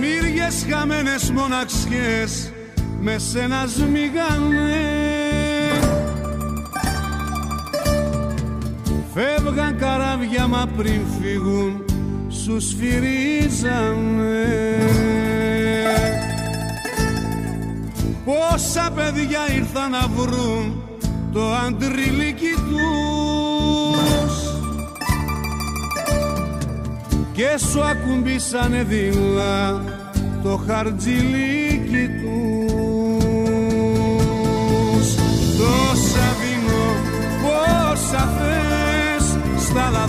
Μύριες 0.00 0.66
χαμένες 0.70 1.30
μοναξιές 1.30 2.52
με 3.00 3.18
σένα 3.18 3.66
σμιγάνε 3.66 4.95
Φεύγαν 9.18 9.76
καράβια 9.78 10.46
μα 10.46 10.68
πριν 10.76 11.00
φύγουν 11.20 11.84
σους 12.28 12.68
σφυρίζανε 12.68 13.96
Πόσα 18.24 18.92
παιδιά 18.94 19.40
ήρθαν 19.56 19.90
να 19.90 20.06
βρουν 20.16 20.82
το 21.32 21.52
αντριλίκι 21.54 22.54
τους. 22.68 23.14
Και 27.32 27.58
σου 27.70 27.82
ακουμπήσανε 27.82 28.82
δειλά 28.82 29.84
το 30.42 30.60
χαρτζιλίκι 30.66 32.08
τους 32.20 32.45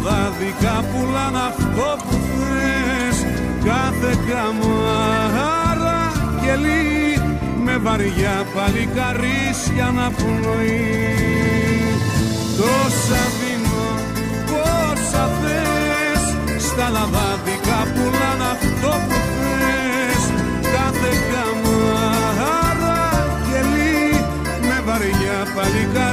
στα 0.08 0.16
λαδάδικα 0.16 0.84
πουλάν 0.92 1.36
αυτό 1.36 1.90
που 2.04 2.18
θες 2.38 3.18
κάθε 3.64 4.14
καμάρα 4.28 6.02
και 6.42 6.56
με 7.64 7.78
βαριά 7.78 8.46
παλικαρίσια 8.56 9.92
να 9.96 10.12
πνοεί 10.12 11.16
Τόσα 12.58 13.22
δίνω 13.38 13.90
πόσα 14.50 15.30
θες 15.40 16.24
στα 16.64 16.90
λαδάδικα 16.90 17.80
πουλάν 17.94 18.42
αυτό 18.52 18.92
που 19.08 19.20
θες 19.40 20.24
κάθε 20.74 21.12
καμάρα 21.32 23.02
και 23.48 23.60
με 24.68 24.82
βαριά 24.86 25.38
παλικαρίσια 25.56 26.07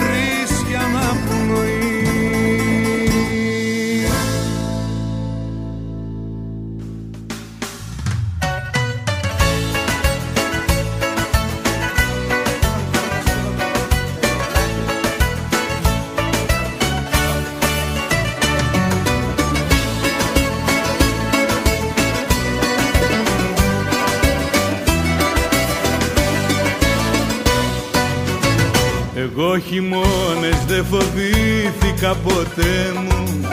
χειμώνες 29.74 30.64
δεν 30.66 30.84
φοβήθηκα 30.90 32.14
ποτέ 32.14 32.92
μου. 32.94 33.48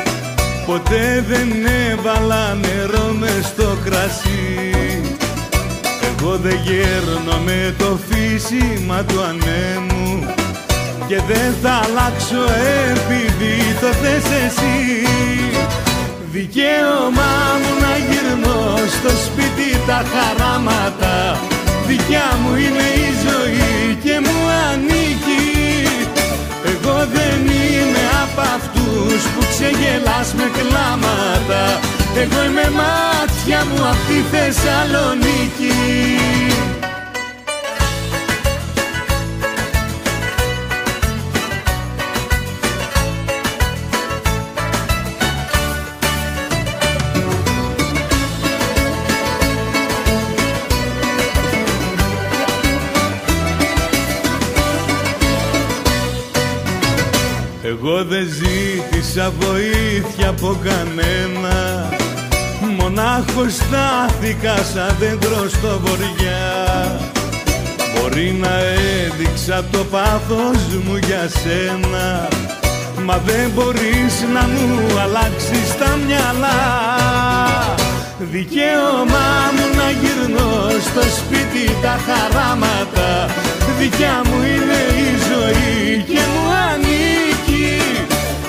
Ποτέ 0.66 1.26
δεν 1.28 1.50
έβαλα 1.90 2.54
νερό 2.54 3.16
μες 3.20 3.46
στο 3.46 3.78
κρασί. 3.86 4.60
Εγώ 6.10 6.38
δεν 6.38 6.60
γέρνω 6.64 7.38
με 7.46 7.76
το 7.78 8.00
φύσιμα 8.10 9.04
του 9.04 9.22
ανέμου. 9.22 10.34
Και 11.08 11.20
δεν 11.28 11.54
θα 11.62 11.82
αλλάξω 11.84 12.44
επειδή 12.92 13.56
το 13.82 13.88
θες 13.88 14.26
εσύ. 14.46 14.80
Δικαίωμά 16.32 17.34
μου 17.62 17.74
να 17.82 17.94
γυρνώ 18.08 18.78
στο 18.78 19.10
σπίτι 19.10 19.80
τα 19.88 20.04
χαράματα. 20.14 21.40
Δικιά 21.88 22.38
μου 22.42 22.56
είναι 22.56 22.88
η 23.08 23.10
ζωή 23.26 23.98
και 24.04 24.20
μου 24.20 24.40
ανήκει. 24.72 25.01
Εγώ 25.01 25.01
δεν 27.16 27.40
είμαι 27.46 28.04
από 28.24 28.42
αυτούς 28.58 29.22
που 29.34 29.42
ξεγελάς 29.52 30.34
με 30.34 30.48
κλάματα. 30.58 31.64
Εγώ 32.22 32.40
είμαι 32.48 32.68
μάτια 32.80 33.60
μου 33.70 33.80
απ' 33.92 34.04
τη 34.08 34.18
Θεσσαλονίκη 34.32 35.80
Εγώ 57.84 58.04
δεν 58.04 58.28
ζήτησα 58.28 59.32
βοήθεια 59.40 60.30
από 60.30 60.58
κανένα. 60.64 61.90
Μονάχος 62.78 63.54
στάθηκα 63.54 64.56
σαν 64.74 64.96
δέντρο 65.00 65.50
στο 65.50 65.80
βοριά 65.84 67.00
Μπορεί 67.94 68.38
να 68.42 68.58
έδειξα 69.06 69.66
το 69.72 69.84
πάθος 69.84 70.58
μου 70.86 70.96
για 70.96 71.30
σένα 71.30 72.28
Μα 73.06 73.18
δεν 73.26 73.52
μπορείς 73.56 74.14
να 74.34 74.42
μου 74.48 75.00
αλλάξεις 75.00 75.78
τα 75.80 76.00
μυαλά. 76.06 76.62
Δικαίωμά 78.20 79.30
μου 79.56 79.66
να 79.76 79.88
γυρνώ 80.02 80.70
στο 80.70 81.02
σπίτι 81.02 81.76
τα 81.82 82.00
χαράματα. 82.06 83.10
Δικιά 83.80 84.22
μου 84.26 84.38
είναι 84.54 84.80
η 85.06 85.12
ζωή 85.30 86.04
και 86.04 86.20
μου 86.20 86.31
ανήκει 86.31 86.31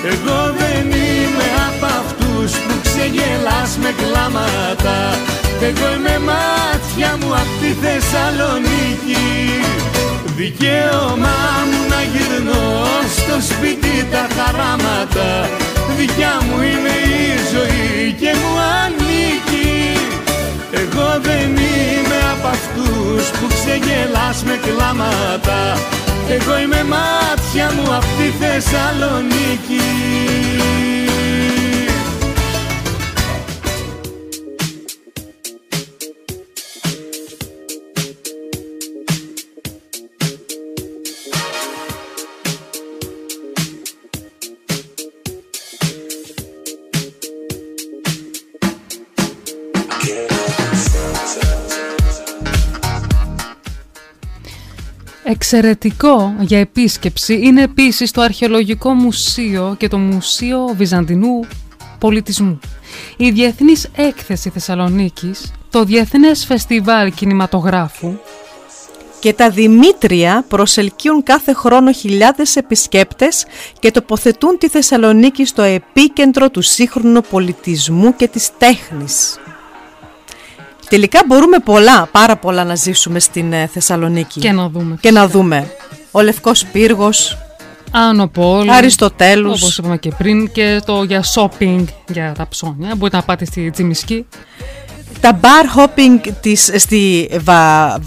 Εγώ 0.04 0.40
δεν 0.58 0.84
είμαι 0.90 1.48
από 1.68 1.86
αυτούς 1.86 2.52
που 2.52 2.74
ξεγελάς 2.82 3.70
με 3.82 3.90
κλάματα. 4.00 4.98
Εγώ 5.68 5.88
είμαι 5.96 6.16
μάτια 6.30 7.10
μου 7.20 7.34
απ' 7.42 7.54
τη 7.60 7.70
Θεσσαλονίκη. 7.84 9.26
Δικαίωμά 10.36 11.42
μου 11.70 11.80
να 11.92 12.00
γυρνώ 12.12 12.66
στο 13.16 13.36
σπίτι 13.50 14.06
τα 14.12 14.24
χαράματα. 14.36 15.28
Δικιά 15.98 16.34
μου 16.46 16.56
είναι 16.70 16.94
η 17.22 17.26
ζωή 17.52 18.12
και 18.20 18.30
μου 18.40 18.52
ανήκει. 18.82 19.72
Εγώ 20.82 21.08
δεν 21.28 21.48
είμαι 21.66 22.18
από 22.32 22.48
αυτούς 22.56 23.24
που 23.36 23.46
ξεγελάς 23.54 24.38
με 24.46 24.56
κλάματα 24.66 25.60
Εγώ 26.28 26.58
είμαι 26.58 26.84
μάτια 26.84 27.72
μου 27.72 27.94
απ' 27.94 28.02
τη 28.02 28.44
Θεσσαλονίκη 28.44 29.80
Εξαιρετικό 55.42 56.34
για 56.40 56.58
επίσκεψη 56.58 57.34
είναι 57.42 57.62
επίσης 57.62 58.10
το 58.10 58.20
Αρχαιολογικό 58.20 58.92
Μουσείο 58.94 59.74
και 59.78 59.88
το 59.88 59.98
Μουσείο 59.98 60.74
Βυζαντινού 60.76 61.46
Πολιτισμού. 61.98 62.60
Η 63.16 63.30
Διεθνής 63.30 63.88
Έκθεση 63.96 64.50
Θεσσαλονίκης, 64.50 65.52
το 65.70 65.84
Διεθνές 65.84 66.44
Φεστιβάλ 66.44 67.12
Κινηματογράφου 67.12 68.12
και 69.20 69.32
τα 69.32 69.50
Δημήτρια 69.50 70.44
προσελκύουν 70.48 71.22
κάθε 71.22 71.52
χρόνο 71.52 71.92
χιλιάδες 71.92 72.56
επισκέπτες 72.56 73.46
και 73.78 73.90
τοποθετούν 73.90 74.58
τη 74.58 74.68
Θεσσαλονίκη 74.68 75.44
στο 75.44 75.62
επίκεντρο 75.62 76.50
του 76.50 76.62
σύγχρονου 76.62 77.20
πολιτισμού 77.20 78.16
και 78.16 78.28
της 78.28 78.50
τέχνης. 78.58 79.38
Τελικά 80.92 81.22
μπορούμε 81.26 81.58
πολλά, 81.58 82.08
πάρα 82.12 82.36
πολλά 82.36 82.64
να 82.64 82.74
ζήσουμε 82.74 83.20
στην 83.20 83.52
ε, 83.52 83.66
Θεσσαλονίκη. 83.66 84.40
Και 84.40 84.52
να 84.52 84.68
δούμε. 84.68 84.96
Και 85.00 85.10
να 85.10 85.28
δούμε. 85.28 85.72
Ο 86.10 86.20
Λευκός 86.20 86.64
Πύργος. 86.64 87.38
Άνω 87.90 88.26
Πόλη. 88.26 88.72
Αριστοτέλους. 88.72 89.62
Όπως 89.62 89.78
είπαμε 89.78 89.96
και 89.96 90.12
πριν 90.18 90.52
και 90.52 90.80
το 90.86 91.02
για 91.02 91.24
shopping 91.34 91.84
για 92.08 92.34
τα 92.36 92.48
ψώνια. 92.48 92.94
Μπορείτε 92.96 93.16
να 93.16 93.22
πάτε 93.22 93.44
στη 93.44 93.70
Τζιμισκή. 93.70 94.26
Τα 95.20 95.40
bar 95.42 95.80
hopping 95.80 96.32
της, 96.40 96.70
στη 96.76 97.30
βα, 97.40 97.98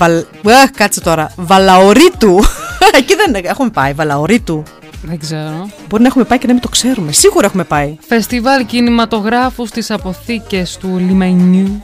βα, 0.41 0.69
κάτσε 0.75 1.01
τώρα, 1.01 1.31
Βαλαωρίτου. 1.35 2.39
Εκεί 2.99 3.15
δεν 3.15 3.45
έχουμε 3.45 3.69
πάει, 3.69 3.93
Βαλαωρίτου. 3.93 4.63
Δεν 5.01 5.19
ξέρω. 5.19 5.69
Μπορεί 5.89 6.01
να 6.01 6.07
έχουμε 6.07 6.23
πάει 6.23 6.39
και 6.39 6.47
να 6.47 6.53
μην 6.53 6.61
το 6.61 6.69
ξέρουμε. 6.69 7.11
Σίγουρα 7.11 7.45
έχουμε 7.45 7.63
πάει. 7.63 7.97
Φεστιβάλ 8.07 8.65
κινηματογράφους 8.65 9.69
στις 9.69 9.91
αποθήκες 9.91 10.77
του 10.77 10.97
Λιμανιού 10.97 11.83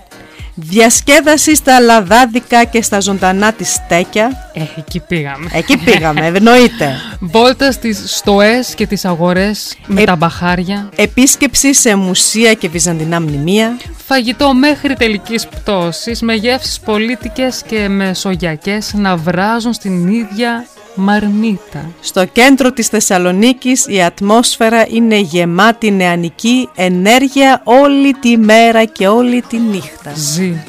Διασκέδαση 0.63 1.55
στα 1.55 1.79
λαδάδικα 1.79 2.63
και 2.63 2.81
στα 2.81 2.99
ζωντανά 2.99 3.53
τη 3.53 3.63
στέκια. 3.63 4.49
Ε, 4.53 4.61
εκεί 4.77 4.99
πήγαμε. 4.99 5.49
Εκεί 5.53 5.77
πήγαμε, 5.77 6.25
εννοείται. 6.25 6.95
Βόλτα 7.19 7.71
στις 7.71 8.03
στοές 8.17 8.73
και 8.75 8.87
τις 8.87 9.05
αγορές 9.05 9.77
με 9.87 10.01
Ε- 10.01 10.05
τα 10.05 10.15
μπαχάρια. 10.15 10.89
Επίσκεψη 10.95 11.73
σε 11.73 11.95
μουσεία 11.95 12.53
και 12.53 12.69
βυζαντινά 12.69 13.21
μνημεία. 13.21 13.77
Φαγητό 14.05 14.53
μέχρι 14.53 14.95
τελικής 14.95 15.47
πτώσης 15.47 16.21
με 16.21 16.33
γεύσεις 16.33 16.79
πολίτικες 16.79 17.61
και 17.67 17.87
μεσογειακές 17.87 18.93
να 18.93 19.15
βράζουν 19.17 19.73
στην 19.73 20.07
ίδια 20.07 20.65
μαρμίτα. 20.95 21.91
Στο 22.01 22.25
κέντρο 22.25 22.71
της 22.71 22.87
Θεσσαλονίκης 22.87 23.85
η 23.87 24.01
ατμόσφαιρα 24.03 24.85
είναι 24.89 25.17
γεμάτη 25.17 25.91
νεανική 25.91 26.69
ενέργεια 26.75 27.61
όλη 27.63 28.13
τη 28.13 28.37
μέρα 28.37 28.85
και 28.85 29.07
όλη 29.07 29.41
τη 29.41 29.57
νύχτα. 29.57 30.11
Ζει. 30.15 30.63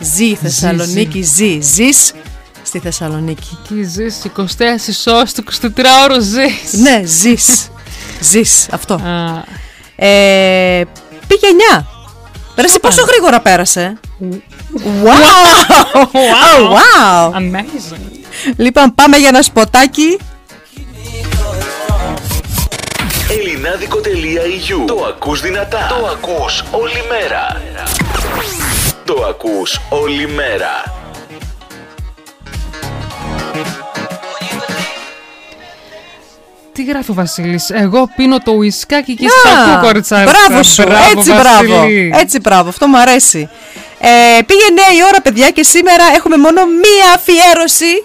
Ζει 0.00 0.24
η 0.24 0.34
Θεσσαλονίκη, 0.34 1.22
ζει. 1.22 1.60
Ζεις 1.60 2.12
στη 2.62 2.78
Θεσσαλονίκη. 2.78 3.58
Εκεί 3.64 3.82
ζεις 3.82 4.22
24 4.36 5.12
ώρες 5.12 5.32
του 5.32 5.44
24ωρο 5.44 6.18
ζεις. 6.20 6.80
Ναι, 6.80 7.02
ζεις. 7.04 7.68
ζεις, 8.20 8.68
αυτό. 8.70 8.94
Α, 8.94 9.44
Ε, 9.96 10.82
πήγε 11.26 11.46
9. 11.76 11.86
Πέρασε 12.54 12.78
πόσο 12.78 13.02
γρήγορα 13.04 13.40
πέρασε. 13.40 13.98
Wow! 15.04 15.94
Oh, 15.94 16.70
wow! 16.76 17.34
amazing. 17.34 18.19
Λοιπόν, 18.56 18.94
πάμε 18.94 19.16
για 19.16 19.28
ένα 19.28 19.42
σποτάκι. 19.42 20.18
Ελληνάδικο.eu 23.30 24.86
Το 24.86 25.04
ακούς 25.08 25.40
δυνατά. 25.40 25.86
Το 25.88 26.06
ακούς 26.06 26.64
όλη 26.70 27.02
μέρα. 27.08 27.62
Το 29.04 29.24
ακούς 29.28 29.80
όλη 29.88 30.26
μέρα. 30.26 30.94
Τι 36.72 36.84
γράφει 36.84 37.10
ο 37.10 37.14
Βασίλης, 37.14 37.70
εγώ 37.70 38.10
πίνω 38.16 38.38
το 38.38 38.52
ουισκάκι 38.52 39.14
και 39.14 39.24
Να, 39.24 39.50
στα 39.50 39.62
ακούω 39.62 39.86
κοριτσάρικα. 39.86 40.32
Μπράβο 40.48 40.62
σου, 40.62 40.82
έτσι 41.16 41.32
μπράβο. 41.32 41.74
Βασίλη. 41.74 42.12
Έτσι 42.14 42.40
μπράβο, 42.40 42.68
αυτό 42.68 42.86
μου 42.86 42.98
αρέσει. 42.98 43.48
Ε, 44.00 44.42
πήγε 44.46 44.64
νέα 44.74 44.92
η 44.98 45.02
ώρα, 45.08 45.20
παιδιά, 45.20 45.50
και 45.50 45.62
σήμερα 45.62 46.04
έχουμε 46.16 46.36
μόνο 46.36 46.66
μία 46.66 47.14
αφιέρωση 47.14 48.04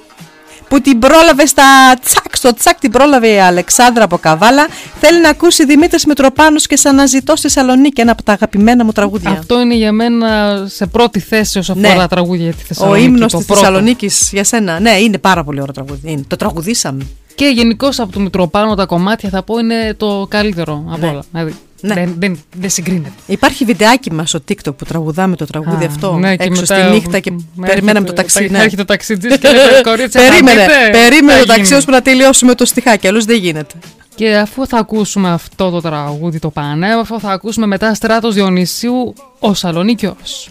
που 0.68 0.82
την 0.82 1.00
πρόλαβε 1.00 1.46
στα 1.46 1.64
τσακ. 2.04 2.36
Στο 2.36 2.54
τσακ 2.54 2.80
την 2.80 2.92
πρόλαβε 2.92 3.28
η 3.28 3.40
Αλεξάνδρα 3.40 4.04
από 4.04 4.18
Καβάλα. 4.18 4.68
Θέλει 5.00 5.22
να 5.22 5.30
ακούσει 5.30 5.66
Δημήτρης 5.66 6.06
Μητροπάνος 6.06 6.68
και 6.68 6.78
σαν 6.78 6.96
να 6.96 7.06
ζητώ 7.06 7.36
στη 7.36 7.42
Θεσσαλονίκη, 7.48 8.02
ένα 8.02 8.12
από 8.12 8.24
τα 8.24 8.32
αγαπημένα 8.34 8.86
μου 8.86 8.92
τραγούδια. 8.92 9.30
Αυτό 9.32 9.60
είναι 9.62 9.76
για 9.76 9.92
μένα 9.92 10.58
σε 10.68 10.86
πρώτη 10.86 11.20
θέση 11.20 11.58
όσο 11.60 11.74
Ναι. 11.76 11.88
αφορά 11.88 12.08
τραγούδια 12.08 12.44
για 12.44 12.54
τη 12.54 12.62
Ο 12.62 12.66
Θεσσαλονίκη. 12.68 13.06
ύμνος 13.06 13.32
το 13.32 13.38
της 13.38 13.46
πρώτο. 13.46 13.62
Θεσσαλονίκης 13.62 14.30
για 14.32 14.44
σένα. 14.44 14.80
Ναι, 14.80 14.92
είναι 14.92 15.18
πάρα 15.18 15.44
πολύ 15.44 15.62
ωραίο 15.62 15.74
τραγούδι. 15.74 16.12
Είναι. 16.12 16.24
Το 16.28 16.36
τραγουδήσαμε. 16.36 17.08
Και 17.36 17.46
γενικώς 17.46 18.00
από 18.00 18.12
το 18.12 18.20
Μητροπάνο 18.20 18.76
τα 18.76 18.86
κομμάτια 18.86 19.30
θα 19.30 19.44
πω 19.44 19.58
είναι 19.60 19.94
το 19.98 20.26
καλύτερο 20.30 20.84
από 20.90 20.98
Ναι. 21.06 21.08
όλα. 21.08 21.24
Δηλαδή, 21.32 21.56
Ναι. 21.82 21.94
δεν, 21.94 22.16
δεν, 22.20 22.40
δεν 22.60 22.70
συγκρίνεται. 22.70 23.12
Υπάρχει 23.26 23.66
βιντεάκι 23.66 24.12
μας 24.14 24.30
στο 24.30 24.40
TikTok 24.50 24.76
που 24.78 24.86
τραγουδάμε 24.86 25.36
το 25.36 25.46
τραγούδι 25.46 25.84
Α, 25.84 25.88
αυτό 25.88 26.14
ναι, 26.18 26.36
και 26.36 26.44
έξω 26.44 26.62
μετά 26.62 26.82
στη 26.84 26.92
νύχτα 26.94 27.20
και 27.20 27.32
με 27.56 27.68
περιμέναμε 27.68 28.06
το 28.06 28.14
έρχεται- 28.18 28.34
ταξί. 28.34 28.48
τα- 28.52 28.58
ναι. 28.58 28.64
έρχεται 28.64 28.82
το 28.82 28.86
ταξιτζής 28.88 29.38
και 29.38 29.48
λέει, 29.48 29.82
«Κορίτσια, 29.84 30.22
θα 30.22 30.30
περίμενε, 30.30 30.62
μπείτε;» 30.62 30.90
περίμενε 30.92 31.34
Θα 31.34 31.40
το 31.40 31.46
ταξί 31.46 31.64
γίνει. 31.64 31.76
ώσπου 31.76 31.92
να 31.92 32.02
τελειώσουμε 32.02 32.56
το 32.56 32.66
στιχάκι, 32.66 33.08
αλλιώς 33.08 33.26
δεν 33.26 33.38
γίνεται. 33.38 33.76
Και 34.16 34.36
αφού 34.38 34.68
θα 34.68 34.78
ακούσουμε 34.78 35.30
αυτό 35.32 35.70
το 35.70 35.82
τραγούδι 35.82 36.40
το 36.40 36.50
πανέμορφο, 36.50 37.20
θα 37.20 37.30
ακούσουμε 37.32 37.66
μετά 37.66 37.94
Στράτος 37.94 38.34
Διονυσίου 38.34 39.14
ο 39.40 39.54
Σαλονίκιος. 39.54 40.50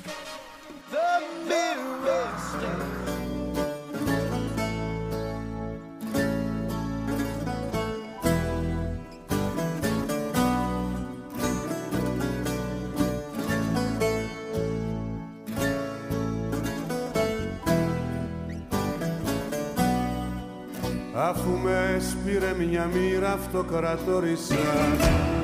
Αφού 21.28 21.50
με 21.62 21.96
σπήρε 22.10 22.54
μια 22.58 22.88
μοίρα 22.92 23.32
αυτοκρατόρισα. 23.32 24.54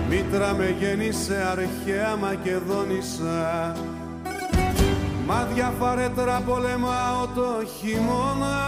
Μήτρα 0.09 0.55
με 0.55 0.75
γέννησε 0.81 1.47
αρχαία 1.51 2.17
Μακεδόνισσα. 2.17 3.77
Μάδια 5.27 5.73
φαρέτρα 5.81 6.43
πολεμάω 6.47 7.27
το 7.35 7.67
χειμώνα. 7.79 8.59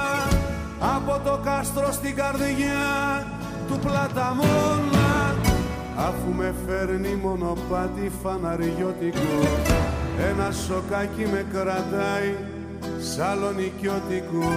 Από 0.96 1.20
το 1.24 1.40
κάστρο 1.44 1.92
στην 1.92 2.14
καρδιά 2.14 3.26
του 3.68 3.78
πλαταμόνα 3.78 5.34
Αφού 5.96 6.32
με 6.36 6.54
φέρνει 6.66 7.14
μονοπάτι 7.22 8.10
φαναριώτικο. 8.22 9.40
Ένα 10.30 10.50
σοκάκι 10.50 11.26
με 11.32 11.46
κρατάει 11.52 12.34
σαλονικιώτικο 12.98 14.50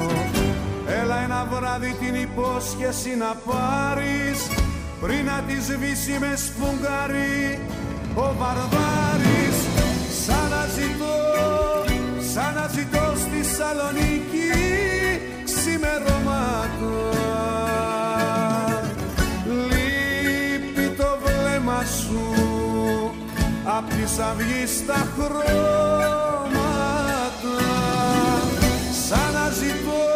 Έλα 0.88 1.24
ένα 1.24 1.48
βράδυ 1.52 1.96
την 2.00 2.16
υπόσχεση 2.16 3.16
να 3.16 3.36
πάρεις. 3.46 4.40
Πριν 5.02 5.26
να 5.26 5.44
τη 5.48 5.54
σβήσει 5.62 6.18
με 6.20 6.36
σφουγγάρι 6.36 7.60
ο 8.16 8.34
Βαρβάρης. 8.40 9.58
Σαν 10.26 10.50
να 10.50 10.66
ζητώ, 10.78 11.16
σαν 12.34 12.54
να 12.54 12.68
ζητώ 12.68 13.14
στη 13.16 13.44
Σαλονίκη 13.56 14.50
ξημερώματα 15.44 16.66
Λείπει 19.46 20.96
το 20.98 21.18
βλέμμα 21.24 21.84
σου. 21.84 22.24
Απ' 23.78 23.90
της 23.90 24.20
αυγής 24.20 24.86
τα 24.86 25.08
χρώματα. 25.16 25.46
Σαν 29.08 29.34
να 29.34 29.50
ζητώ, 29.50 30.15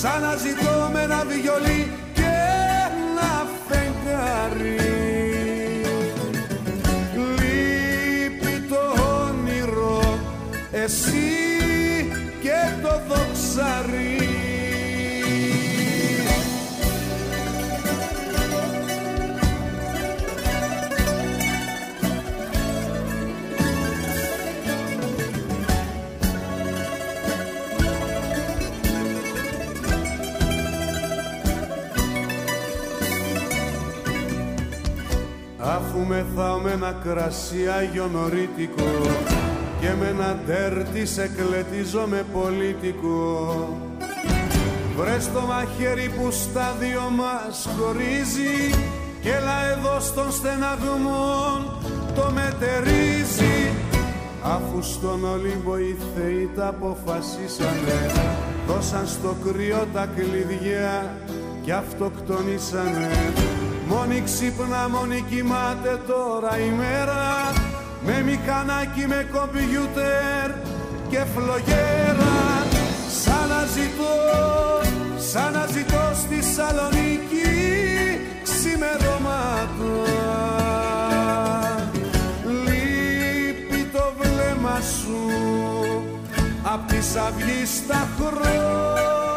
σαν 0.00 0.20
να 0.20 0.36
ζητώ 0.36 0.90
με 0.92 1.02
ένα 1.02 1.24
βιολί 1.28 1.90
και 2.14 2.32
ένα 2.86 3.46
φεγγάρι. 3.68 4.76
Λείπει 7.14 8.66
το 8.68 9.02
όνειρο, 9.24 10.18
εσύ 10.70 11.26
και 12.42 12.82
το 12.82 13.00
δοξαρί 13.08 14.17
Αφού 35.98 36.06
μεθάω 36.06 36.58
με 36.58 36.70
ένα 36.70 36.96
κρασί 37.04 37.66
αγιονορίτικο 37.78 38.90
και 39.80 39.88
με 39.98 40.06
ένα 40.08 40.40
τέρτι 40.46 41.06
σε 41.06 41.30
κλετίζω 41.36 42.06
με 42.06 42.24
πολίτικο 42.32 43.68
Βρες 44.96 45.32
το 45.32 45.40
μαχαίρι 45.40 46.10
που 46.16 46.30
στα 46.30 46.74
δυο 46.80 47.10
μας 47.10 47.68
χωρίζει 47.78 48.74
και 49.20 49.28
έλα 49.28 49.66
εδώ 49.70 50.00
στον 50.00 50.32
στεναγμό 50.32 51.64
το 52.14 52.30
μετερίζει. 52.34 53.72
Αφού 54.42 54.82
στον 54.82 55.24
Ολύμπο 55.24 55.78
οι 55.78 55.96
θεοί 56.14 56.50
τα 56.56 56.66
αποφασίσανε 56.68 58.12
Δώσαν 58.66 59.06
στο 59.06 59.36
κρύο 59.44 59.86
τα 59.92 60.08
κλειδιά 60.16 61.16
και 61.64 61.72
αυτοκτονήσανε 61.72 63.10
Μόνη 63.88 64.22
ξύπνα, 64.24 64.88
μόνη 64.88 65.24
κοιμάται 65.30 66.00
τώρα 66.06 66.58
η 66.58 66.70
μέρα. 66.70 67.52
Με 68.06 68.22
μηχανάκι, 68.22 69.06
με 69.06 69.26
κομπιούτερ 69.32 70.50
και 71.10 71.24
φλογέρα. 71.34 72.36
Σαν 73.22 73.48
να 73.48 73.64
ζητώ, 73.74 74.14
σαν 75.30 75.52
να 75.52 75.66
ζητώ 75.66 76.10
στη 76.14 76.42
Σαλονίκη 76.54 77.50
ξημερώματα. 78.42 79.92
Λείπει 82.64 83.88
το 83.92 84.12
βλέμμα 84.18 84.80
σου. 84.80 85.20
Απ' 86.62 86.88
της 86.88 87.16
αυγής 87.16 87.86
τα 87.86 88.08
χρώματα 88.16 89.27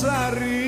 ψάρι 0.00 0.58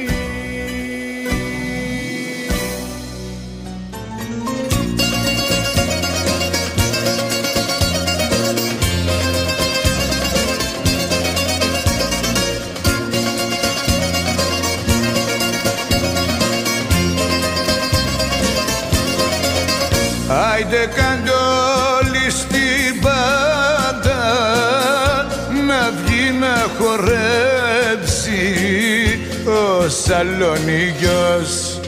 Άιντε 20.33 20.87
κάντε 20.87 21.10
ο 30.11 30.13
Σαλονίκιος 30.13 31.81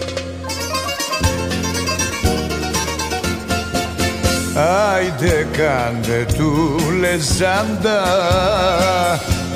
Άιντε 4.55 5.47
κάντε 5.53 6.27
του 6.37 6.81
λεζάντα 7.01 8.03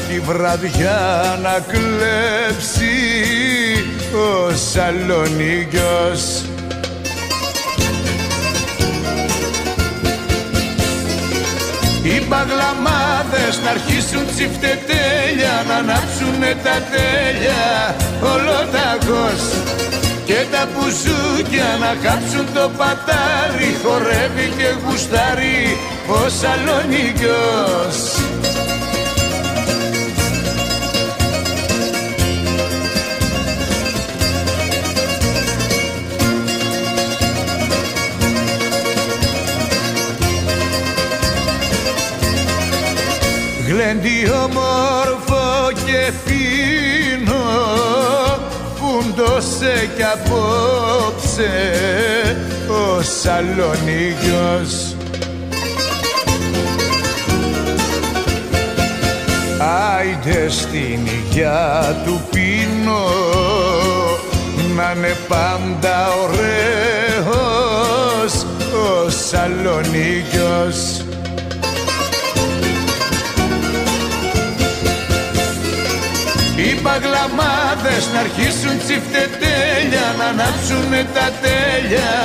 τη 0.09 0.21
βραδιά 0.21 1.39
να 1.43 1.59
κλέψει 1.69 2.97
ο 4.13 4.55
Σαλονίκιος 4.73 6.45
Οι 12.09 12.21
παγλαμάδες 12.31 13.55
να 13.65 13.71
αρχίσουν 13.71 14.25
τσιφτετέλια 14.33 15.55
Να 15.69 15.75
ανάψουνε 15.75 16.53
τα 16.65 16.77
τέλεια 16.93 17.97
ολοταγός. 18.33 19.43
Και 20.25 20.41
τα 20.51 20.69
πουζούκια 20.73 21.69
να 21.81 22.09
κάψουν 22.09 22.47
το 22.55 22.71
πατάρι 22.79 23.71
Χορεύει 23.83 24.49
και 24.59 24.69
γουστάρει 24.85 25.79
ο 26.09 26.29
Σαλονίκιος 26.39 28.16
Γλέντι 43.87 44.31
όμορφο 44.45 45.73
και 45.85 46.13
φίνο 46.25 47.45
φούντωσε 48.75 49.91
κι 49.97 50.03
απόψε 50.03 51.53
ο 52.69 53.03
Σαλονίκιος 53.03 54.71
Άιντε 59.99 60.49
στην 60.49 61.01
υγειά 61.07 61.97
του 62.05 62.21
πίνω 62.31 63.05
να 64.77 64.93
είναι 64.97 65.17
πάντα 65.29 66.09
ωραίος 66.25 67.35
ο 68.75 69.11
Σαλονίκιος 69.11 71.06
Οι 76.97 76.99
παγλαμάδες 76.99 78.05
να 78.13 78.19
αρχίσουν 78.21 78.75
τσιφτετέλια 78.85 80.07
Να 80.19 80.25
ανάψουνε 80.25 81.03
τα 81.15 81.29
τέλεια. 81.45 82.17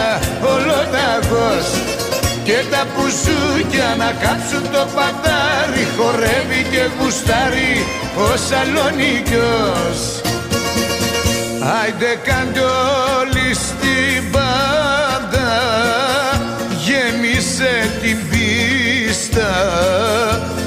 Ολοταγός 0.53 1.67
Και 2.43 2.57
τα 2.71 2.81
πουζούκια 2.93 3.89
να 3.97 4.09
κάψουν 4.23 4.63
το 4.71 4.83
πατάρι 4.95 5.85
Χορεύει 5.97 6.61
και 6.71 6.83
γουστάρει 6.97 7.73
ο 8.15 8.27
Σαλονίκιος 8.47 9.99
Άιντε 11.81 12.11
κάντε 12.23 12.63
όλοι 13.19 13.47
στην 13.53 14.21
πάντα 14.31 15.51
Γέμισε 16.85 17.73
την 18.01 18.17
πίστα 18.29 19.51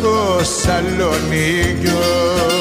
ο 0.03 0.43
Σαλονίκιος 0.63 2.54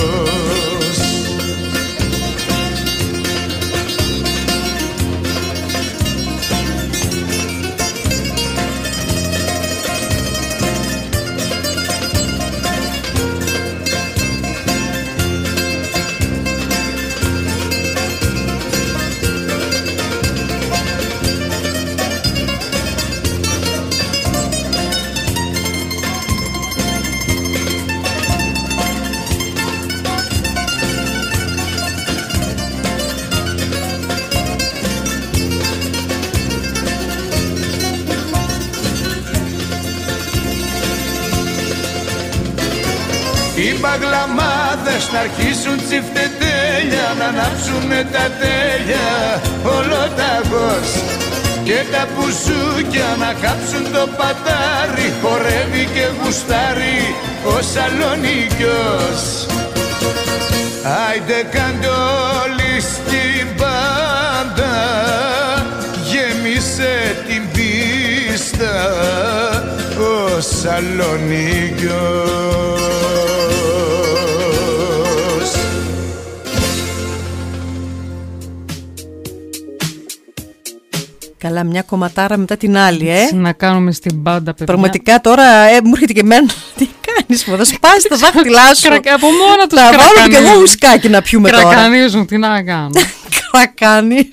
παγλαμάδες 44.94 45.06
να 45.14 45.20
αρχίσουν 45.20 45.78
τσιφτετέλια 45.86 47.06
Να 47.20 47.26
ανάψουνε 47.26 48.02
τα 48.12 48.26
τέλεια. 48.42 49.12
Ολοταγός 49.78 50.90
Και 51.64 51.80
τα 51.92 52.08
πουζούκια 52.14 53.10
να 53.20 53.32
κάψουν 53.42 53.84
το 53.94 54.08
πατάρι. 54.18 55.08
Χορεύει 55.22 55.86
και 55.94 56.06
γουστάρει 56.20 57.02
ο 57.44 57.62
Σαλονίκιος. 57.74 59.22
Άιντε 61.08 61.40
κάντε 61.52 61.88
όλοι 62.42 62.74
στην 62.82 63.46
πάντα 63.58 64.76
Γέμισε 66.10 66.96
την 67.28 67.44
πίστα 67.54 68.76
ο 69.98 70.42
Σαλονίκιος 70.62 72.34
Καλά, 81.44 81.64
μια 81.64 81.82
κομματάρα 81.82 82.38
μετά 82.38 82.58
την 82.58 82.78
άλλη, 82.78 83.10
ε. 83.10 83.36
Να 83.36 83.52
κάνουμε 83.54 83.92
στην 83.92 84.24
πάντα, 84.24 84.52
παιδιά. 84.52 84.66
Πραγματικά 84.66 85.22
τώρα 85.22 85.44
ε, 85.44 85.80
μου 85.84 85.92
έρχεται 85.94 86.14
και 86.14 86.20
εμένα. 86.20 86.48
Τι 86.78 86.88
κάνεις, 87.06 87.46
μου 87.46 87.58
θα 87.58 87.66
σπάσει 87.66 88.08
τα 88.10 88.16
δάχτυλά 88.16 88.74
σου. 88.76 88.88
Κρακα- 88.88 89.14
από 89.14 89.28
μόνα 89.32 89.68
τους 89.68 89.80
Να 89.80 89.86
βάλω 89.86 90.00
και 90.00 90.20
εγώ 90.20 90.30
κρακανίζουν. 90.30 90.62
ουσκάκι 90.64 91.10
να 91.10 91.22
πιούμε 91.22 91.50
τώρα. 91.50 91.62
Κρακανίζουν, 91.64 92.26
τι 92.26 92.38
να 92.38 92.64
κάνω. 92.64 92.90
Κρακάνει. 93.52 94.30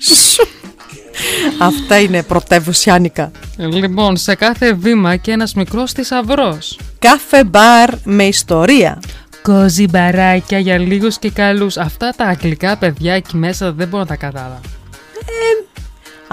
Αυτά 1.59 1.99
είναι 1.99 2.23
πρωτεύουσιάνικα. 2.23 3.31
λοιπόν, 3.57 4.17
σε 4.17 4.35
κάθε 4.35 4.73
βήμα 4.73 5.15
και 5.15 5.31
ένας 5.31 5.53
μικρός 5.53 5.91
θησαυρό. 5.91 6.57
Κάφε 6.99 7.43
μπαρ 7.43 7.89
με 8.03 8.23
ιστορία. 8.23 8.99
Κόζι 9.41 9.85
μπαράκια 9.89 10.59
για 10.59 10.77
λίγους 10.77 11.19
και 11.19 11.29
καλούς. 11.29 11.77
Αυτά 11.77 12.13
τα 12.17 12.25
αγγλικά 12.25 12.77
παιδιά 12.77 13.13
εκεί 13.13 13.37
μέσα 13.37 13.71
δεν 13.71 13.87
μπορώ 13.87 14.01
να 14.03 14.07
τα 14.07 14.15
κατάλαβα. 14.15 14.59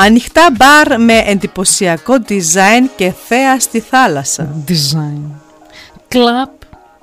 Ανοιχτά 0.01 0.49
μπαρ 0.57 1.01
με 1.01 1.23
εντυπωσιακό 1.27 2.15
design 2.29 2.89
και 2.97 3.13
θέα 3.27 3.61
στη 3.61 3.81
θάλασσα. 3.81 4.65
Design. 4.69 5.31
Κλαπ 6.09 6.51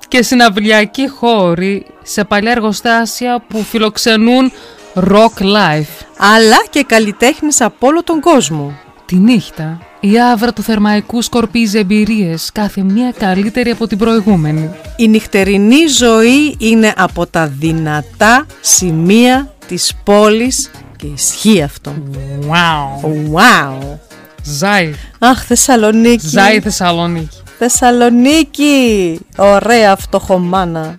και 0.08 0.22
συναυλιακοί 0.22 1.08
χώροι 1.08 1.86
σε 2.02 2.24
παλιά 2.24 2.50
εργοστάσια 2.50 3.44
που 3.48 3.62
φιλοξενούν 3.62 4.52
rock 4.94 5.42
life. 5.42 6.04
Αλλά 6.18 6.64
και 6.70 6.84
καλλιτέχνες 6.86 7.60
από 7.60 7.86
όλο 7.86 8.02
τον 8.02 8.20
κόσμο. 8.20 8.78
Τη 9.06 9.16
νύχτα, 9.16 9.78
η 10.00 10.20
άβρα 10.20 10.52
του 10.52 10.62
θερμαϊκού 10.62 11.22
σκορπίζει 11.22 11.78
εμπειρίες, 11.78 12.50
κάθε 12.52 12.82
μία 12.82 13.12
καλύτερη 13.18 13.70
από 13.70 13.86
την 13.86 13.98
προηγούμενη. 13.98 14.70
Η 14.96 15.08
νυχτερινή 15.08 15.86
ζωή 15.86 16.56
είναι 16.58 16.92
από 16.96 17.26
τα 17.26 17.46
δυνατά 17.46 18.46
σημεία 18.60 19.54
της 19.66 19.94
πόλης 20.04 20.70
και 20.96 21.06
ισχύει 21.06 21.62
αυτό. 21.62 21.94
Wow. 22.40 23.06
Wow. 23.34 23.98
Ζάει. 24.42 24.94
Αχ, 25.18 25.44
Θεσσαλονίκη. 25.44 26.28
Ζάει 26.28 26.60
Θεσσαλονίκη. 26.60 27.42
Θεσσαλονίκη. 27.58 29.18
Ωραία 29.36 29.96
φτωχομάνα. 29.96 30.98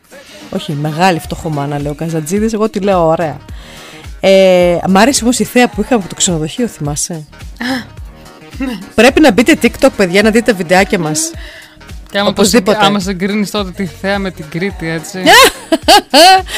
Όχι, 0.49 0.71
μεγάλη 0.73 1.19
φτωχομάνα 1.19 1.79
λέει 1.79 1.91
ο 1.91 1.95
Καζατζίδης, 1.95 2.53
εγώ 2.53 2.69
τη 2.69 2.79
λέω 2.79 3.07
ωραία. 3.07 3.37
Ε, 4.19 4.77
μ' 4.87 4.97
άρεσε 4.97 5.23
όμως 5.23 5.39
η 5.39 5.43
θέα 5.43 5.67
που 5.69 5.81
είχαμε 5.81 5.99
από 5.99 6.09
το 6.09 6.15
ξενοδοχείο, 6.15 6.67
θυμάσαι; 6.67 7.27
Πρέπει 8.95 9.21
να 9.21 9.31
μπείτε 9.31 9.57
TikTok, 9.61 9.89
παιδιά, 9.95 10.21
να 10.21 10.29
δείτε 10.29 10.53
βιντεάκια 10.53 10.99
μας. 10.99 11.31
Και 12.11 12.17
άμα, 12.19 12.29
Οπωσδήποτε. 12.29 12.77
το, 12.79 12.85
άμα 12.85 12.99
συγκρίνεις 12.99 13.51
τότε 13.51 13.71
τη 13.71 13.85
θέα 13.85 14.19
με 14.19 14.31
την 14.31 14.45
Κρήτη, 14.49 14.89
έτσι. 14.89 15.19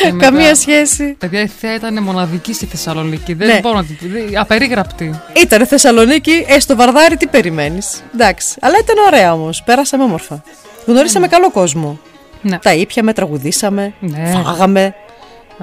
Και 0.04 0.12
μετά- 0.12 0.26
Καμία 0.26 0.56
σχέση. 0.56 1.16
Παιδιά, 1.20 1.42
η 1.42 1.48
θέα 1.48 1.76
ήταν 1.76 2.04
μοναδική 2.04 2.54
στη 2.54 2.66
Θεσσαλονίκη. 2.66 3.34
Δεν 3.34 3.48
Ναι. 3.48 3.60
μπορώ 3.62 3.76
να 3.76 3.84
την 3.84 3.98
πει. 3.98 4.38
Απερίγραπτη. 4.38 5.20
Ήταν 5.44 5.66
Θεσσαλονίκη, 5.68 6.46
ε, 6.48 6.60
στο 6.60 6.76
Βαρδάρι 6.76 7.18
τι 7.18 7.28
περιμένεις. 7.28 8.02
Εντάξει. 8.14 8.56
Αλλά 8.62 8.78
ήταν 8.80 8.96
ωραία 9.08 9.34
όμως. 9.34 9.64
Πέρασαμε 9.66 10.04
όμορφα. 10.04 10.42
Γνωρίσαμε 10.86 11.28
καλό 11.28 11.52
κόσμο. 11.52 12.00
Ναι. 12.42 12.58
Τα 12.60 12.74
ήπιαμε, 12.74 13.14
τραγουδήσαμε, 13.14 13.94
Ναι. 14.00 14.42
φάγαμε. 14.44 14.94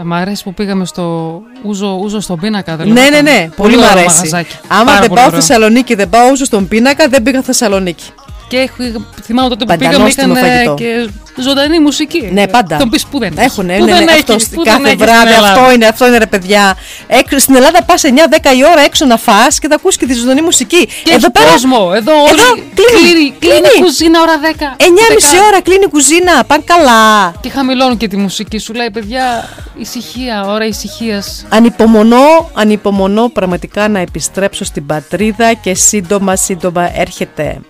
Μ' 0.03 0.13
αρέσει 0.13 0.43
που 0.45 0.55
πήγαμε 0.55 0.85
στο 0.87 1.41
ούζο, 1.63 1.99
ούζο 2.03 2.21
στον 2.21 2.39
πίνακα. 2.41 2.77
δεν 2.77 2.87
Ναι, 2.89 2.93
ναι, 2.93 3.01
λεγόταν. 3.11 3.25
ναι. 3.25 3.49
Πολύ, 3.57 3.77
μου 3.77 3.83
ωραίο 3.83 3.91
αρέσει. 3.99 4.17
μαγαζάκι. 4.17 4.57
Άμα 4.69 4.85
Πάρα 4.85 4.99
δεν 4.99 5.09
πολύ 5.09 5.21
πάω 5.21 5.29
ωραίο. 5.29 5.41
Θεσσαλονίκη, 5.41 5.95
δεν 5.95 6.09
πάω 6.09 6.31
όσο 6.31 6.45
στον 6.45 6.69
πίνακα, 6.69 7.09
δεν 7.09 7.23
πήγα 7.23 7.43
Θεσσαλονίκη. 7.43 8.05
Και 8.49 8.57
έχω- 8.57 9.05
θυμάμαι 9.23 9.49
τότε 9.49 9.65
που 9.65 9.77
πήγαμε 9.77 9.93
Παντανόστιμο 9.97 10.35
είχαν 10.35 10.45
ε, 10.45 10.51
φαγητό. 10.55 10.75
και 10.75 11.09
ζωντανή 11.43 11.81
μουσική. 11.81 12.29
Ναι, 12.33 12.47
πάντα. 12.47 12.77
Τον 12.77 12.91
πεις 12.91 13.07
που 13.07 13.19
δεν 13.19 13.33
έχει. 13.37 13.45
Έχουν, 13.47 13.67
Πού 13.67 13.73
ναι, 13.73 13.93
δεν 13.95 14.05
ναι, 14.05 14.13
έχεις, 14.13 14.25
αυτό 14.35 14.35
πού 14.57 14.63
δεν 14.65 14.73
κάθε 14.73 14.79
έχει 14.89 14.95
στην 14.95 14.99
βράδυ. 14.99 15.33
Ελλάδα. 15.33 15.53
Αυτό 15.53 15.73
είναι, 15.73 15.87
αυτό 15.87 16.07
είναι 16.07 16.19
ρε 16.19 16.27
παιδιά. 16.27 16.77
Έξω, 17.07 17.39
στην 17.39 17.55
Ελλάδα 17.55 17.83
πας 17.83 18.03
9-10 18.05 18.09
η 18.57 18.65
ώρα 18.73 18.81
έξω 18.81 19.05
να 19.05 19.17
φά 19.17 19.47
και 19.61 19.69
θα 19.69 19.75
ακούσει 19.75 19.99
και 19.99 20.07
τη 20.07 20.15
ζωντανή 20.15 20.41
μουσική. 20.43 20.87
Και 21.05 21.11
έχει 21.13 21.27
κόσμο. 21.51 21.93
Εδώ 21.95 22.13
όλοι 22.23 22.65
κλείνει, 22.75 23.35
κλείνει 23.39 23.69
η 23.79 23.81
κουζίνα 23.83 24.21
ώρα 24.21 24.35
10. 24.41 24.77
9.30 24.77 25.47
ώρα 25.47 25.61
κλείνει 25.63 25.85
η 25.85 25.89
κουζίνα. 25.91 26.45
Πάνε 26.47 26.63
καλά. 26.67 27.33
Και 27.41 27.49
χαμηλώνουν 27.51 27.97
και 27.97 28.09
τη 28.09 28.17
μουσική 28.17 28.59
σου. 28.59 28.73
Λέει, 28.75 28.91
παιδιά, 28.91 29.49
ησυχία, 29.79 30.45
ώρα 30.47 30.65
ησυχίας. 30.67 31.47
Ανυπομονώ, 31.49 32.51
ανυπομονώ 32.55 33.29
πραγματικά 33.29 33.89
να 33.89 33.99
επιστρέψω 33.99 34.65
στην 34.65 34.87
πατρίδα 34.87 35.53
και 35.55 35.75
σύντομα 35.75 36.37
σύντομα 36.37 36.99
έρχεται. 37.01 37.61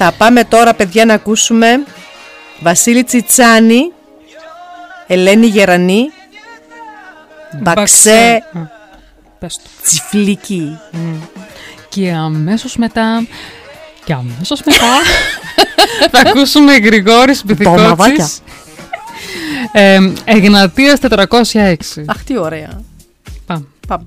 Θα 0.00 0.12
πάμε 0.18 0.44
τώρα 0.44 0.74
παιδιά 0.74 1.04
να 1.04 1.14
ακούσουμε 1.14 1.66
Βασίλη 2.60 3.04
Τσιτσάνη, 3.04 3.92
Ελένη 5.06 5.46
Γερανή, 5.46 6.10
Μπαξέ 7.60 8.42
Πες 9.38 9.56
το. 9.56 9.62
Τσιφλίκη. 9.82 10.78
Και 11.88 12.10
αμέσως 12.10 12.76
μετά... 12.76 13.26
Και 14.04 14.12
αμέσως 14.12 14.62
μετά... 14.64 14.86
θα 16.12 16.28
ακούσουμε 16.28 16.76
Γρηγόρης 16.76 17.42
μαβάκια. 17.44 17.96
Μπιθικότσης. 17.96 18.42
Ε, 19.72 19.98
Εγνατίας 20.24 20.98
406. 21.52 21.74
Αχ 22.06 22.24
τι 22.24 22.38
ωραία. 22.38 22.80
Πάμε. 23.46 23.64
Πάμε. 23.86 24.04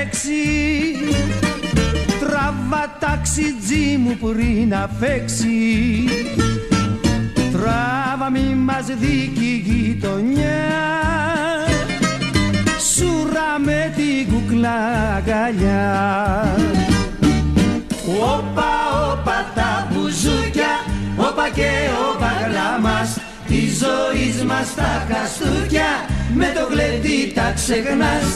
έξι. 0.00 0.42
Τράβα 2.20 2.96
ταξιτζί 2.98 3.96
μου 3.96 4.16
πριν 4.20 4.68
να 4.68 4.90
φέξει. 5.00 5.48
Τράβα 7.52 8.30
μη 8.30 8.54
μας 8.54 8.86
δίκη 8.86 9.62
γειτονιά. 9.64 10.64
Σούρα 12.94 13.58
με 13.64 13.92
την 13.96 14.34
κουκλά 14.34 14.78
αγκαλιά. 15.16 15.94
Όπα, 18.06 18.70
όπα 19.12 19.52
τα 19.54 19.88
μπουζούκια 19.90 20.72
Όπα 21.16 21.48
και 21.54 21.70
ο 22.04 22.18
παγλάμας 22.20 23.18
Της 23.46 23.78
ζωής 23.78 24.44
μας 24.44 24.74
τα 24.74 25.06
χαστούκια 25.08 26.15
Με 26.34 26.52
το 26.54 26.66
γλεντί 26.70 27.32
τα 27.34 27.52
ξεχνάς. 27.54 28.28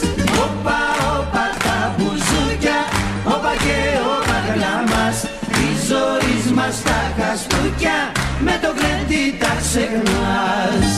Όπα, 0.45 0.79
όπα 1.19 1.45
τα 1.63 1.95
μπουζούκια. 1.97 2.79
Όπα 3.25 3.53
και 3.63 3.79
ο 4.11 4.13
παγλάμας 4.27 5.21
Τη 5.51 5.67
ζωής 5.87 6.51
μας 6.55 6.81
τα 6.83 7.13
χαστούκια 7.17 8.11
Με 8.39 8.59
το 8.61 8.67
γλεντί 8.77 9.37
τα 9.39 9.55
ξεχνάς. 9.61 10.89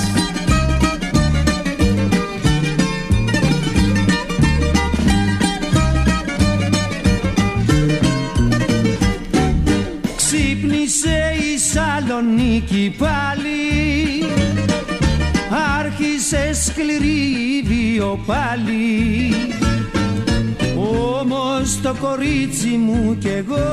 Ξύπνησε 10.15 11.33
η 11.53 11.57
Σαλονίκη 11.57 12.95
πάλι 12.97 14.22
Άρχισε 16.33 16.63
σκληρή 16.71 17.63
βίο 17.65 18.19
πάλι. 18.25 19.35
Όμως 21.19 21.81
το 21.81 21.95
κορίτσι 22.01 22.67
μου 22.67 23.17
κι 23.19 23.27
εγώ 23.27 23.69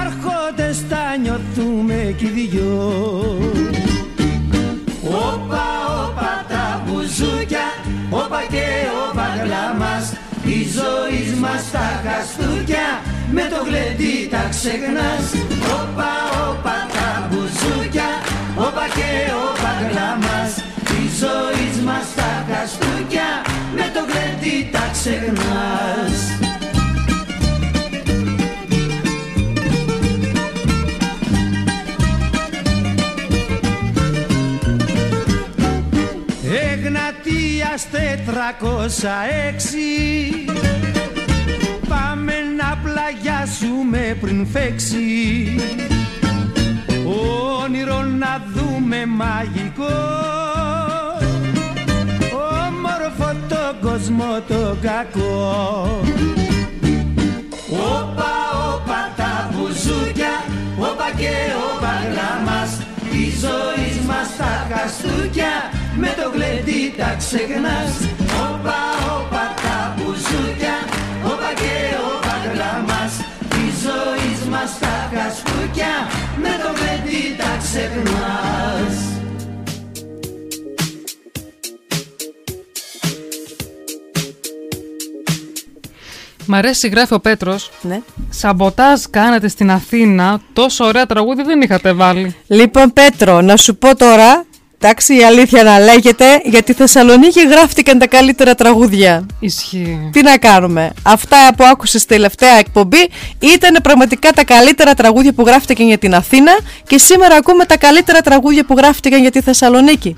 Άρχοντες 0.00 0.88
τα 0.88 1.16
νιώθουμε 1.22 2.14
κι 2.16 2.24
οι 2.24 2.28
δυο. 2.28 2.92
Όπα, 5.04 5.66
όπα 6.04 6.44
τα 6.48 6.82
μπουζούκια 6.86 7.66
Όπα 8.10 8.42
και 8.50 8.66
ο 9.02 9.14
παγλάμας 9.16 10.12
Τη 10.44 10.56
ζωής 10.78 11.38
μας 11.40 11.70
τα 11.72 11.88
χαστούκια 12.04 12.86
Με 13.32 13.42
το 13.50 13.58
γλεντί 13.66 14.28
τα 14.30 14.46
ξεχνάς. 14.50 15.26
Όπα, 15.78 16.12
όπα 16.48 16.76
τα 16.94 17.28
μπουζούκια 17.28 18.08
Όπα 18.56 18.84
και 18.94 19.10
ο 19.32 19.44
παγλάμας 19.44 19.56
Τη 19.56 19.57
ζωής 21.18 21.76
μας 21.84 22.14
τα 22.16 22.46
χαστούκια 22.48 23.30
Με 23.74 23.90
το 23.94 24.00
γλεντί 24.08 24.68
τα 24.72 24.88
ξεχνάς. 24.92 26.16
Εγνατίας 36.70 37.86
τετρακόσα 37.90 39.14
έξι. 39.48 39.78
Πάμε 41.88 42.32
να 42.58 42.78
πλαγιάσουμε 42.82 44.16
πριν 44.20 44.46
φέξει. 44.46 44.96
Όνειρο 47.64 48.02
να 48.02 48.42
δούμε 48.54 49.06
μαγικό 49.06 50.47
Όμορφο 53.68 53.80
το 53.80 53.88
κόσμο 53.88 54.24
το 54.48 54.76
κακό. 54.82 56.02
Όπα, 57.70 58.32
όπα 58.74 59.00
τα 59.16 59.50
μπουζούκια 59.52 60.34
Όπα 60.78 61.08
και 61.16 61.34
ο 61.64 61.68
παγλάμας 61.82 62.70
Τη 63.10 63.22
ζωής 63.44 63.96
μας 64.08 64.28
τα 64.38 64.52
χαστούκια 64.70 65.52
Με 65.96 66.10
το 66.18 66.30
γλεντί 66.34 66.94
τα 66.98 67.14
ξεχνάς. 67.18 67.92
Όπα, 68.48 68.80
όπα 69.16 69.44
τα 69.64 69.94
μπουζούκια 69.96 70.76
Όπα 71.24 71.50
και 71.62 71.76
ο 72.08 72.12
παγλάμας 72.26 73.12
Τη 73.52 73.64
ζωής 73.84 74.40
μας 74.52 74.78
τα 74.82 74.96
χαστούκια 75.12 75.92
Με 76.42 76.52
το 76.62 76.68
γλεντί 76.78 77.24
τα 77.40 77.50
ξεχνάς 77.62 79.17
Μ' 86.50 86.54
αρέσει, 86.54 86.88
γράφει 86.88 87.14
ο 87.14 87.20
Πέτρος. 87.20 87.70
Ναι. 87.80 88.00
Σαμποτάζ 88.30 89.02
κάνατε 89.10 89.48
στην 89.48 89.70
Αθήνα. 89.70 90.40
Τόσο 90.52 90.84
ωραία 90.84 91.06
τραγούδια 91.06 91.44
δεν 91.44 91.60
είχατε 91.60 91.92
βάλει. 91.92 92.34
Λοιπόν, 92.46 92.92
Πέτρο, 92.92 93.40
να 93.40 93.56
σου 93.56 93.76
πω 93.76 93.96
τώρα. 93.96 94.44
Εντάξει, 94.80 95.16
η 95.16 95.24
αλήθεια 95.24 95.62
να 95.62 95.78
λέγεται, 95.78 96.40
για 96.44 96.62
τη 96.62 96.72
Θεσσαλονίκη 96.72 97.48
γράφτηκαν 97.48 97.98
τα 97.98 98.06
καλύτερα 98.06 98.54
τραγούδια. 98.54 99.26
Ισχύει. 99.40 100.10
Τι 100.12 100.22
να 100.22 100.36
κάνουμε. 100.36 100.92
Αυτά 101.02 101.36
που 101.56 101.64
άκουσες 101.64 102.00
στη 102.00 102.14
τελευταία 102.14 102.54
εκπομπή 102.58 103.10
ήταν 103.38 103.76
πραγματικά 103.82 104.30
τα 104.30 104.44
καλύτερα 104.44 104.94
τραγούδια 104.94 105.32
που 105.32 105.42
γράφτηκαν 105.46 105.86
για 105.86 105.98
την 105.98 106.14
Αθήνα 106.14 106.52
και 106.86 106.98
σήμερα 106.98 107.36
ακούμε 107.36 107.64
τα 107.64 107.76
καλύτερα 107.76 108.20
τραγούδια 108.20 108.64
που 108.64 108.74
γράφτηκαν 108.76 109.20
για 109.20 109.30
τη 109.30 109.40
Θεσσαλονίκη. 109.40 110.16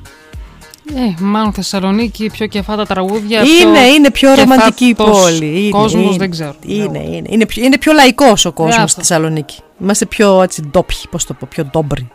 Ε, 0.97 1.15
μάλλον 1.21 1.53
Θεσσαλονίκη, 1.53 2.31
πιο 2.31 2.47
κεφάτα 2.47 2.87
τραγούδια. 2.87 3.41
Είναι, 3.41 3.79
πιο 3.79 3.95
είναι 3.95 4.11
πιο 4.11 4.35
ρομαντική 4.35 4.85
η 4.85 4.95
κεφάτος 4.95 5.21
πόλη. 5.21 5.61
Είναι, 5.61 5.71
κόσμος 5.71 6.05
είναι, 6.05 6.17
δεν 6.17 6.31
ξέρω. 6.31 6.55
Είναι, 6.61 6.99
είναι, 6.99 7.29
είναι, 7.29 7.47
πιο, 7.47 7.65
είναι 7.65 7.79
πιο 7.79 7.93
λαϊκός 7.93 8.45
ο 8.45 8.53
κόσμος 8.53 8.75
αυτό. 8.75 8.89
στη 8.89 9.01
Θεσσαλονίκη. 9.01 9.59
Είμαστε 9.83 10.07
πιο 10.07 10.43
έτσι 10.43 10.63
ντόπιοι, 10.71 10.97
πώς 11.11 11.25
το 11.25 11.35
πω, 11.35 11.49
πιο 11.51 11.65
ντόμπροι. 11.65 12.09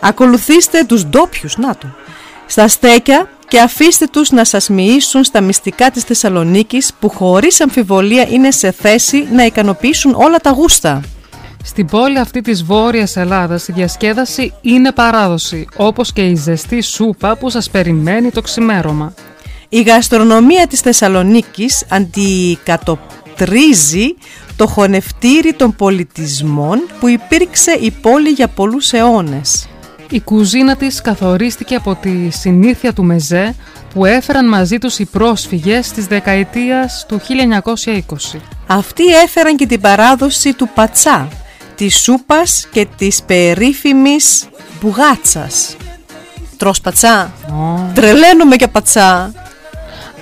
Ακολουθήστε 0.00 0.84
τους 0.84 1.04
ντόπιους, 1.06 1.56
να 1.56 1.76
το. 1.76 1.86
Στα 2.46 2.68
στέκια 2.68 3.28
και 3.48 3.60
αφήστε 3.60 4.06
τους 4.06 4.30
να 4.30 4.44
σας 4.44 4.68
μοιήσουν 4.68 5.24
στα 5.24 5.40
μυστικά 5.40 5.90
της 5.90 6.02
Θεσσαλονίκης 6.02 6.92
που 7.00 7.08
χωρίς 7.08 7.60
αμφιβολία 7.60 8.26
είναι 8.28 8.50
σε 8.50 8.70
θέση 8.70 9.28
να 9.32 9.44
ικανοποιήσουν 9.44 10.14
όλα 10.14 10.38
τα 10.38 10.50
γούστα. 10.50 11.00
Στην 11.62 11.86
πόλη 11.86 12.18
αυτή 12.18 12.40
της 12.40 12.64
Βόρειας 12.64 13.16
Ελλάδας 13.16 13.68
η 13.68 13.72
διασκέδαση 13.72 14.52
είναι 14.60 14.92
παράδοση, 14.92 15.66
όπως 15.76 16.12
και 16.12 16.26
η 16.26 16.34
ζεστή 16.34 16.80
σούπα 16.80 17.36
που 17.36 17.50
σας 17.50 17.70
περιμένει 17.70 18.30
το 18.30 18.40
ξημέρωμα. 18.40 19.14
Η 19.68 19.82
γαστρονομία 19.82 20.66
της 20.66 20.80
Θεσσαλονίκης 20.80 21.86
αντικατοπτρίζει 21.90 24.14
το 24.56 24.66
χωνευτήρι 24.66 25.52
των 25.52 25.76
πολιτισμών 25.76 26.80
που 27.00 27.08
υπήρξε 27.08 27.78
η 27.80 27.90
πόλη 27.90 28.28
για 28.28 28.48
πολλούς 28.48 28.92
αιώνες. 28.92 29.68
Η 30.10 30.20
κουζίνα 30.20 30.76
της 30.76 31.00
καθορίστηκε 31.00 31.74
από 31.74 31.94
τη 31.94 32.30
συνήθεια 32.30 32.92
του 32.92 33.04
Μεζέ 33.04 33.54
που 33.94 34.04
έφεραν 34.04 34.48
μαζί 34.48 34.78
τους 34.78 34.98
οι 34.98 35.04
πρόσφυγες 35.04 35.90
της 35.90 36.06
δεκαετίας 36.06 37.04
του 37.08 37.20
1920. 37.20 38.40
Αυτοί 38.66 39.06
έφεραν 39.06 39.56
και 39.56 39.66
την 39.66 39.80
παράδοση 39.80 40.52
του 40.52 40.68
πατσά, 40.74 41.28
της 41.80 42.00
σούπας 42.00 42.68
και 42.72 42.86
της 42.96 43.22
περίφημης 43.22 44.48
μπουγάτσας. 44.80 45.76
Τρως 46.56 46.80
πατσά. 46.80 47.32
Oh. 47.48 47.80
Τρελαίνομαι 47.94 48.54
για 48.54 48.68
πατσά. 48.68 49.32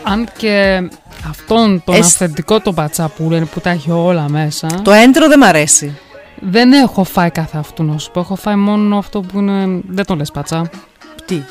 Αν 0.02 0.28
και 0.36 0.82
αυτόν 1.28 1.82
τον 1.84 1.94
Εσ- 1.94 2.04
αυθεντικό 2.04 2.60
το 2.60 2.72
πατσά 2.72 3.08
που 3.08 3.30
λένε 3.30 3.44
που 3.44 3.60
τα 3.60 3.70
έχει 3.70 3.90
όλα 3.90 4.28
μέσα. 4.28 4.66
Το 4.82 4.90
έντρο 4.92 5.28
δεν 5.28 5.38
μ' 5.38 5.42
αρέσει. 5.42 5.98
Δεν 6.40 6.72
έχω 6.72 7.04
φάει 7.04 7.30
καθ' 7.30 7.56
αυτού 7.56 7.82
να 7.84 7.98
σου 7.98 8.10
πω. 8.10 8.20
Έχω 8.20 8.36
φάει 8.36 8.56
μόνο 8.56 8.98
αυτό 8.98 9.20
που 9.20 9.38
είναι. 9.38 9.80
Δεν 9.88 10.04
το 10.04 10.14
λες 10.16 10.30
πατσά. 10.30 10.70
Τι; 11.26 11.42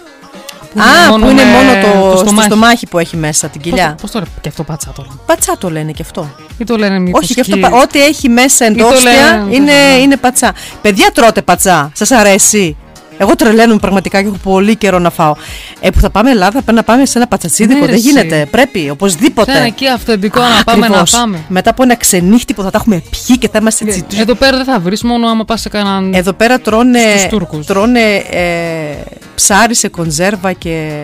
Που 1.08 1.14
Α, 1.16 1.20
που 1.20 1.30
είναι 1.30 1.44
με 1.44 1.52
μόνο 1.52 1.72
το, 1.72 2.10
στο 2.16 2.26
στομάχι. 2.26 2.48
στομάχι 2.48 2.88
που 2.88 3.00
έχει 3.00 3.18
μέσα 3.18 3.48
την 3.48 3.62
κοιλιά. 3.62 3.86
Πώς, 3.92 4.02
πώς 4.02 4.12
το 4.12 4.18
λένε 4.20 4.32
και 4.42 4.50
αυτό 4.50 4.64
πατσά 4.64 4.92
το 4.96 5.02
λένε. 5.02 5.14
Πατσά 5.26 5.58
το 5.58 5.70
λένε 5.70 5.92
και 5.92 6.02
αυτό. 6.02 6.30
Ή 6.58 6.64
το 6.64 6.78
λένε 6.78 7.00
μήπως 7.00 7.24
Όχι, 7.24 7.34
και 7.34 7.42
αυτό, 7.42 7.56
και- 7.56 7.62
πα- 7.62 7.70
ό,τι 7.84 8.04
έχει 8.04 8.30
μέσα 8.30 8.66
Ή 8.66 8.76
το 8.76 8.86
εντόστια 8.88 9.12
λένε- 9.12 9.54
είναι, 9.54 9.72
ναι. 9.72 9.98
είναι 10.02 10.18
πατσά. 10.18 10.54
Παιδιά 10.82 11.12
τρώτε 11.14 11.42
πατσά, 11.42 11.92
σας 11.94 12.12
αρέσει; 12.12 12.78
Εγώ 13.18 13.36
τρελαίνομαι 13.36 13.80
πραγματικά 13.80 14.22
και 14.22 14.28
έχω 14.28 14.38
πολύ 14.44 14.76
καιρό 14.76 15.00
να 15.00 15.10
φάω. 15.10 15.36
Ε, 15.80 15.90
που 15.90 16.00
θα 16.00 16.10
πάμε 16.10 16.30
Ελλάδα, 16.30 16.52
πρέπει 16.52 16.74
να 16.74 16.84
πάμε 16.84 17.06
σε 17.06 17.18
ένα 17.18 17.28
πατσατσίδικο. 17.28 17.80
Ναι, 17.80 17.86
δεν 17.86 17.96
ρε, 17.96 18.02
γίνεται. 18.02 18.36
εσύ. 18.36 18.46
Πρέπει, 18.50 18.90
οπωσδήποτε. 18.90 19.52
Σε 19.52 19.58
ένα 19.58 19.66
εκεί 19.68 19.88
αυθεντικό 19.88 20.40
να 20.42 20.64
πάμε 20.64 20.80
να 20.80 20.86
Ακριβώς. 20.86 21.12
πάμε. 21.12 21.40
Μετά 21.48 21.70
από 21.70 21.84
ένα 21.84 21.96
ξενύχτη 21.96 22.54
που 22.54 22.62
θα 22.62 22.72
τα 22.72 22.78
έχουμε 22.78 23.04
πιει 23.10 23.38
και 23.38 23.50
θα 23.52 23.58
είμαστε 23.62 23.86
έτσι. 23.88 24.06
Εδώ 24.18 24.34
πέρα 24.36 24.58
δεν 24.58 24.66
θα 24.66 24.80
βρεις 24.80 25.04
μόνο 25.04 25.28
άμα 25.28 25.46
πας 25.46 25.62
σε 25.62 25.70
κανέναν... 25.70 26.14
Εδώ 26.14 26.34
πέρα 26.34 26.60
τρώνε, 26.60 27.00
Στους 27.18 27.30
Τούρκους. 27.30 27.66
τρώνε 27.66 28.16
ε, 28.16 28.44
ψάρι 29.36 29.76
σε 29.76 29.88
κονζέρβα 29.88 30.54
και. 30.54 31.04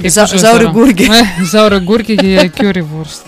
Και 0.00 0.08
Ζα, 0.08 0.20
πόσο 0.20 0.36
ζαουρεγκούρκι. 0.38 1.06
τώρα; 1.06 1.18
Ναι, 1.18 1.44
ζαουρεγκούρκι 1.50 2.14
και 2.14 2.50
currywurst. 2.58 3.22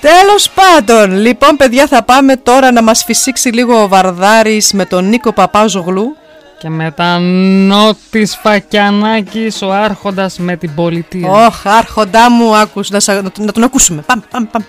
Τέλος 0.00 0.50
πάντων, 0.50 1.16
λοιπόν 1.20 1.56
παιδιά 1.56 1.86
θα 1.86 2.02
πάμε 2.02 2.36
τώρα 2.36 2.72
να 2.72 2.82
μας 2.82 3.04
φυσήξει 3.04 3.48
λίγο 3.48 3.82
ο 3.82 3.88
Βαρδάρης 3.88 4.72
με 4.72 4.84
τον 4.84 5.08
Νίκο 5.08 5.32
Παπάζογλου. 5.32 6.16
Και 6.58 6.68
μετά 6.68 7.18
Νότης 7.18 8.36
Φακιανάκης, 8.36 9.62
ο 9.62 9.72
άρχοντας 9.72 10.38
με 10.38 10.56
την 10.56 10.74
πολιτεία. 10.74 11.30
Ωχ, 11.30 11.66
άρχοντά 11.66 12.30
μου, 12.30 12.56
άκους, 12.56 12.90
να, 12.90 13.00
σα- 13.00 13.22
να, 13.22 13.30
τον- 13.30 13.44
να 13.44 13.52
τον 13.52 13.62
ακούσουμε. 13.62 14.02
Πάμε, 14.06 14.22
πάμε, 14.30 14.48
πάμε. 14.52 14.66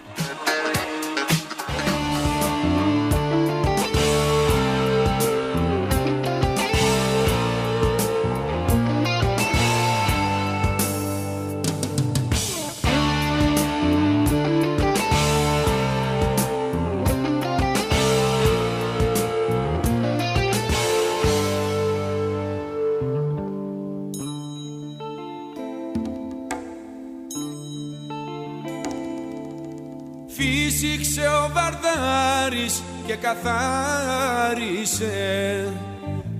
Και 33.09 33.15
καθάρισε. 33.15 35.03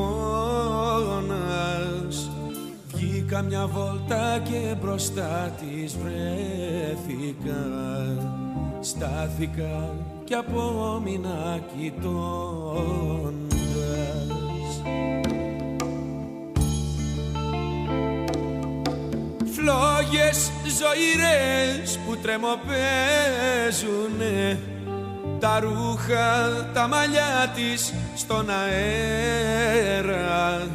Βγήκα 2.94 3.42
μια 3.42 3.68
βόλτα 3.68 4.40
και 4.44 4.76
μπροστά 4.82 5.56
της 5.60 5.98
βρέθηκα. 5.98 7.66
Στάθηκα 8.80 9.96
και 10.24 10.36
απόμεινα 10.36 11.60
κοιτώντας 11.78 13.48
Φλόγες 19.58 20.40
ζωηρές 20.80 22.00
που 22.06 22.14
τρεμοπαίζουνε 22.18 24.60
Τα 25.40 25.60
ρούχα, 25.60 26.52
τα 26.74 26.88
μαλλιά 26.88 27.52
της 27.56 27.94
στον 28.16 28.50
αέρα. 28.50 30.68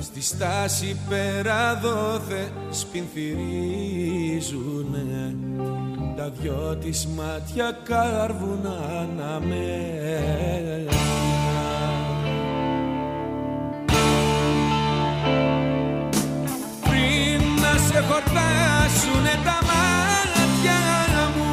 Στη 0.00 0.22
στάση 0.22 0.96
πέρα 1.08 1.78
δόθε 1.82 2.52
σπινθυρίζουνε. 2.70 5.34
Τα 6.16 6.32
δυο 6.40 6.76
της 6.80 7.06
μάτια 7.06 7.78
κάρβουν 7.84 8.66
αναμένα 9.00 10.48
πριν 10.88 11.47
σε 17.86 18.00
χορτάσουνε 18.08 19.34
τα 19.44 19.58
μάτια 19.68 20.80
μου. 21.36 21.50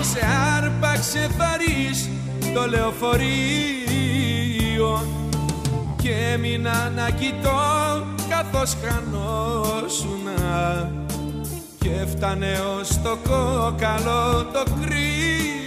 Σε 0.00 0.20
άρπαξε 0.56 1.28
βαρύς 1.36 2.08
το 2.54 2.66
λεωφορείο. 2.68 3.30
Και 6.02 6.12
έμεινα 6.32 6.92
να 6.96 7.10
κοιτώ 7.10 7.60
καθώς 8.28 8.76
χανόσουνα. 8.82 10.40
Και 11.78 12.06
φτάνε 12.06 12.52
ως 12.78 12.88
το 13.02 13.16
κόκαλο 13.28 14.44
το 14.52 14.62
κρύο 14.80 15.61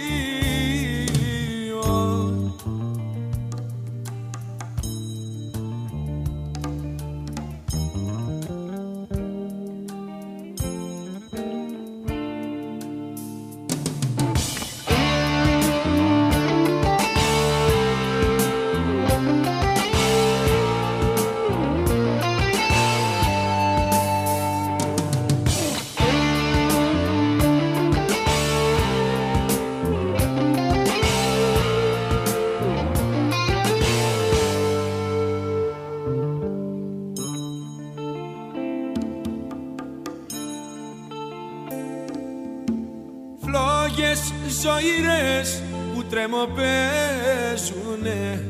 που 46.16 46.22
τρεμοπαίζουνε 46.22 48.44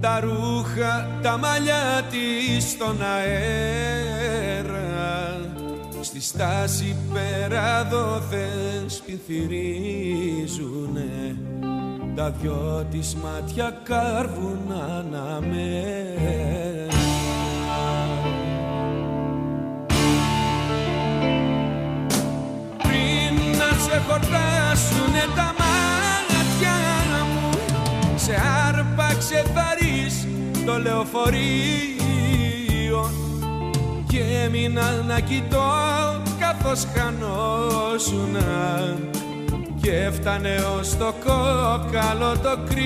Τα 0.00 0.20
ρούχα, 0.20 1.18
τα 1.22 1.38
μαλλιά 1.38 2.02
της 2.10 2.70
στον 2.70 3.02
αέρα. 3.02 3.32
Στη 6.00 6.20
στάση 6.20 6.96
πέρα 7.12 7.84
δόθες 7.90 9.02
πληθυρίζουνε 9.04 11.36
Τα 12.14 12.30
δυο 12.30 12.86
της 12.90 13.14
μάτια 13.14 13.80
κάρβουν 13.82 14.72
αναμένα. 14.72 15.32
Πριν 22.82 23.34
να 23.58 23.78
σε 23.78 24.02
χορτάσουνε 24.08 24.44
τα 24.44 24.62
μάτια 24.68 25.26
μου 25.26 25.33
σε 28.24 28.36
άρπαξε 28.68 29.44
βαρύς 29.54 30.26
το 30.66 30.78
λεωφορείο. 30.78 31.40
Και 34.08 34.20
έμεινα 34.44 35.02
να 35.06 35.20
κοιτώ 35.20 35.72
καθώς 36.38 36.86
χανόσουνα. 36.94 38.42
Και 39.80 39.94
έφτανε 39.94 40.54
ως 40.78 40.96
το 40.96 41.14
κόκαλο 41.24 42.38
το 42.42 42.58
κρύο 42.68 42.84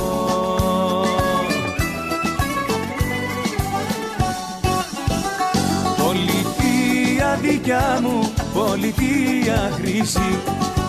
Πολιτεία 6.04 7.38
δικιά 7.42 7.98
μου, 8.02 8.32
πολιτεία 8.54 9.72
χρήση. 9.80 10.38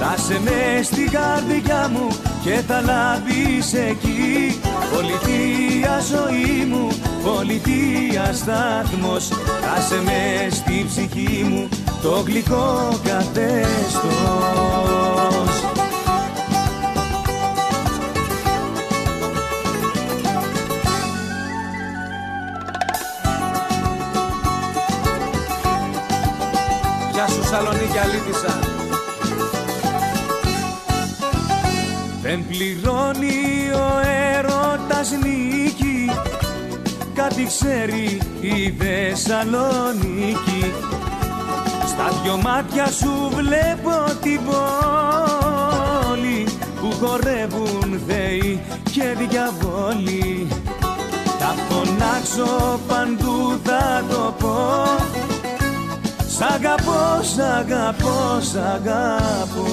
Θα 0.02 0.16
σε 0.18 0.40
μες 0.44 0.86
στην 0.86 1.12
καρδιά 1.12 1.90
μου 1.92 2.08
και 2.44 2.62
θα 2.68 2.82
λάβεις 2.82 3.74
εκεί. 3.74 4.60
Πολιτεία 4.94 6.00
ζωή 6.12 6.66
μου, 6.66 6.88
πολιτεία 7.24 8.34
στάθμος 8.34 9.28
Θα 9.62 9.82
σε 9.82 10.02
μες 10.02 10.56
στη 10.56 10.86
ψυχή 10.88 11.44
μου 11.50 11.68
το 12.02 12.24
γλυκό 12.26 13.00
καθεστώς 13.04 14.60
σου 27.92 27.94
Σαλονίκη 27.94 28.00
Αλήτησα 28.00 28.60
Δεν 32.22 32.46
πληρώνει 32.48 33.72
ο 33.74 34.00
έρωτας 34.36 35.12
νίκη 35.12 36.12
Κάτι 37.14 37.46
ξέρει 37.46 38.22
η 38.42 38.76
Θεσσαλονίκη. 38.80 40.74
Στα 41.88 42.10
δυο 42.24 42.38
μάτια 42.38 42.86
σου 42.86 43.32
βλέπω 43.36 44.04
την 44.22 44.40
πόλη 44.46 46.48
Που 46.82 46.92
χορεύουν 47.06 48.02
θεοί 48.08 48.60
και 48.92 49.16
διαβόλοι. 49.28 50.48
Θα 51.40 51.56
φωνάξω 51.70 52.80
παντού 52.88 53.60
θα 53.64 54.04
το 54.10 54.34
πω 54.40 54.58
Σ' 56.40 56.42
αγαπώ, 56.42 57.24
σ' 57.24 57.40
αγαπώ, 57.40 58.40
σ' 58.40 58.56
αγαπώ. 58.56 59.68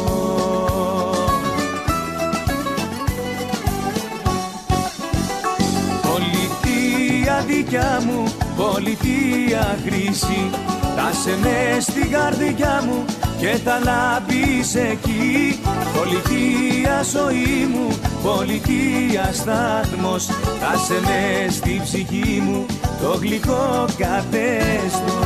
Πολιτεία 6.03 7.45
δικιά 7.47 8.03
μου, 8.07 8.25
πολιτεία 8.57 9.79
χρήση 9.85 10.51
Θα 10.97 11.13
σε 11.13 11.39
με 11.43 11.81
στην 11.81 12.11
καρδιά 12.11 12.83
μου 12.87 13.05
και 13.39 13.59
θα 13.65 13.79
λάβεις 13.85 14.75
εκεί. 14.75 15.61
Πολιτεία 15.97 17.03
ζωή 17.03 17.69
μου, 17.73 17.89
πολιτεία 18.23 19.31
στάθμος 19.33 20.27
Θα 20.61 20.77
σε 20.87 21.01
με 21.01 21.51
στη 21.51 21.81
ψυχή 21.85 22.43
μου 22.47 22.67
το 23.03 23.19
γλυκό 23.21 23.85
καθεστώς 23.99 25.26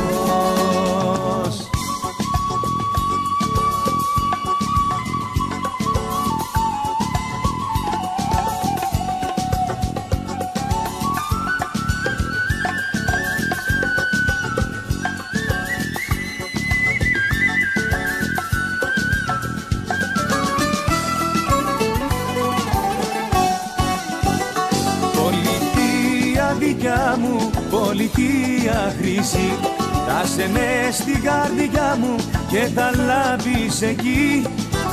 σε 30.91 31.03
με 31.03 31.11
στην 31.11 31.23
καρδιά 31.23 31.97
μου 31.99 32.15
και 32.49 32.67
θα 32.75 32.91
λάβεις 33.05 33.81
εκεί. 33.81 34.45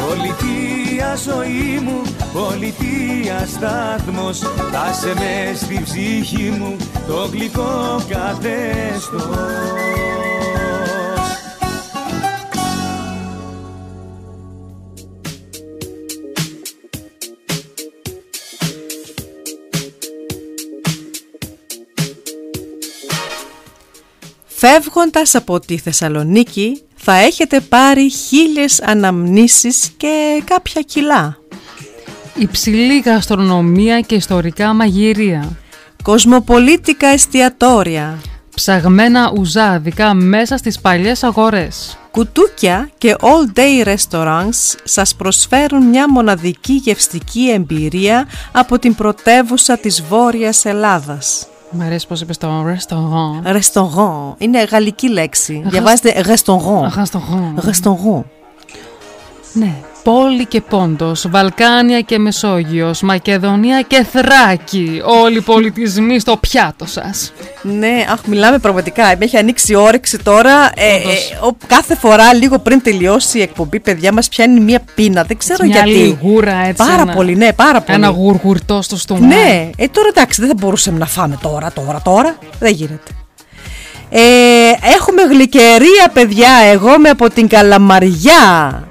Πολιτεία 0.09 1.15
ζωή 1.17 1.81
μου, 1.83 2.03
πολιτεία 2.33 3.47
στάθμος 3.47 4.39
Θα 4.73 4.93
σε 4.93 5.15
μες 5.15 5.59
στη 5.59 5.81
ψυχή 5.85 6.51
μου 6.59 6.77
το 7.07 7.29
γλυκό 7.33 8.01
καθεστώς 8.09 9.98
Φεύγοντας 24.61 25.35
από 25.35 25.61
τη 25.61 25.79
Θεσσαλονίκη 25.79 26.83
θα 26.97 27.15
έχετε 27.15 27.61
πάρει 27.61 28.11
χίλιες 28.11 28.83
αναμνήσεις 28.83 29.91
και 29.97 30.43
κάποια 30.45 30.83
κιλά. 30.83 31.37
Υψηλή 32.35 32.99
γαστρονομία 33.01 34.01
και 34.01 34.15
ιστορικά 34.15 34.73
μαγειρία. 34.73 35.57
Κοσμοπολίτικα 36.03 37.07
εστιατόρια. 37.07 38.19
Ψαγμένα 38.55 39.33
ουζάδικα 39.39 40.15
μέσα 40.15 40.57
στις 40.57 40.81
παλιές 40.81 41.23
αγορές. 41.23 41.99
Κουτούκια 42.11 42.91
και 42.99 43.15
all 43.21 43.59
day 43.59 43.95
restaurants 43.95 44.75
σας 44.85 45.15
προσφέρουν 45.15 45.83
μια 45.83 46.11
μοναδική 46.11 46.73
γευστική 46.73 47.51
εμπειρία 47.51 48.29
από 48.53 48.79
την 48.79 48.95
πρωτεύουσα 48.95 49.79
της 49.79 50.03
Βόρειας 50.03 50.65
Ελλάδας. 50.65 51.49
Μ' 51.71 51.81
αρέσει 51.83 52.07
πώς 52.07 52.21
είπες 52.21 52.37
το 52.37 52.49
restaurant. 52.49 53.47
Restaurant. 53.47 54.35
Είναι 54.39 54.65
γαλλική 54.65 55.09
λέξη. 55.09 55.63
Διαβάζεται 55.67 56.25
restaurant. 56.27 56.89
Restaurant. 57.65 58.23
Ναι. 59.59 59.73
Πόλη 60.03 60.47
και 60.47 60.61
Πόντος, 60.61 61.27
Βαλκάνια 61.31 62.01
και 62.01 62.19
Μεσόγειος, 62.19 63.01
Μακεδονία 63.03 63.81
και 63.83 64.07
Θράκη. 64.13 65.03
Όλοι 65.23 65.37
οι 65.37 65.41
πολιτισμοί 65.41 66.19
στο 66.21 66.37
πιάτο 66.37 66.87
σας. 66.87 67.33
Ναι, 67.63 68.07
αχ, 68.13 68.19
μιλάμε 68.27 68.59
πραγματικά. 68.59 69.03
Με 69.05 69.25
έχει 69.25 69.37
ανοίξει 69.37 69.73
η 69.73 69.75
όρεξη 69.75 70.19
τώρα. 70.19 70.71
Ε, 70.75 70.95
ε, 70.95 71.47
ο, 71.47 71.57
κάθε 71.67 71.97
φορά, 71.97 72.35
λίγο 72.35 72.59
πριν 72.59 72.83
τελειώσει 72.83 73.39
η 73.39 73.43
εκπομπή, 73.43 73.81
παιδιά 73.81 74.13
μας 74.13 74.29
πιάνει 74.29 74.61
μία 74.61 74.81
πείνα. 74.95 75.23
Δεν 75.25 75.37
ξέρω 75.37 75.65
Μια 75.65 75.75
γιατί. 75.75 75.91
λιγούρα 75.91 76.57
έτσι. 76.57 76.87
Πάρα 76.87 77.03
ένα- 77.03 77.13
πολύ, 77.15 77.35
ναι, 77.37 77.53
πάρα 77.53 77.81
πολύ. 77.81 77.99
Ένα 77.99 78.09
γουργουρτό 78.09 78.83
στο 78.83 78.97
στόμα. 78.97 79.27
Ναι, 79.27 79.71
ε, 79.77 79.89
τώρα 79.89 80.09
εντάξει, 80.09 80.41
δεν 80.41 80.49
θα 80.51 80.57
μπορούσαμε 80.59 80.99
να 80.99 81.07
φάμε 81.07 81.39
τώρα, 81.43 81.73
τώρα, 81.73 82.01
τώρα. 82.05 82.37
Δεν 82.59 82.73
γίνεται. 82.73 83.11
Ε, 84.11 84.21
έχουμε 84.97 85.23
γλυκερία, 85.31 86.09
παιδιά. 86.13 86.51
Εγώ 86.73 86.95
είμαι 86.95 87.09
από 87.09 87.31
την 87.31 87.49
Καλαμαριά. 87.49 88.83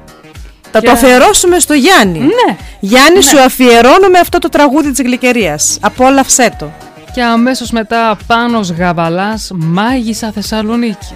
Θα 0.72 0.80
Και- 0.80 0.86
το 0.86 0.92
αφιερώσουμε 0.92 1.60
στο 1.60 1.74
Γιάννη. 1.74 2.20
Ναι. 2.20 2.58
Γιάννη, 2.80 3.16
Ναι. 3.16 3.22
σου 3.22 3.40
αφιερώνουμε 3.40 4.20
αυτό 4.20 4.38
το 4.40 4.50
τραγούδι 4.50 4.92
της 4.92 5.02
γλυκερίας. 5.02 5.78
Απόλαυσέ 5.82 6.56
το. 6.60 6.72
Και 7.14 7.24
αμέσως 7.24 7.72
μετά 7.72 8.18
Πάνος 8.28 8.72
Γαβαλάς, 8.72 9.52
Μάγισσα 9.56 10.32
Θεσσαλονίκη. 10.32 11.14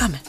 Πάμε. 0.00 0.20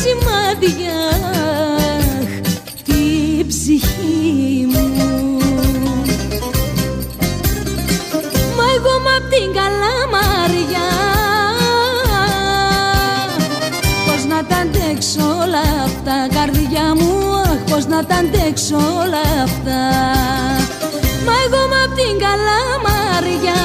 σημάδια. 0.00 1.00
Την 2.84 3.46
ψυχή 3.46 4.66
μου. 4.72 4.86
Μα 8.56 8.64
εγώ 8.76 8.94
μ' 9.04 9.10
απ' 9.16 9.30
την 9.32 9.48
καλαμαριά. 9.58 10.88
Πώς 14.06 14.24
να 14.24 14.44
τα 14.44 14.56
αντέξω 14.56 15.24
όλα 15.42 15.64
αυτά 15.84 16.28
καρδιά 16.34 16.94
μου. 16.94 17.34
Αχ 17.42 17.60
πώς 17.70 17.86
να 17.86 18.04
τα 18.06 18.14
αντέξω 18.14 18.76
όλα 18.76 19.24
αυτά. 19.42 19.82
Μα 21.26 21.34
εγώ 21.46 21.62
μ' 21.70 21.78
απ' 21.84 21.94
την 21.98 22.14
καλαμαριά. 22.24 23.60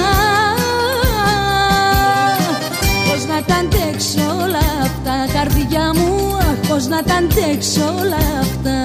Πώς 6.72 6.88
να 6.88 7.04
τα 7.04 7.16
αντέξω 7.16 7.82
όλα 8.00 8.40
αυτά. 8.40 8.80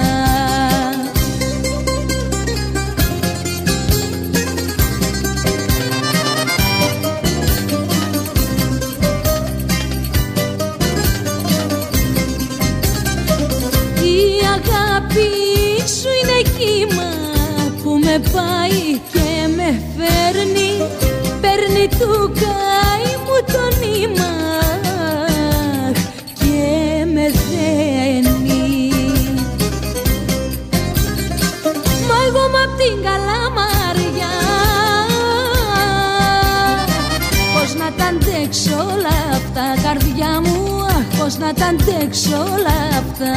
Η 14.01 14.45
αγάπη 14.45 15.29
σου 15.87 16.09
είναι 16.21 16.49
κύμα 16.57 17.11
που 17.83 17.89
με 17.89 18.21
πάει 18.31 18.99
και 19.13 19.47
με 19.55 19.81
φέρνει 19.97 20.71
Παίρνει 21.41 21.87
του 21.99 22.31
καημού 22.39 22.86
μου 41.27 41.33
Αχ, 41.33 41.33
πώς 41.33 41.37
να 41.37 41.53
τα 41.53 41.65
αντέξω 41.65 42.37
όλα 42.37 42.77
αυτά. 42.97 43.35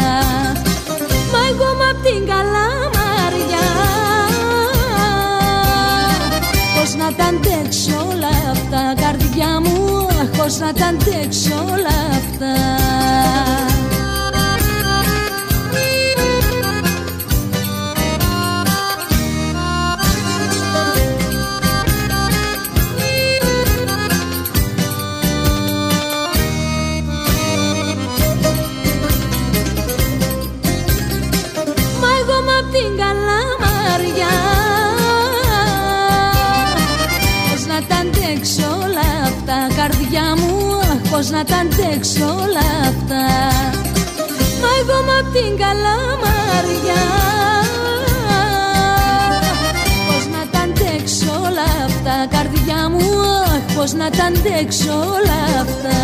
Μα 1.32 1.38
εγώ 1.50 1.74
μ' 1.78 1.86
απ' 1.90 2.02
την 2.02 2.26
καλαμαριά. 2.26 3.68
Πώς 6.76 6.94
να 6.94 7.12
τα 7.14 7.24
αντέξω 7.24 8.06
όλα 8.10 8.50
αυτά. 8.50 8.94
Καρδιά 9.02 9.60
μου 9.60 10.06
Αχ, 10.06 10.36
πώς 10.36 10.58
να 10.58 10.72
τα 10.72 10.86
αντέξω 10.86 11.54
όλα 11.54 11.96
αυτά 12.10 13.69
Πώς 41.20 41.30
να 41.30 41.44
τα 41.44 41.56
αντέξω 41.56 42.24
όλα 42.24 42.66
αυτά. 42.88 43.24
Μα 44.60 44.68
εγώ 44.80 44.98
μ' 45.06 45.12
απ' 45.18 45.32
την 45.32 45.56
καλαμαριά. 45.62 47.04
Πώς 50.06 50.26
να 50.26 50.50
τα 50.50 50.58
αντέξω 50.58 51.40
όλα 51.44 51.84
αυτά. 51.84 52.36
Καρδιά 52.36 52.88
μου 52.88 53.20
Αχ, 53.44 53.76
Πώς 53.76 53.92
να 53.92 54.10
τα 54.10 54.24
αντέξω 54.24 54.92
όλα 54.92 55.60
αυτά 55.60 55.98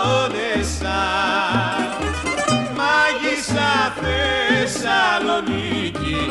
πόνεσα 0.00 1.02
Μάγισσα 2.76 3.72
Θεσσαλονίκη 4.60 6.22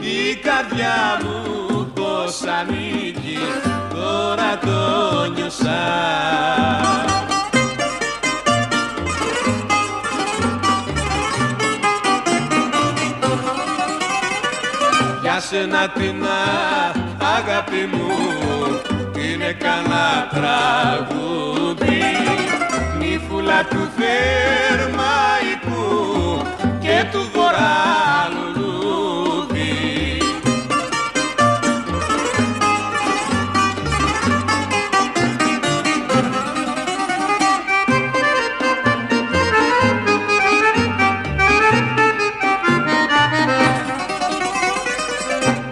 η 0.00 0.34
καρδιά 0.34 1.20
μου 1.22 1.38
πως 1.94 2.42
ανήκει 2.60 3.38
τώρα 3.90 4.58
το 4.58 4.80
νιώσα. 5.34 5.82
Για 15.22 15.40
σένα 15.40 15.88
την 15.88 16.24
αγάπη 17.36 17.88
μου 17.92 18.10
είναι 19.14 19.52
κανένα 19.52 20.28
τραγούδι 20.30 22.02
νύφουλα 23.18 23.64
του 23.64 23.88
Θερμαϊκού 23.96 25.12
και 26.80 27.04
του 27.12 27.30
Βορρά 27.34 28.28
λουλούδι. 28.32 29.76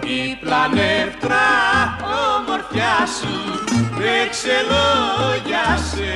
Η 0.03 0.35
πλανεύτρα 0.41 1.47
ομορφιά 2.37 3.07
σου 3.19 3.35
δεν 3.97 4.29
ξελόγιασε 4.29 6.15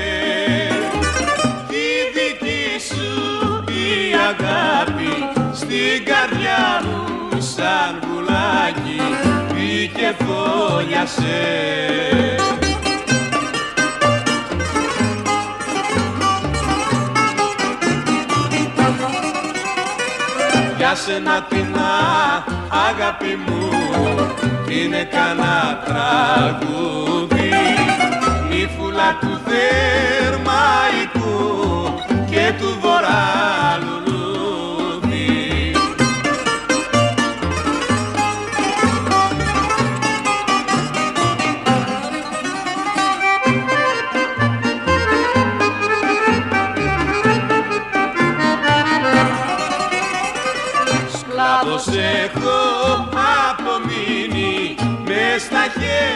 αγάπη 4.30 5.14
στην 5.54 6.06
καρδιά 6.06 6.82
μου 6.84 7.42
σαν 7.42 8.00
βουλάκι 8.02 9.02
μπήκε 9.54 10.16
φόλιασε 10.26 11.42
Για 20.78 20.96
σένα 20.96 21.42
την 21.50 21.76
αγάπη 22.90 23.40
μου 23.46 23.70
είναι 24.70 25.04
κανένα 25.04 25.84
τραγούδι. 25.86 27.52
Νύφουλα 28.50 29.18
του 29.20 29.40
Θερμαϊκού 29.46 30.52
και 32.30 32.54
του 32.60 32.78
Βορρά 32.82 33.81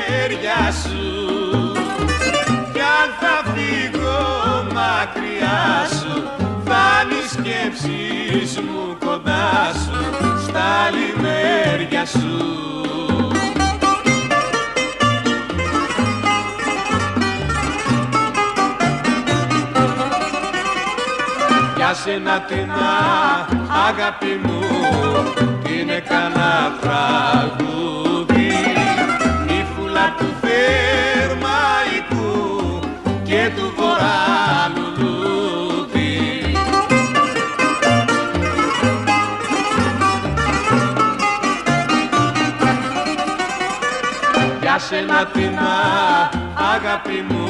χέρια 0.06 0.72
σου. 0.84 1.04
Κι 2.74 2.80
αν 2.80 3.10
θα 3.20 3.52
φύγω 3.52 4.22
μακριά 4.74 5.88
σου 6.00 6.24
θα 6.66 6.84
είναι 7.04 7.14
οι 7.14 7.28
σκέψεις 7.28 8.60
μου 8.60 8.98
κοντά 9.06 9.72
σου 9.74 9.98
στα 10.48 10.90
λιμέρια 10.96 12.06
σου. 12.06 12.54
Για 21.76 21.94
σένα 21.94 22.42
την 22.42 22.72
αγάπη 23.88 24.40
μου 24.44 24.64
είναι 25.70 26.00
κανένα 26.00 26.78
τραγούδι 26.82 28.25
για 44.96 45.04
σένα 45.08 45.26
την 45.26 45.58
αγάπη 46.74 47.26
μου 47.30 47.48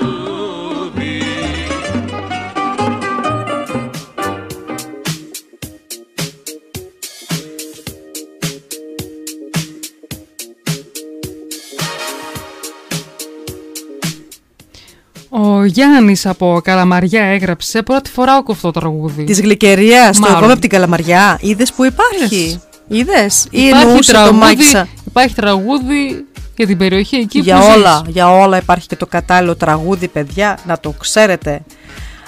Γιάννης 15.67 16.25
από 16.25 16.61
Καλαμαριά 16.63 17.23
έγραψε 17.23 17.81
πρώτη 17.81 18.09
φορά 18.09 18.33
ακούω 18.33 18.55
αυτό 18.55 18.71
το 18.71 18.79
τραγούδι. 18.79 19.23
Της 19.23 19.41
γλυκερίας, 19.41 20.19
το 20.19 20.27
εγώ 20.27 20.51
από 20.51 20.59
την 20.59 20.69
Καλαμαριά. 20.69 21.37
Είδες 21.41 21.73
που 21.73 21.85
υπάρχει; 21.85 22.61
Είδες. 22.87 23.47
Ή 23.51 23.67
εννοούσες 23.67 24.23
το 24.23 24.33
Μάξα. 24.33 24.87
Υπάρχει 25.07 25.35
τραγούδι 25.35 26.25
για 26.55 26.67
την 26.67 26.77
περιοχή 26.77 27.15
εκεί 27.15 27.39
για 27.39 27.59
που 27.59 27.65
όλα, 27.75 28.01
ζεις. 28.05 28.13
Για 28.13 28.31
όλα 28.31 28.57
υπάρχει 28.57 28.87
και 28.87 28.95
το 28.95 29.05
κατάλληλο 29.05 29.55
τραγούδι, 29.55 30.07
παιδιά, 30.07 30.57
να 30.65 30.79
το 30.79 30.93
ξέρετε. 30.99 31.61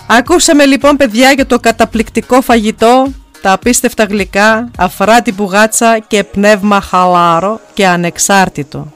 Ακούσαμε 0.08 0.66
λοιπόν, 0.66 0.98
παιδιά, 0.98 1.32
για 1.32 1.46
το 1.46 1.60
καταπληκτικό 1.60 2.42
φαγητό, 2.42 3.08
τα 3.42 3.52
απίστευτα 3.52 4.04
γλυκά, 4.04 4.72
αφράτη 4.78 5.32
πουγάτσα 5.32 6.00
και 6.08 6.24
πνεύμα 6.24 6.82
χαλάρο 6.82 7.60
και 7.74 7.88
ανεξάρτητο. 7.88 8.92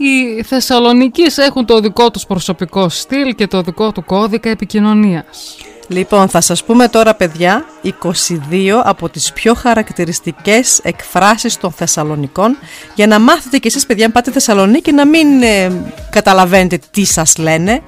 Οι 0.00 0.42
Θεσσαλονίκης 0.42 1.38
έχουν 1.38 1.66
το 1.66 1.80
δικό 1.80 2.10
τους 2.10 2.26
προσωπικό 2.26 2.88
στυλ 2.88 3.34
και 3.34 3.46
το 3.46 3.62
δικό 3.62 3.92
του 3.92 4.04
κώδικα 4.04 4.50
επικοινωνίας. 4.50 5.56
Λοιπόν, 5.88 6.28
θα 6.28 6.40
σας 6.40 6.64
πούμε 6.64 6.88
τώρα 6.88 7.14
παιδιά 7.14 7.64
22 7.82 8.82
από 8.84 9.08
τις 9.08 9.32
πιο 9.32 9.54
χαρακτηριστικές 9.54 10.80
εκφράσεις 10.82 11.56
των 11.56 11.72
Θεσσαλονικών 11.72 12.56
για 12.94 13.06
να 13.06 13.18
μάθετε 13.18 13.58
κι 13.58 13.66
εσείς 13.66 13.86
παιδιά 13.86 14.06
αν 14.06 14.12
πάτε 14.12 14.30
Θεσσαλονίκη 14.30 14.92
να 14.92 15.06
μην 15.06 15.42
ε, 15.42 15.72
καταλαβαίνετε 16.10 16.78
τι 16.90 17.04
σας 17.04 17.36
λένε. 17.36 17.82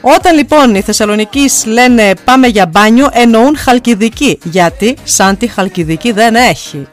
Όταν 0.00 0.36
λοιπόν 0.36 0.74
οι 0.74 0.80
Θεσσαλονικοί 0.80 1.44
λένε 1.66 2.12
πάμε 2.24 2.46
για 2.46 2.66
μπάνιο 2.66 3.08
εννοούν 3.12 3.56
χαλκιδική 3.56 4.38
γιατί 4.42 4.96
σαν 5.04 5.36
τη 5.36 5.46
χαλκιδική 5.46 6.12
δεν 6.12 6.34
έχει. 6.34 6.88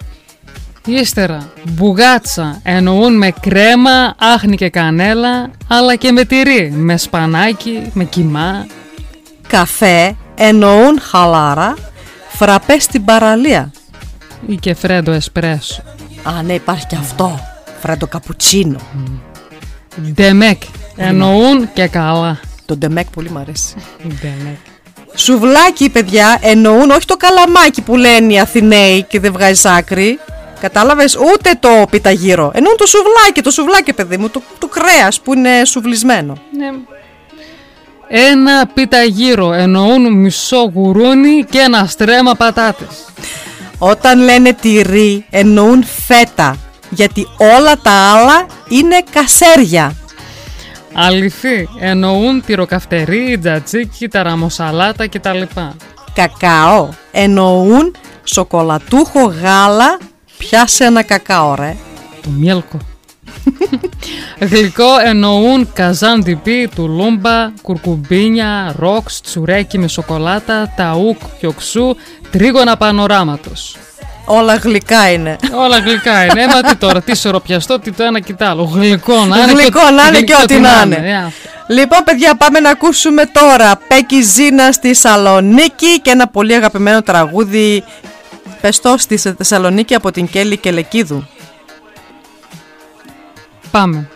Ύστερα, 0.89 1.51
μπουγάτσα 1.63 2.59
εννοούν 2.63 3.17
με 3.17 3.31
κρέμα, 3.39 4.15
άχνη 4.17 4.55
και 4.55 4.69
κανέλα, 4.69 5.51
αλλά 5.67 5.95
και 5.95 6.11
με 6.11 6.25
τυρί, 6.25 6.71
με 6.75 6.97
σπανάκι, 6.97 7.91
με 7.93 8.03
κιμά. 8.03 8.67
Καφέ 9.47 10.15
εννοούν 10.35 10.99
χαλάρα, 11.01 11.75
φραπέ 12.29 12.79
στην 12.79 13.05
παραλία. 13.05 13.71
Ή 14.47 14.55
και 14.55 14.73
φρέντο 14.73 15.11
εσπρέσο. 15.11 15.83
Α, 16.23 16.41
ναι, 16.41 16.53
υπάρχει 16.53 16.85
και 16.85 16.95
αυτό. 16.95 17.39
Φρέντο 17.79 18.07
καπουτσίνο. 18.07 18.79
Ντεμέκ 20.13 20.61
εννοούν 20.95 21.73
και 21.73 21.87
καλά. 21.87 22.39
Το 22.65 22.77
ντεμέκ 22.77 23.09
πολύ 23.09 23.29
μου 23.29 23.39
αρέσει. 23.39 23.75
Ντεμέκ. 24.01 24.57
Σουβλάκι, 25.15 25.89
παιδιά, 25.89 26.39
εννοούν 26.41 26.89
όχι 26.89 27.05
το 27.05 27.17
καλαμάκι 27.17 27.81
που 27.81 27.95
λένε 27.95 28.33
οι 28.33 28.39
Αθηναίοι 28.39 29.03
και 29.03 29.19
δεν 29.19 29.31
βγάζεις 29.31 29.65
άκρη. 29.65 30.19
Κατάλαβες; 30.61 31.15
Ούτε 31.15 31.51
το 31.59 31.85
πίτα 31.89 32.17
γύρο. 32.17 32.51
Εννοούν 32.53 32.77
το 32.77 32.85
σουβλάκι, 32.85 33.41
το 33.41 33.51
σουβλάκι, 33.51 33.93
παιδί 33.93 34.17
μου, 34.17 34.29
το, 34.29 34.41
το 34.57 34.67
κρέας 34.67 35.19
που 35.21 35.33
είναι 35.33 35.65
σουβλισμένο. 35.65 36.37
Ναι. 36.57 36.71
Ένα 38.07 38.67
πιταγύρο 38.73 39.53
εννοούν 39.53 40.13
μισό 40.13 40.71
γουρούνι 40.73 41.45
και 41.49 41.59
ένα 41.59 41.85
στρέμμα 41.85 42.33
πατάτες. 42.35 43.05
Όταν 43.77 44.19
λένε 44.19 44.53
τυρί 44.53 45.25
εννοούν 45.29 45.83
φέτα, 46.05 46.57
γιατί 46.89 47.27
όλα 47.37 47.77
τα 47.77 47.91
άλλα 47.91 48.45
είναι 48.69 49.03
κασέρια. 49.11 49.95
Αληθή, 50.93 51.69
εννοούν 51.79 52.43
τυροκαυτερί, 52.45 53.37
τζατζίκι, 53.41 54.07
ταραμοσαλάτα 54.07 55.07
κτλ. 55.07 55.41
Κακάο 56.13 56.89
εννοούν 57.11 57.95
σοκολατούχο 58.23 59.33
γάλα 59.41 59.97
Πιάσε 60.37 60.85
ένα 60.85 61.03
κακάο 61.03 61.55
ρε 61.55 61.75
Το 62.21 62.29
μέλκο 62.29 62.77
Γλυκό 64.39 64.99
εννοούν 65.05 65.69
καζάν 65.73 66.23
τυπί, 66.23 66.69
τουλούμπα, 66.75 67.51
κουρκουμπίνια, 67.61 68.73
ρόξ, 68.79 69.21
τσουρέκι 69.21 69.77
με 69.77 69.87
σοκολάτα, 69.87 70.73
ταούκ, 70.75 71.17
πιοξού, 71.39 71.95
τρίγωνα 72.31 72.77
πανοράματος. 72.77 73.75
Όλα 74.25 74.55
γλυκά 74.55 75.11
είναι. 75.11 75.35
Όλα 75.53 75.79
γλυκά 75.79 76.25
είναι. 76.25 76.41
Έμα 76.41 76.61
τι 76.61 76.75
τώρα, 76.75 77.01
τι 77.01 77.15
σωροπιαστό, 77.17 77.79
τι 77.79 77.91
το 77.91 78.03
ένα 78.03 78.19
και 78.19 78.33
το 78.33 78.45
άλλο. 78.45 78.63
Γλυκό 78.63 79.25
να 79.25 79.37
είναι. 79.37 79.51
Γλυκό 79.51 79.89
να 79.89 80.07
είναι 80.07 80.21
και 80.21 80.35
ό,τι 80.43 80.59
να 80.59 80.81
είναι. 80.85 81.31
Λοιπόν, 81.67 81.99
παιδιά, 82.03 82.35
πάμε 82.35 82.59
να 82.59 82.69
ακούσουμε 82.69 83.25
τώρα 83.25 83.79
Πέκη 83.87 84.21
Ζήνα 84.21 84.71
στη 84.71 84.93
Σαλονίκη 84.93 86.01
και 86.01 86.09
ένα 86.09 86.27
πολύ 86.27 86.53
αγαπημένο 86.53 87.01
τραγούδι 87.01 87.83
Πεστό 88.61 88.95
στη 88.97 89.17
Θεσσαλονίκη 89.17 89.95
από 89.95 90.11
την 90.11 90.27
Κέλλη 90.27 90.57
Κελεκίδου. 90.57 91.27
Πάμε. 93.71 94.09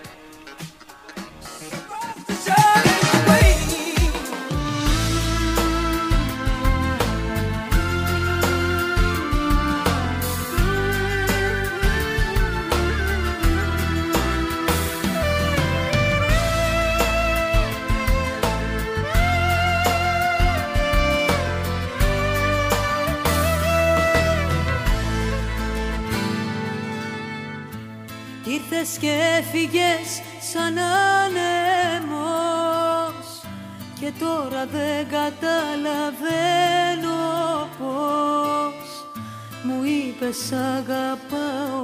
Είπες 40.31 40.51
αγαπάω 40.51 41.83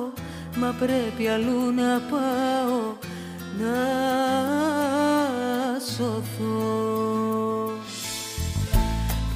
Μα 0.56 0.76
πρέπει 0.80 1.28
αλλού 1.28 1.72
να 1.72 2.02
πάω 2.10 2.80
Να 3.60 3.78
σωθώ. 5.80 7.72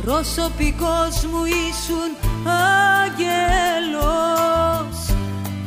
Προσωπικός 0.01 1.25
μου 1.25 1.43
ήσουν 1.45 2.09
άγγελος 3.03 4.19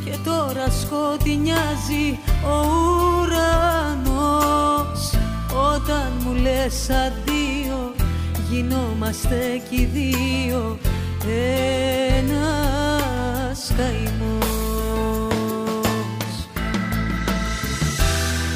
και 0.05 0.17
τώρα 0.25 0.71
σκοτεινιάζει 0.71 2.19
ο 2.45 2.67
ουρανός. 3.21 5.01
Όταν 5.75 6.13
μου 6.25 6.33
λες 6.33 6.91
αδείο 6.91 7.95
γινόμαστε 8.51 9.63
κι 9.71 9.81
οι 9.81 9.85
δύο 9.85 10.79
ένας 11.27 12.64
καημός 13.77 15.25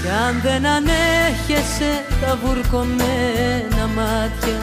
Κι 0.03 0.09
αν 0.27 0.35
δεν 0.43 0.67
ανέχεσαι 0.67 2.05
τα 2.21 2.39
βουρκωμένα 2.45 3.87
μάτια 3.97 4.61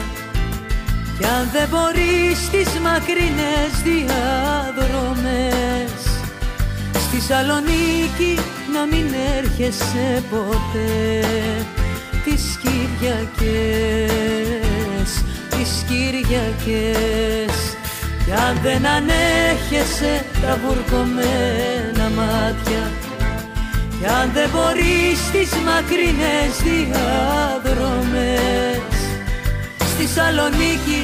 κι 1.18 1.24
αν 1.24 1.50
δεν 1.52 1.68
μπορείς 1.68 2.50
τις 2.50 2.78
μακρινές 2.80 3.72
διαδρομές 3.84 5.56
Στη 6.92 7.20
Σαλονίκη 7.20 8.38
να 8.72 8.86
μην 8.86 9.06
έρχεσαι 9.36 10.22
ποτέ. 10.30 11.24
Τις 12.24 12.58
Κυριακές, 12.62 13.60
τις 15.50 15.84
Κυριακές. 15.88 17.54
Κι 18.24 18.32
αν 18.32 18.58
δεν 18.62 18.86
ανέχεσαι 18.86 20.24
τα 20.46 20.58
βουρκωμένα 20.64 22.06
μάτια. 22.16 22.84
Κι 23.98 24.06
αν 24.06 24.30
δεν 24.34 24.48
μπορείς 24.52 25.18
τις 25.32 25.50
μακρινές 25.68 26.52
διαδρομές 26.68 28.16
Στη 29.92 30.06
Σαλονίκη 30.06 31.02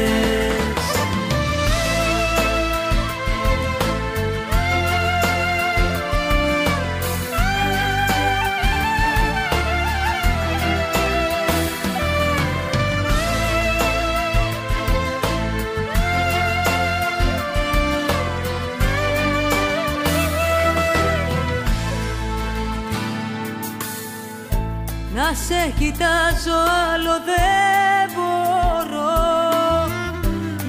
σε 25.67 25.73
κοιτάζω 25.79 26.57
άλλο 26.93 27.15
δεν 27.25 28.11
μπορώ. 28.15 29.15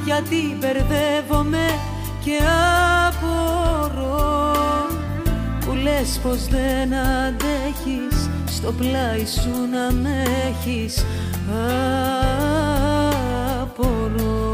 Γιατί 0.05 0.57
μπερδεύομαι 0.59 1.66
και 2.25 2.39
απορώ. 3.09 4.53
Που 5.61 5.75
λες 5.75 6.20
πως 6.23 6.47
δεν 6.49 6.95
αντέχεις 6.95 8.31
στο 8.47 8.73
πλάι 8.73 9.27
σου 9.27 9.69
να 9.73 9.93
με 9.93 10.23
έχεις. 10.49 11.05
Απορώ. 13.61 14.51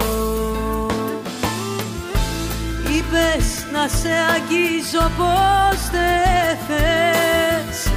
Είπες 2.97 3.66
να 3.73 3.89
σε 3.89 4.12
αγγίζω 4.35 5.11
πως 5.16 5.91
δεν 5.91 6.57
θες. 6.66 7.93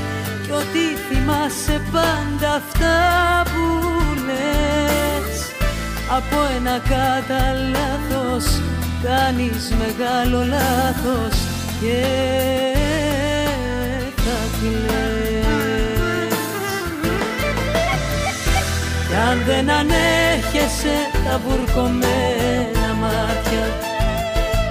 Κι 0.46 0.52
ότι 0.52 1.17
θυμάσαι 1.28 1.82
πάντα 1.92 2.54
αυτά 2.56 2.98
που 3.44 3.64
λες. 4.26 5.52
Από 6.18 6.38
ένα 6.56 6.76
κατά 6.80 7.44
λάθος 7.72 8.46
κάνεις 9.04 9.74
μεγάλο 9.80 10.40
λάθος 10.46 11.36
και 11.82 12.04
θα 14.16 14.40
κλαις 14.60 16.36
Κι 19.08 19.16
αν 19.30 19.38
δεν 19.46 19.66
ανέχεσαι 19.70 20.98
τα 21.30 21.36
βουρκωμένα 21.48 22.88
μάτια 23.00 23.66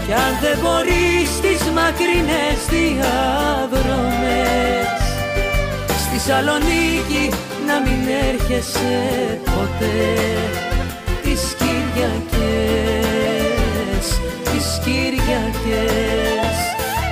κι 0.07 0.13
αν 0.13 0.33
δεν 0.41 0.57
μπορείς 0.63 1.31
τις 1.41 1.63
μακρινές 1.71 2.59
διαδρομές 2.69 4.17
Στη 6.27 6.35
Σαλονίκη 6.35 7.25
να 7.67 7.77
μην 7.85 8.01
έρχεσαι 8.29 8.97
ποτέ. 9.45 10.01
Τις 11.23 11.43
Κυριακές, 11.59 12.07
τις 14.45 14.67
Κυριακές. 14.85 16.57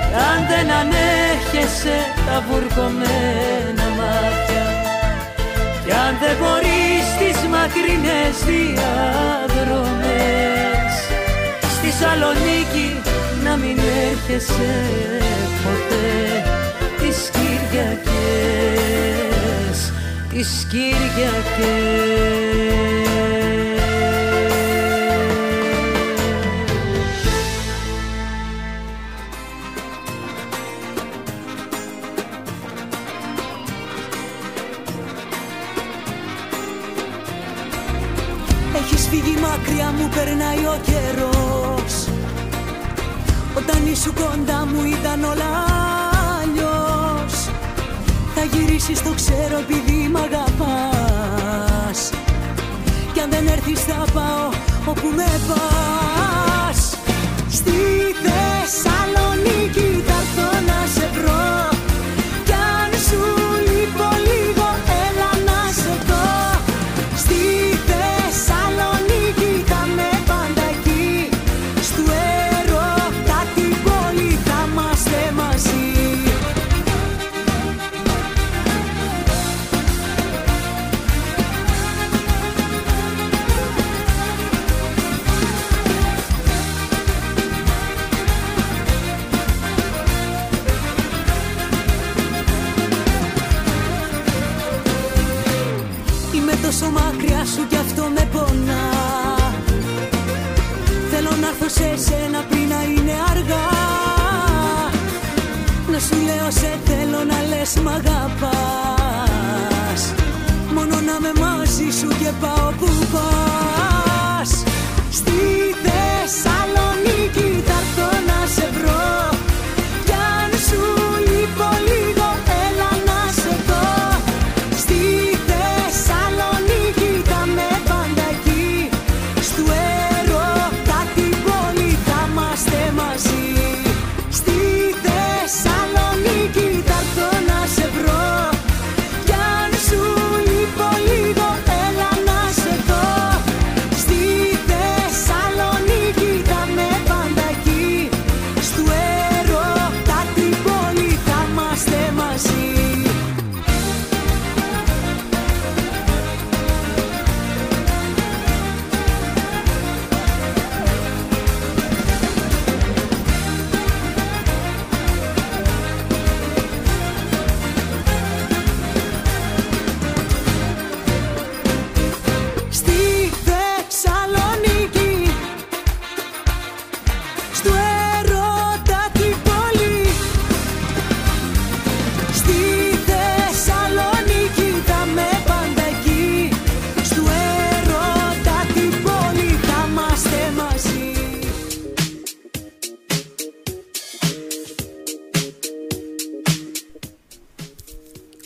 Κι 0.09 0.17
αν 0.31 0.41
δεν 0.51 0.67
ανέχεσαι 0.81 1.97
τα 2.27 2.37
βουρκωμένα 2.49 3.87
μάτια. 3.99 4.67
Κι 5.85 5.93
αν 5.93 6.13
δεν 6.21 6.35
μπορείς 6.41 7.07
τις 7.19 7.39
μακρινές 7.55 8.35
διαδρομές. 8.51 9.85
Στη 11.77 11.91
Σαλονίκη 11.99 12.91
να 13.45 13.53
μην 13.57 13.79
έρχεσαι 14.11 14.73
ποτέ. 15.63 16.05
τις 16.47 16.64
Κυριακές, 17.75 18.03
τις 20.31 20.67
Κυριακές. 20.71 22.15
Έχεις 38.75 39.09
φύγει 39.09 39.37
μακριά 39.41 39.93
μου 39.99 40.09
περνάει 40.15 40.65
ο 40.65 40.81
καιρός 40.83 42.09
Όταν 43.57 43.87
ήσου 43.87 44.13
κοντά 44.13 44.67
μου 44.67 44.85
ήταν 44.85 45.25
όλα 45.25 45.64
Θα 48.87 48.93
γυρίσεις 48.93 49.09
το 49.09 49.15
ξέρω 49.15 49.59
επειδή 49.59 50.09
μ' 50.09 50.17
αγαπάς. 50.17 52.11
Κι 53.13 53.21
αν 53.21 53.31
δεν 53.31 53.47
έρθεις 53.47 53.81
θα 53.81 54.05
πάω 54.13 54.49
όπου 54.87 55.07
με 55.17 55.41
πας 55.49 56.04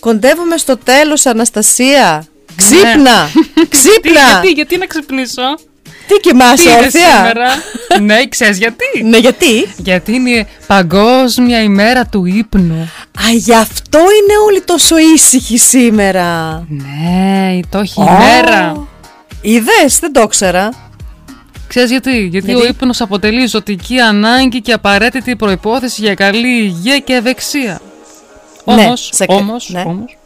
Κοντεύουμε 0.09 0.56
στο 0.56 0.76
τέλος 0.76 1.26
Αναστασία 1.26 2.24
Ξύπνα 2.56 3.30
Ξύπνα 3.74 4.40
Τι, 4.40 4.48
γιατί, 4.48 4.51
γιατί 4.51 4.78
να 4.78 4.86
ξυπνήσω; 4.86 5.43
Τι 6.06 6.14
κοιμάσαι 6.20 6.62
Τι 6.62 6.68
είναι 6.68 6.78
όρθια 6.78 7.16
σήμερα; 7.16 7.47
ναι, 8.01 8.26
ξέρεις 8.28 8.59
γιατί. 8.59 9.02
Ναι 9.05 9.16
γιατί; 9.16 9.68
Γιατί 9.76 10.12
είναι 10.12 10.47
παγκόσμια 10.66 11.62
ημέρα 11.62 12.06
του 12.06 12.24
ύπνου. 12.24 12.90
Α 13.26 13.30
γι' 13.32 13.55
αυτό 13.55 13.98
είναι 13.98 14.39
όλοι 14.47 14.60
τόσο 14.60 14.98
ήσυχοι 15.14 15.59
σήμερα 15.59 16.62
Ναι, 16.68 17.60
το 17.68 17.78
έχει 17.78 18.01
Ω, 18.01 18.02
ημέρα. 18.02 18.86
Είδες 19.40 19.98
δεν 19.98 20.12
το 20.12 20.20
ήξερα 20.20 20.72
Ξέρεις 21.68 21.90
γιατί; 21.90 22.10
Γιατί, 22.10 22.51
Γιατί; 22.51 22.62
ο 22.62 22.66
ύπνος 22.66 23.01
αποτελεί 23.01 23.47
ζωτική 23.47 23.98
ανάγκη 23.98 24.60
και 24.60 24.72
απαραίτητη 24.72 25.36
προϋπόθεση 25.36 26.02
για 26.02 26.14
καλή 26.14 26.62
υγεία 26.62 26.98
και 26.98 27.12
ευεξία. 27.12 27.80
Ναι, 28.74 28.85
Όμως, 28.85 29.11
σε 29.12 29.27
κα- 29.27 29.35
όμως, 29.35 29.69
ναι. 29.73 29.82
όμως 29.86 30.16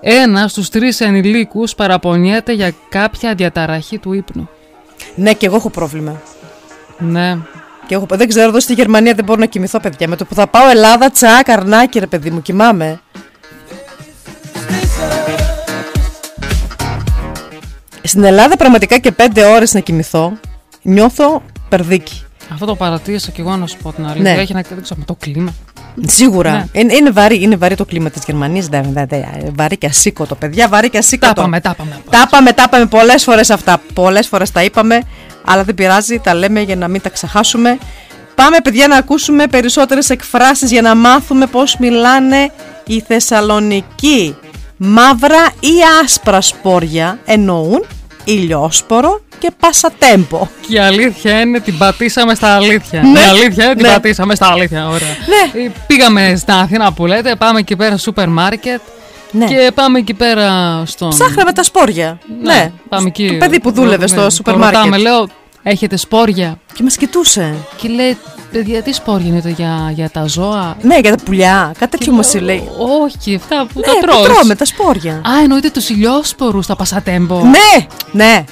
Ένας 0.00 0.50
στους 0.50 0.68
τρεις 0.68 1.00
ενηλίκους 1.00 1.74
παραπονιέται 1.74 2.52
για 2.52 2.72
κάποια 2.88 3.34
διαταραχή 3.34 3.98
του 3.98 4.12
ύπνου. 4.12 4.48
Ναι, 5.14 5.32
και 5.32 5.46
εγώ 5.46 5.56
έχω 5.56 5.70
πρόβλημα. 5.70 6.20
Ναι. 6.98 7.36
Και 7.86 7.94
έχω, 7.94 8.06
δεν 8.10 8.28
ξέρω, 8.28 8.48
εδώ 8.48 8.60
στη 8.60 8.72
Γερμανία 8.72 9.14
δεν 9.14 9.24
μπορώ 9.24 9.40
να 9.40 9.46
κοιμηθώ, 9.46 9.80
παιδιά. 9.80 10.08
Με 10.08 10.16
το 10.16 10.24
που 10.24 10.34
θα 10.34 10.46
πάω 10.46 10.68
Ελλάδα, 10.68 11.10
τσακ, 11.10 11.48
αρνάκι, 11.48 11.98
ρε 11.98 12.06
παιδί 12.06 12.30
μου, 12.30 12.42
κοιμάμαι. 12.42 13.00
Στην 18.02 18.24
Ελλάδα 18.24 18.56
πραγματικά 18.56 18.98
και 18.98 19.12
πέντε 19.12 19.44
ώρες 19.44 19.74
να 19.74 19.80
κοιμηθώ, 19.80 20.32
νιώθω 20.82 21.42
περδίκι. 21.68 22.22
Αυτό 22.52 22.66
το 22.66 22.74
παρατήρησα 22.76 23.30
και 23.30 23.40
εγώ 23.40 23.56
να 23.56 23.66
σου 23.66 23.76
πω 23.82 23.92
την 23.92 24.06
αλήθεια. 24.06 24.34
Ναι. 24.34 24.40
Έχει 24.40 24.54
να 24.54 24.62
κάνει 24.62 24.80
με 24.96 25.04
το 25.04 25.14
κλίμα. 25.18 25.54
Σίγουρα. 26.06 26.52
Ναι. 26.52 26.80
Είναι, 26.80 26.94
είναι, 26.94 27.10
βαρύ, 27.10 27.42
είναι 27.42 27.56
βαρύ 27.56 27.74
το 27.74 27.84
κλίμα 27.84 28.10
της 28.10 28.22
Γερμανίας. 28.26 28.66
Δεν, 28.66 28.86
δεν, 28.92 29.06
δεν, 29.08 29.24
βαρύ 29.56 29.76
και 29.76 29.86
ασήκωτο, 29.86 30.34
παιδιά. 30.34 30.68
Βαρύ 30.68 30.90
και 30.90 30.98
ασήκωτο. 30.98 31.32
Τα 31.32 31.42
πάμε, 31.42 31.60
τα 31.60 31.74
πάμε. 31.74 32.00
Τα 32.10 32.24
είπαμε, 32.26 32.52
τα 32.52 32.62
είπαμε 32.66 32.86
πολλές 32.86 33.24
φορές 33.24 33.50
αυτά. 33.50 33.80
Πολλές 33.94 34.28
φορές 34.28 34.52
τα 34.52 34.62
είπαμε, 34.62 35.02
αλλά 35.44 35.64
δεν 35.64 35.74
πειράζει, 35.74 36.18
τα 36.18 36.34
λέμε 36.34 36.60
για 36.60 36.76
να 36.76 36.88
μην 36.88 37.00
τα 37.00 37.08
ξεχάσουμε. 37.08 37.78
Πάμε, 38.34 38.56
παιδιά, 38.62 38.88
να 38.88 38.96
ακούσουμε 38.96 39.46
περισσότερες 39.46 40.10
εκφράσεις 40.10 40.70
για 40.70 40.82
να 40.82 40.94
μάθουμε 40.94 41.46
πώς 41.46 41.76
μιλάνε 41.78 42.50
οι 42.86 43.00
Θεσσαλονικοί. 43.00 44.36
Μαύρα 44.76 45.46
ή 45.60 45.72
άσπρα 46.04 46.40
σπόρια 46.40 47.18
εννοούν; 47.24 47.84
Ηλιόσπορο 48.24 49.20
και 49.38 49.50
πασατέμπο. 49.60 50.48
Και 50.68 50.74
η 50.74 50.78
αλήθεια 50.78 51.40
είναι 51.40 51.60
την 51.60 51.78
πατήσαμε 51.78 52.34
στα 52.34 52.54
αλήθεια. 52.54 53.02
Ναι. 53.02 53.20
Η 53.20 53.22
αλήθεια 53.22 53.64
είναι 53.64 53.74
την 53.74 53.86
Ναι. 53.86 53.92
πατήσαμε 53.92 54.34
στα 54.34 54.46
αλήθεια. 54.46 54.86
Ωραία. 54.88 55.08
Ναι. 55.54 55.60
Ε, 55.64 55.70
Πήγαμε 55.86 56.34
στην 56.36 56.54
Αθήνα 56.54 56.92
που 56.92 57.06
λέτε, 57.06 57.34
πάμε 57.36 57.58
εκεί 57.58 57.76
πέρα 57.76 57.96
σούπερ 57.96 58.28
μάρκετ. 58.28 58.80
Ναι. 59.30 59.46
Και 59.46 59.70
πάμε 59.74 59.98
εκεί 59.98 60.14
πέρα 60.14 60.82
στον. 60.86 61.08
Ψάχναμε 61.08 61.52
τα 61.52 61.62
σπόρια. 61.62 62.18
Ναι. 62.42 62.72
Πάμε 62.88 63.06
εκεί. 63.08 63.26
Το 63.28 63.34
παιδί 63.34 63.60
που 63.60 63.72
δούλευε 63.72 64.06
στο 64.06 64.22
Ναι. 64.22 64.30
σούπερ 64.30 64.52
Το 64.52 64.58
μάρκετ. 64.58 64.76
Ρωτάμε, 64.78 64.96
λέω, 64.98 65.28
έχετε 65.64 65.96
σπόρια; 65.96 66.58
Και 66.74 66.82
μας 66.82 66.96
κοιτούσε. 66.96 67.54
Και 67.76 67.88
λέει, 67.88 68.16
παιδιά, 68.52 68.82
τι 68.82 68.92
σπόρια 68.92 69.26
είναι 69.26 69.40
το 69.40 69.48
για, 69.48 69.90
για 69.94 70.10
τα 70.10 70.24
ζώα; 70.26 70.76
Ναι, 70.82 70.98
για 70.98 71.16
τα 71.16 71.22
πουλιά. 71.24 71.74
Κάτι 71.78 71.98
τέτοιο 71.98 72.12
μας 72.12 72.34
λέει. 72.34 72.68
Όχι, 73.04 73.34
αυτά 73.34 73.66
που 73.72 73.80
Ναι, 73.80 73.86
τα 73.86 73.92
που 73.92 74.00
τρως. 74.00 74.22
τρώμε, 74.22 74.54
τα 74.54 74.64
σπόρια. 74.64 75.12
Α, 75.14 75.42
εννοείται 75.42 75.70
τους 75.70 75.88
ηλιόσπορους 75.88 76.64
στα 76.64 76.76
πασατέμπο. 76.76 77.42
Ναι, 77.44 77.86
ναι. 78.12 78.44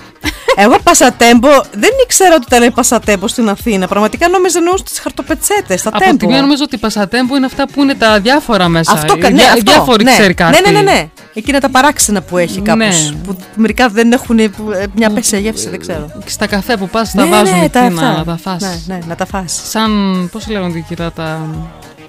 Εγώ 0.57 0.79
πασατέμπο 0.83 1.49
δεν 1.73 1.91
ήξερα 2.05 2.35
ότι 2.35 2.45
ήταν 2.57 2.73
πασατέμπο 2.75 3.29
στην 3.29 3.49
Αθήνα. 3.49 3.87
Πραγματικά 3.89 4.29
νόμιζα 4.29 4.59
εννοούσε 4.59 4.85
τις 4.85 4.99
χαρτοπετσέτες, 4.99 5.83
τα 5.83 5.89
Από 5.89 5.99
τέμπο. 5.99 6.17
τη 6.17 6.27
μία 6.27 6.41
νομίζω 6.41 6.63
ότι 6.65 6.77
πασατέμπο 6.79 7.37
είναι 7.37 7.47
αυτά 7.47 7.67
που 7.69 7.83
είναι 7.83 7.95
τα 7.95 8.21
διάφορα 8.21 8.69
μέσα. 8.69 8.93
Αυτό, 8.93 9.15
Οι 9.17 9.19
κα- 9.19 9.31
ναι, 9.31 9.37
διά- 9.37 9.49
αυτό. 9.53 9.73
Διάφοροι 9.73 10.05
ναι. 10.05 10.13
ξέρει 10.13 10.35
κάτι. 10.35 10.61
Ναι, 10.63 10.71
ναι, 10.71 10.81
ναι, 10.81 10.91
ναι. 10.93 11.09
Εκείνα 11.35 11.61
τα 11.61 11.69
παράξενα 11.71 12.23
που 12.23 12.39
έχει 12.39 12.61
κάπως, 12.61 13.11
Ναι. 13.11 13.17
Που 13.27 13.37
μερικά 13.57 13.89
δεν 13.89 14.13
έχουν 14.13 14.39
ε, 14.39 14.49
που, 14.49 14.71
ε, 14.73 14.85
μια 14.95 15.11
πέσια 15.11 15.39
γεύση, 15.39 15.69
δεν 15.69 15.81
ξέρω. 15.81 16.11
Και 16.25 16.31
στα 16.31 16.47
καφέ 16.47 16.77
που 16.77 16.89
πας 16.89 17.15
Ναι, 17.15 17.23
τα 17.23 17.29
βάζουν 17.29 17.59
ναι, 17.59 17.65
εκεί 17.65 17.69
τα 17.73 17.81
να, 17.81 17.87
αυτά. 17.87 18.17
να 18.19 18.25
τα 18.25 18.37
φας. 18.43 18.61
Ναι, 18.63 18.95
ναι, 18.97 18.99
να 19.07 19.15
τα 19.15 19.27
φας. 19.27 19.61
Σαν, 19.69 20.29
πώς 20.33 20.49
λέγονται 20.49 20.79
εκεί 20.79 20.95
τα... 20.97 21.13
τα... 21.13 21.41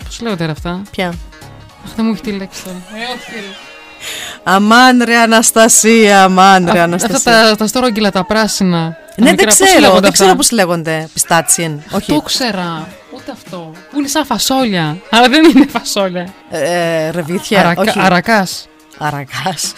Πώς 0.05 0.21
λέγονται 0.21 0.45
ρε 0.45 0.51
αυτά; 0.51 0.81
Ποια; 0.91 1.07
Αχ, 1.07 1.91
δεν 1.95 2.05
μου 2.05 2.11
έχει 2.13 2.21
τη 2.21 2.31
λέξη 2.31 2.63
τώρα. 2.63 2.75
Ε, 2.93 2.99
όχι 3.13 3.31
ρε. 3.35 3.72
Αμάν 4.43 5.01
ρε 5.05 5.17
Αναστασία, 5.17 6.23
αμάν 6.23 6.69
ρε 6.71 6.79
Α- 6.79 6.83
Αναστασία. 6.83 7.15
Αυτά 7.15 7.49
τα, 7.49 7.55
τα 7.55 7.67
στρόγγυλα, 7.67 8.11
τα 8.11 8.25
πράσινα. 8.25 8.97
τα 9.15 9.23
Ναι, 9.23 9.29
μικρά, 9.29 9.45
δεν 9.45 9.57
πώς 9.57 9.67
ξέρω, 9.67 9.79
λέγονται 9.79 9.99
δεν 10.01 10.11
ξέρω 10.11 10.29
αυτά; 10.29 10.37
πώς 10.41 10.51
λέγονται. 10.51 11.09
Πιστάτσιεν. 11.13 11.83
Αυτό 11.95 12.21
ξέρα. 12.21 12.87
Ούτε 13.15 13.31
αυτό. 13.31 13.71
Που 13.91 13.99
είναι 13.99 14.07
σαν 14.07 14.25
φασόλια. 14.25 14.97
Αλλά 15.09 15.29
δεν 15.29 15.43
είναι 15.43 15.65
φασόλια. 15.69 16.33
Ε, 16.51 17.09
ρεβίθια, 17.11 17.59
Αρακα, 17.59 17.81
όχι. 17.81 17.99
Αρακάς. 17.99 18.67
Αρακάς. 18.97 19.73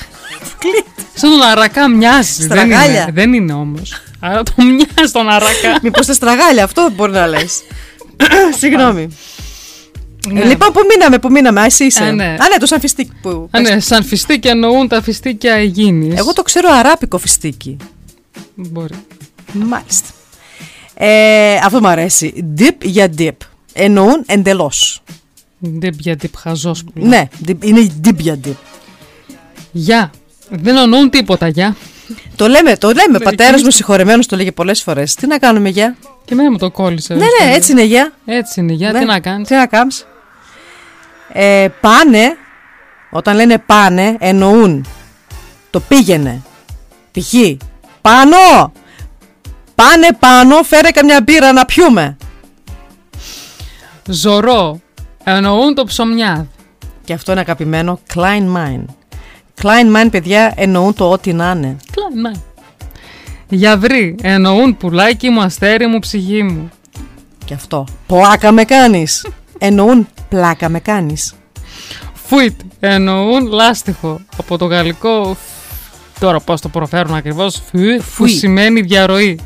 Σαν 1.18 1.30
τον 1.30 1.42
αρακά 1.42 1.90
μοιάζει. 1.90 2.48
Δεν 2.48 2.58
είναι, 2.58 2.66
Στραγάλια. 2.76 3.08
δεν 3.14 3.34
είναι 3.34 3.54
όμως. 3.54 4.02
Άρα 4.20 4.44
το 4.44 4.52
μοιάζει 4.58 5.12
τον 5.12 5.30
αρακά. 5.30 5.80
Μήπως 5.82 6.06
τα 6.06 6.14
στραγάλια, 6.14 6.64
αυτό 6.64 6.90
μπορεί 6.96 7.12
να 7.12 7.28
λες. 7.28 7.62
Συγγνώμη. 8.58 9.18
Ναι. 10.30 10.40
Ε, 10.42 10.46
λοιπόν, 10.46 10.72
πού 10.72 10.80
μείναμε, 10.90 11.20
πού 11.20 11.32
μείναμε, 11.32 11.62
α, 11.62 11.66
εσύ 11.66 11.86
είσαι. 11.86 12.04
Α, 12.04 12.12
ναι. 12.12 12.24
Α, 12.24 12.48
ναι, 12.52 12.58
το 12.60 12.66
σαν 12.66 12.80
φιστίκι 12.80 13.12
που. 13.22 13.48
Α, 13.52 13.60
ναι, 13.60 13.80
σαν 13.80 14.04
φιστίκια 14.04 14.52
εννοούν 14.52 14.88
τα 14.88 15.02
φιστίκια 15.02 15.60
υγιεινής. 15.62 16.20
Εγώ 16.20 16.34
το 16.34 16.42
ξέρω 16.42 16.70
αράπικο 16.72 17.18
φιστίκι. 17.18 17.78
Μπορεί. 18.56 18.94
Μάλιστα. 19.54 20.08
Ε, 20.94 21.56
αυτό 21.64 21.80
μου 21.80 21.88
αρέσει. 21.88 22.54
Dip 22.58 22.76
για 22.84 23.14
dip. 23.18 23.32
Εννοούν 23.74 24.24
εντελώς. 24.26 25.04
Δεν 25.60 25.96
πια 25.96 26.16
τύπ 26.16 26.38
χαζός 26.38 26.84
που 26.84 26.92
λέει. 26.96 27.08
Ναι, 27.10 27.28
dip- 27.48 27.64
είναι 27.66 27.92
dip 28.06 28.16
για 28.18 28.40
dip. 28.46 28.54
Γεια. 29.72 30.12
Δεν 30.50 30.78
εννοούν 30.78 31.10
τίποτα, 31.10 31.48
γεια. 31.48 31.76
Το 32.36 32.48
λέμε, 32.48 32.78
το 32.78 32.88
λέμε. 32.88 33.02
Μερικοί 33.12 33.24
Πατέρας 33.24 33.52
μου 33.54 33.60
στο- 33.60 33.72
συγχωρεμένος 33.72 34.28
το 34.28 34.36
λέγε 34.36 34.52
πολλές 34.52 34.82
φορές. 34.84 35.16
Τι 35.16 35.28
να 35.28 35.38
κάνουμε, 35.38 35.70
γεια; 35.70 35.96
Και 36.26 36.34
εμένα 36.34 36.52
μου 36.52 36.58
το 36.58 36.72
κόλλησε. 36.72 37.14
Ναι, 37.14 37.26
ναι, 37.44 37.54
έτσι 37.54 37.72
είναι, 37.72 37.84
γεια. 37.84 38.14
Έτσι 38.26 38.60
είναι, 38.60 38.74
γεια. 38.74 38.92
Ναι. 38.92 39.00
Τι 39.00 39.06
να 39.06 39.20
κάνεις; 39.20 39.48
Τι 39.48 39.56
να 39.56 39.66
κάνεις; 39.68 40.06
Ε, 41.38 41.68
πάνε, 41.82 42.38
όταν 43.10 43.36
λένε 43.36 43.58
πάνε, 43.58 44.16
εννοούν 44.20 44.86
το 45.70 45.80
πήγαινε. 45.80 46.42
Π.χ. 47.12 47.34
Πάνω! 48.02 48.72
Πάνε 49.76 50.08
πάνω, 50.20 50.64
φέρε 50.64 50.92
καμιά 50.92 51.22
μπύρα 51.22 51.52
να 51.52 51.66
πιούμε. 51.66 52.18
Ζωρό. 54.06 54.80
Εννοούν 55.24 55.76
το 55.76 55.84
ψωμιά. 55.84 56.48
Και 57.04 57.14
αυτό 57.14 57.32
είναι 57.32 57.42
αγαπημένο 57.42 58.00
Klein 58.14 58.56
Mine. 58.56 58.86
Klein 59.62 59.96
Mine, 59.96 60.08
παιδιά, 60.12 60.54
εννοούν 60.56 60.94
το 60.94 61.10
ό,τι 61.10 61.34
να 61.34 61.52
είναι. 61.56 61.78
Κλάι, 61.92 62.22
ναι. 62.22 62.32
Γιαβρί. 63.50 64.16
Εννοούν 64.22 64.78
πουλάκι 64.78 65.30
μου, 65.30 65.42
αστέρι 65.42 65.88
μου, 65.88 66.00
ψυχή 66.00 66.44
μου. 66.44 66.70
Και 67.46 67.54
αυτό. 67.54 67.88
Πλάκα 68.08 68.52
με 68.52 68.64
κάνεις. 68.64 69.26
εννοούν 69.58 70.08
πλάκα 70.30 70.70
με 70.70 70.80
κάνεις. 70.80 71.34
Φουιτ. 72.28 72.60
Εννοούν 72.80 73.48
λάστιχο. 73.48 74.22
Από 74.38 74.58
το 74.58 74.66
γαλλικό. 74.66 75.38
Τώρα 76.20 76.40
πώς 76.40 76.62
το 76.62 76.70
προφέρουν 76.70 77.16
ακριβώς. 77.16 77.62
Φουιτ. 77.72 77.98
Που 77.98 78.04
Φουιτ. 78.04 78.38
σημαίνει 78.38 78.82
διαρροή. 78.82 79.40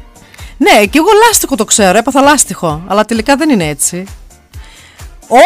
Ναι, 0.57 0.85
και 0.85 0.97
εγώ 0.97 1.07
λάστιχο 1.27 1.55
το 1.55 1.65
ξέρω, 1.65 1.97
έπαθα 1.97 2.21
λάστιχο. 2.21 2.83
Αλλά 2.87 3.05
τελικά 3.05 3.35
δεν 3.35 3.49
είναι 3.49 3.67
έτσι. 3.67 4.05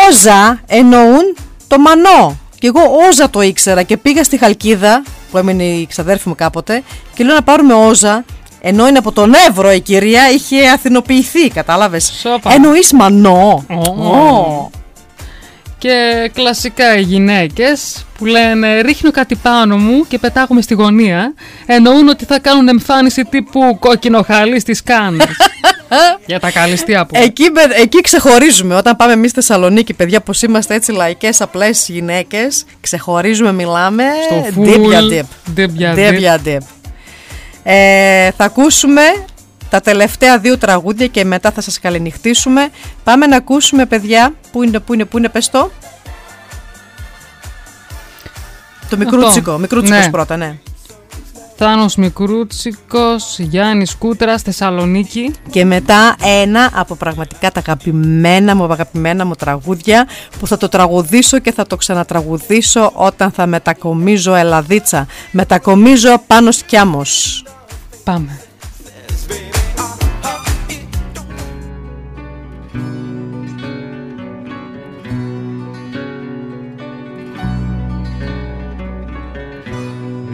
Όζα 0.09 0.61
εννοούν 0.65 1.35
το 1.67 1.79
μανό. 1.79 2.37
Και 2.59 2.67
εγώ 2.67 2.81
όζα 3.09 3.29
το 3.29 3.41
ήξερα 3.41 3.83
και 3.83 3.97
πήγα 3.97 4.23
στη 4.23 4.37
Χαλκίδα, 4.37 5.03
που 5.31 5.37
έμεινε 5.37 5.63
η 5.63 5.85
ξαδέρφη 5.85 6.27
μου 6.29 6.35
κάποτε, 6.35 6.83
και 7.13 7.23
λέω 7.23 7.35
να 7.35 7.43
πάρουμε 7.43 7.73
όζα. 7.73 8.25
Ενώ 8.65 8.87
είναι 8.87 8.97
από 8.97 9.11
τον 9.11 9.33
Εύρο 9.49 9.71
η 9.71 9.79
κυρία, 9.79 10.29
είχε 10.31 10.67
αθηνοποιηθεί, 10.69 11.47
κατάλαβες. 11.49 12.13
Σόπα. 12.21 12.53
Εννοείς 12.53 12.91
μανό. 12.93 13.65
Ω. 13.69 14.01
Ω. 14.03 14.69
Και 15.77 16.29
κλασικά 16.33 16.97
οι 16.97 17.01
γυναίκες 17.01 18.05
που 18.17 18.25
λένε 18.25 18.81
ρίχνω 18.81 19.11
κάτι 19.11 19.35
πάνω 19.35 19.77
μου 19.77 20.05
και 20.07 20.17
πετάγουμε 20.17 20.61
στη 20.61 20.73
γωνία 20.73 21.33
εννοούν 21.65 22.07
ότι 22.07 22.25
θα 22.25 22.39
κάνουν 22.39 22.67
εμφάνιση 22.67 23.23
τύπου 23.25 23.77
κόκκινο 23.79 24.21
χαλί 24.27 24.59
στις 24.59 24.83
κάνες. 24.83 25.25
Για 26.25 26.39
τα 26.39 26.51
καλυστία 26.51 27.05
που. 27.05 27.19
Εκεί, 27.23 27.49
με- 27.51 27.75
εκεί 27.81 28.01
ξεχωρίζουμε. 28.01 28.75
Όταν 28.75 28.95
πάμε 28.95 29.13
εμείς 29.13 29.29
στη 29.31 29.39
Θεσσαλονίκη, 29.41 29.93
παιδιά, 29.93 30.21
πώ 30.21 30.33
είμαστε 30.45 30.75
έτσι 30.75 30.91
λαϊκές, 30.91 31.41
απλές 31.41 31.87
γυναίκες, 31.89 32.65
ξεχωρίζουμε, 32.81 33.51
μιλάμε. 33.53 34.03
Στο 34.25 34.61
Dip 34.63 34.75
full, 34.75 34.87
για 34.87 34.99
dip. 35.01 35.59
dip 35.59 35.69
για 35.69 35.93
Dip 35.95 36.09
dip. 36.13 36.17
για 36.17 36.39
dip. 36.45 36.57
Ε, 37.63 38.31
θα 38.31 38.43
ακούσουμε 38.45 39.01
τα 39.69 39.81
τελευταία 39.81 40.37
δύο 40.39 40.57
τραγούδια 40.57 41.07
και 41.07 41.25
μετά 41.25 41.51
θα 41.51 41.61
σας 41.61 41.79
καληνυχτήσουμε. 41.79 42.69
Πάμε 43.03 43.25
να 43.27 43.35
ακούσουμε, 43.35 43.85
παιδιά, 43.85 44.33
πού 44.51 44.63
είναι, 44.63 44.79
πού 44.79 44.93
είναι, 44.93 45.05
πού 45.05 45.17
είναι, 45.17 45.29
πες 45.29 45.49
το. 45.49 45.71
Το 48.89 48.97
μικρούτσικο, 48.97 49.49
Αυτό. 49.49 49.57
μικρούτσικος 49.57 50.05
Ναι. 50.05 50.11
πρώτα, 50.11 50.37
ναι. 50.37 50.57
Θάνος 51.55 51.95
Μικρούτσικος, 51.95 53.39
Γιάννης 53.39 53.95
Κούτρας, 53.95 54.41
Θεσσαλονίκη. 54.41 55.33
Και 55.49 55.65
μετά 55.65 56.15
ένα 56.23 56.71
από 56.73 56.95
πραγματικά 56.95 57.51
τα 57.51 57.59
αγαπημένα 57.59 58.55
μου, 58.55 58.63
αγαπημένα 58.63 59.25
μου 59.25 59.33
τραγούδια 59.33 60.07
που 60.39 60.47
θα 60.47 60.57
το 60.57 60.69
τραγουδήσω 60.69 61.39
και 61.39 61.51
θα 61.51 61.67
το 61.67 61.75
ξανατραγουδήσω 61.75 62.91
όταν 62.93 63.31
θα 63.31 63.45
μετακομίζω 63.45 64.35
Ελλαδίτσα. 64.35 65.07
Μετακομίζω 65.31 66.23
πάνω 66.27 66.51
σκιάμος. 66.51 67.43
Πάμε. 68.03 68.39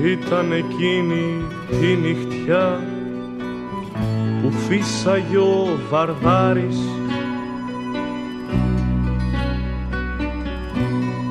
Ήταν 0.03 0.51
εκείνη 0.51 1.45
τη 1.69 1.95
νυχτιά 1.95 2.80
που 4.41 4.51
φύσαγε 4.51 5.38
ο 5.38 5.80
Βαρδάρης. 5.89 6.77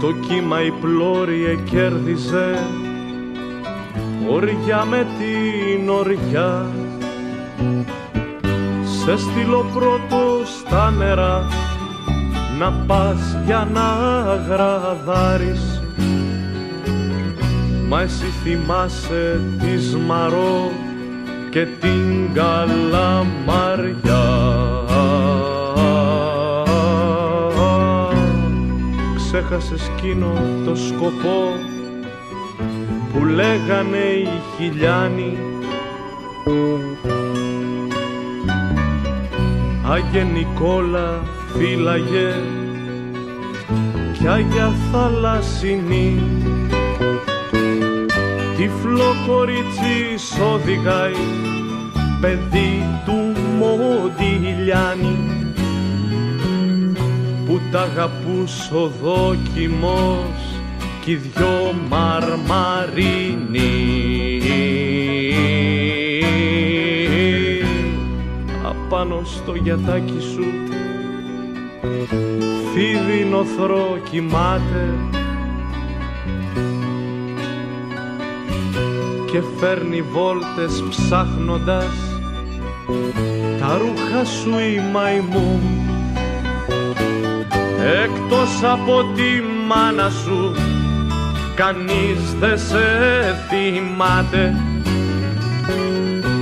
Το 0.01 0.13
κύμα 0.13 0.65
η 0.65 0.71
πλώρη 0.71 1.45
εκέρδιζε 1.45 2.59
οριά 4.31 4.85
με 4.85 5.07
την 5.19 5.89
οριά. 5.89 6.67
Σε 8.83 9.17
στείλω 9.17 9.65
πρώτος 9.75 10.59
στα 10.59 10.91
νερά 10.91 11.49
να 12.59 12.73
πας 12.87 13.37
για 13.45 13.69
να 13.73 13.87
γραδάρεις 14.49 15.83
Μα 17.89 18.01
εσύ 18.01 18.27
θυμάσαι 18.43 19.41
τη 19.59 19.79
Σμαρό 19.79 20.71
και 21.51 21.67
την 21.81 22.33
Καλαμαριά. 22.35 23.97
Ξέχασες 29.17 29.91
εκείνο 29.97 30.33
το 30.65 30.75
σκοπό 30.75 31.53
που 33.13 33.25
λέγανε 33.25 33.97
οι 33.97 34.29
χιλιάνοι. 34.57 35.39
Άγιε 39.91 40.23
Νικόλα 40.23 41.23
φύλαγε 41.57 42.35
κι 44.13 44.29
Άγια 44.29 44.73
Θαλασσινή 44.93 46.21
τυφλό 48.59 49.15
κορίτσι 49.27 49.99
οδηγάει 50.53 51.13
παιδί 52.21 53.01
του 53.05 53.19
Μοντιλιάνη. 53.59 55.17
Που 57.47 57.61
τ' 57.71 57.77
αγαπούς 57.77 58.71
ο 58.71 58.93
δόκιμος 59.03 60.61
κι 61.05 61.11
οι 61.11 61.15
δυο 61.15 61.75
μαρμαρίνοι. 61.89 63.73
Απάνω 68.69 69.23
στο 69.25 69.55
γιατάκι 69.55 70.21
σου 70.33 70.45
φίδι 72.73 73.25
νοθρό 73.31 73.99
κοιμάται 74.11 74.95
και 79.33 79.43
φέρνει 79.59 80.03
βόλτες 80.03 80.85
ψάχνοντας 80.89 81.87
τα 83.61 83.79
ρούχα 83.79 84.25
σου 84.25 84.51
η 84.51 84.81
μαϊμού. 84.93 85.61
Εκτός 88.05 88.63
από 88.63 89.05
τη 89.15 89.43
μάνα 89.67 90.11
σου 90.11 90.55
κανείς 91.55 92.35
δεν 92.41 92.59
σε 92.59 92.79
θυμάται. 93.49 94.55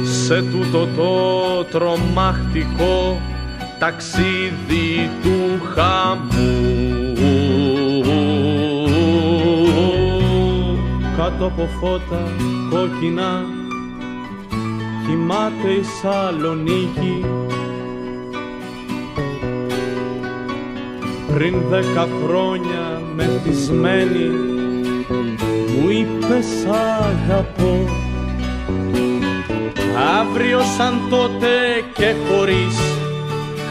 Σε 0.03 0.43
τούτο 0.43 0.89
το 0.97 1.65
τρομακτικό 1.65 3.21
ταξίδι 3.79 5.11
του 5.23 5.67
χαμού 5.75 7.06
κάτω 11.31 11.47
από 11.47 11.69
φώτα 11.81 12.23
κόκκινα. 12.71 13.45
Κοιμάται 15.07 15.69
η 15.69 15.83
Σαλονίκη 15.83 17.25
πριν 21.35 21.55
δέκα 21.69 22.09
χρόνια 22.25 23.03
μεθυσμένη 23.17 24.29
μου 25.81 25.89
είπες 25.89 26.47
σ' 26.47 26.67
αγαπώ 26.67 27.89
αύριο 30.21 30.61
σαν 30.77 31.01
τότε 31.11 31.49
και 31.95 32.15
χωρίς 32.29 32.77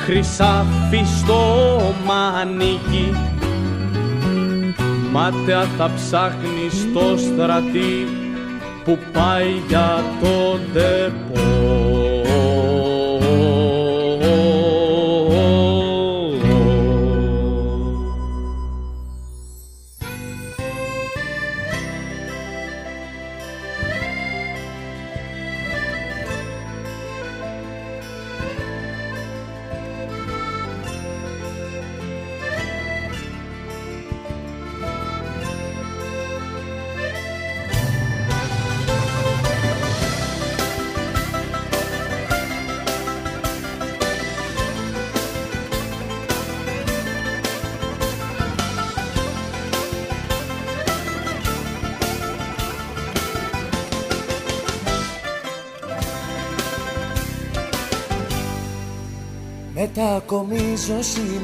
χρυσάφι 0.06 1.04
στο 1.18 1.44
μανίκι 2.06 3.35
μάταια 5.16 5.64
θα 5.78 5.92
ψάχνει 5.96 6.70
στο 6.70 7.18
στρατή 7.18 8.08
που 8.84 8.98
πάει 9.14 9.52
για 9.68 10.04
το 10.22 10.60
ντεπό. 10.72 11.56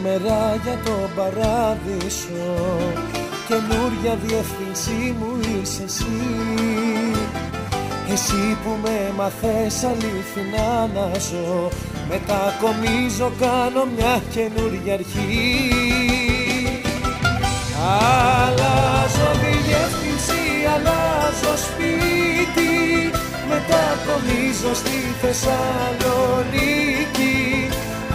Σήμερα 0.02 0.60
για 0.64 0.78
τον 0.86 1.10
παράδεισο. 1.15 2.53
Καινούρια 3.48 4.18
διεύθυνσή 4.26 5.15
μου 5.19 5.40
είσαι 5.40 5.84
εσύ. 5.84 6.22
Εσύ 8.11 8.57
που 8.64 8.78
με 8.84 9.14
μαθες 9.18 9.84
αληθινά 9.84 10.90
να 10.94 11.19
ζω. 11.19 11.69
Μετακομίζω 12.10 13.32
κάνω 13.40 13.86
μια 13.95 14.22
καινούρια 14.34 14.94
αρχή. 14.94 15.69
Αλλάζω 18.41 19.30
διεύθυνση, 19.41 20.44
αλλάζω 20.73 21.53
σπίτι. 21.65 22.73
Μετακομίζω 23.49 24.73
στη 24.73 24.98
Θεσσαλονίκη 25.22 26.90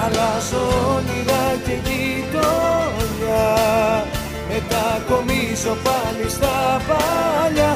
Αλλάζω 0.06 0.62
όνειρα 0.94 1.44
και 1.64 1.76
γειτονιά. 1.86 3.48
Μετακομίζω 4.48 5.74
πάλι 5.86 6.26
στα 6.36 6.56
παλιά. 6.88 7.72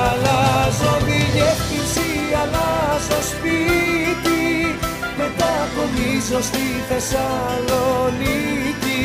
Αλλάζω 0.00 0.92
διεύθυνση, 1.06 2.08
αλλάζω 2.42 3.18
σπίτι. 3.30 4.42
Μετακομίζω 5.18 6.38
στη 6.48 6.66
Θεσσαλονίκη. 6.88 9.04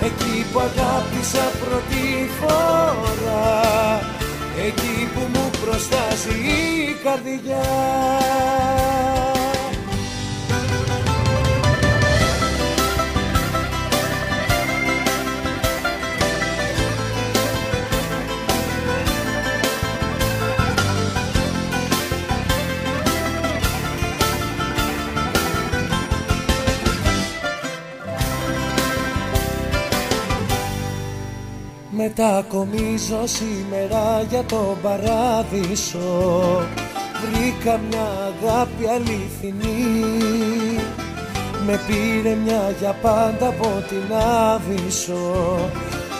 Εκεί 0.00 0.36
που 0.52 0.58
αγάπησα 0.58 1.44
πρώτη 1.60 2.06
φορά. 2.40 3.52
Εκεί 4.66 4.96
που 5.14 5.22
μου 5.32 5.46
προστάζει 5.64 6.36
η 6.88 6.90
καρδιά 7.04 7.66
Μετακομίζω 32.06 33.22
σήμερα 33.24 34.26
για 34.30 34.42
τον 34.44 34.76
παράδεισο. 34.82 36.68
Βρήκα 37.22 37.80
μια 37.88 38.06
αγάπη 38.30 38.88
αληθινή. 38.94 40.04
Με 41.66 41.80
πήρε 41.86 42.34
μια 42.44 42.74
για 42.78 42.96
πάντα 43.02 43.48
από 43.48 43.84
την 43.88 44.14
Άβυσσο 44.52 45.70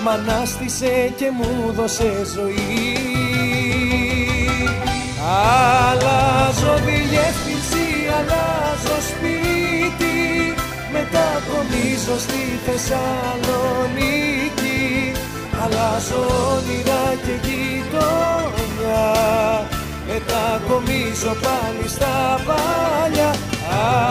Μ' 0.05 0.09
ανάστησε 0.09 1.13
και 1.17 1.31
μου 1.31 1.73
δώσε 1.73 2.13
ζωή. 2.35 2.97
Αλλάζω 5.89 6.75
διεύθυνση, 6.85 7.87
αλλάζω 8.19 8.99
σπίτι. 9.11 10.17
Μετακομίζω 10.93 12.17
στη 12.19 12.43
Θεσσαλονίκη 12.67 14.64
Αλλάζω 15.65 16.21
όνειρα 16.55 17.05
και 17.25 17.35
γειτονιά. 17.47 19.07
Μετακομίζω 20.09 21.33
πάλι 21.45 21.87
στα 21.89 22.17
παλιά. 22.47 23.31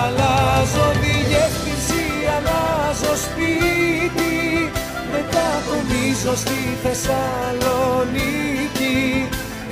Αλλάζω 0.03 0.85
διεύθυνση, 1.01 2.03
αλλάζω 2.35 3.13
σπίτι. 3.25 4.35
Μετακομίζω 5.11 6.33
στη 6.43 6.59
Θεσσαλονίκη. 6.83 8.97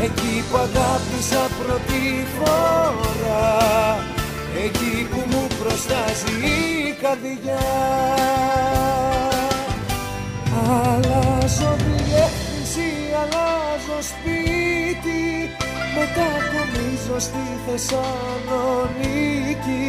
Εκεί 0.02 0.36
που 0.50 0.58
αγάπησα 0.58 1.44
πρώτη 1.60 2.04
φορά. 2.38 3.50
Εκεί 4.66 4.96
που 5.12 5.20
μου 5.30 5.44
προστάζει 5.60 6.34
η 6.46 6.48
καρδιά 7.02 7.66
Αλλάζω 10.60 11.72
διεύθυνση, 11.78 12.90
αλλάζω 13.22 13.98
σπίτι. 14.12 15.24
Μετακομίζω 15.96 17.18
στη 17.20 17.46
Θεσσαλονίκη. 17.66 19.86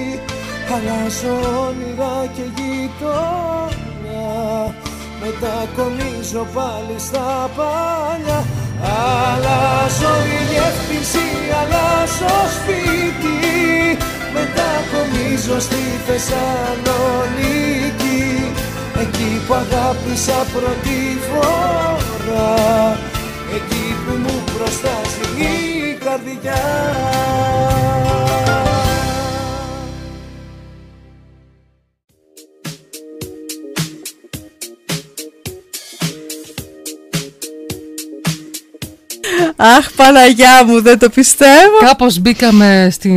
Αλλάζω 0.75 1.35
όνειρα 1.67 2.17
και 2.35 2.45
γειτόνια. 2.57 4.35
Μετακομίζω 5.21 6.43
πάλι 6.55 6.97
στα 6.99 7.29
παλιά. 7.57 8.41
Αλλάζω 8.83 10.13
διεύθυνση, 10.27 11.27
αλλάζω 11.61 12.35
σπίτι. 12.57 13.37
Μετακομίζω 14.35 15.57
στη 15.61 15.83
Θεσσαλονίκη. 16.07 17.43
Εκεί 17.43 17.82
που 19.53 19.59
αγάπησα 19.59 20.47
πρώτη 20.53 21.19
φορά. 21.29 22.99
Εκεί 23.55 23.97
που 24.05 24.17
μου 24.23 24.45
προστάζει 24.57 25.43
η 25.43 25.95
καρδιά 26.05 26.63
Αχ, 39.57 39.91
Παναγιά 39.97 40.65
μου, 40.67 40.83
δεν 40.83 40.99
το 40.99 41.09
πιστεύω. 41.09 41.79
Κάπως 41.85 42.19
μπήκαμε 42.19 42.89
στη, 42.91 43.11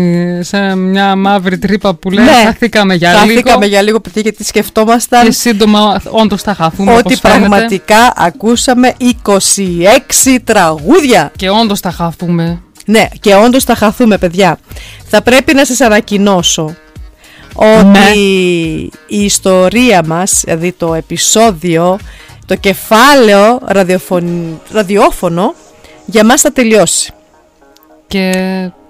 σε 0.43 0.75
μια 0.75 1.15
μαύρη 1.15 1.57
τρύπα 1.57 1.93
που 1.93 2.11
λέει 2.11 2.25
Ναι. 2.25 2.31
χαθήκαμε 2.45 2.93
για 2.95 3.09
λίγο. 3.13 3.19
Χαθήκαμε 3.25 3.65
για 3.65 3.81
λίγο, 3.81 3.99
παιδιά, 3.99 4.21
γιατί 4.21 4.43
σκεφτόμασταν 4.43 5.25
Και 5.25 5.31
σύντομα 5.31 6.01
όντως 6.09 6.41
θα 6.41 6.53
χαθούμε. 6.55 6.91
ότι 6.91 7.01
όπως 7.05 7.19
φαίνεται. 7.19 7.39
πραγματικά 7.39 8.13
ακούσαμε 8.15 8.93
26 8.99 10.37
τραγούδια. 10.43 11.31
Και 11.35 11.49
όντως 11.49 11.79
θα 11.79 11.91
χαθούμε. 11.91 12.59
Ναι, 12.85 13.07
και 13.19 13.35
όντως 13.35 13.63
θα 13.63 13.75
χαθούμε, 13.75 14.17
παιδιά. 14.17 14.57
Θα 15.07 15.21
πρέπει 15.21 15.53
να 15.53 15.65
σας 15.65 15.81
ανακοινώσω 15.81 16.75
ότι 17.53 17.85
Ναι. 17.85 18.09
η 19.07 19.23
ιστορία 19.23 20.03
μας, 20.07 20.41
δηλαδή 20.45 20.71
το 20.71 20.93
επεισόδιο, 20.93 21.97
το 22.45 22.55
κεφάλαιο 22.55 23.59
ραδιοφων... 23.65 24.59
ραδιόφωνο, 24.71 25.53
για 26.05 26.25
μας 26.25 26.41
θα 26.41 26.51
τελειώσει. 26.51 27.13
Και 28.07 28.31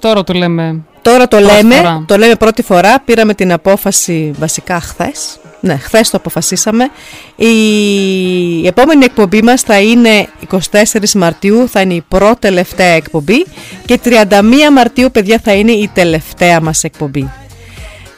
τώρα 0.02 0.24
το 0.24 0.34
λέμε. 0.34 0.82
Τώρα 1.02 1.28
το 1.28 1.38
Πρώτη 1.38 1.54
λέμε, 1.54 1.76
φορά. 1.76 2.04
το 2.08 2.18
λέμε 2.18 2.36
πρώτη 2.36 2.62
φορά, 2.62 3.00
πήραμε 3.06 3.34
την 3.34 3.52
απόφαση 3.52 4.32
βασικά 4.38 4.80
χθες. 4.80 5.40
Ναι, 5.60 5.78
χθες 5.78 6.10
το 6.10 6.18
αποφασίσαμε. 6.18 6.90
Η 7.36 8.68
επόμενη 8.68 9.06
εκπομπή 9.06 9.42
μας 9.42 9.62
θα 9.62 9.80
είναι 9.80 10.28
24 10.72 11.12
Μαρτίου, 11.16 11.70
θα 11.70 11.82
είναι 11.82 11.94
η 11.94 12.04
πρώτη 12.08 12.40
τελευταία 12.40 12.88
εκπομπή 12.94 13.46
και 13.86 14.00
31 14.04 14.22
Μαρτίου, 14.72 15.12
παιδιά, 15.12 15.40
θα 15.44 15.54
είναι 15.54 15.72
η 15.72 15.90
τελευταία 15.94 16.62
μας 16.62 16.84
εκπομπή. 16.84 17.32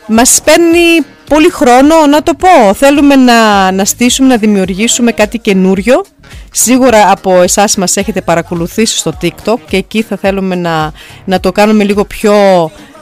Μας 0.07 0.41
παίρνει 0.43 1.05
πολύ 1.29 1.49
χρόνο 1.49 2.05
να 2.09 2.23
το 2.23 2.33
πω. 2.33 2.73
Θέλουμε 2.73 3.15
να, 3.15 3.71
να 3.71 3.85
στήσουμε, 3.85 4.27
να 4.27 4.37
δημιουργήσουμε 4.37 5.11
κάτι 5.11 5.37
καινούριο. 5.37 6.03
Σίγουρα 6.51 7.11
από 7.11 7.41
εσάς 7.41 7.75
μας 7.75 7.95
έχετε 7.97 8.21
παρακολουθήσει 8.21 8.97
στο 8.97 9.13
TikTok 9.21 9.55
και 9.67 9.77
εκεί 9.77 10.01
θα 10.01 10.17
θέλουμε 10.17 10.55
να, 10.55 10.91
να 11.25 11.39
το 11.39 11.51
κάνουμε 11.51 11.83
λίγο 11.83 12.05
πιο 12.05 12.33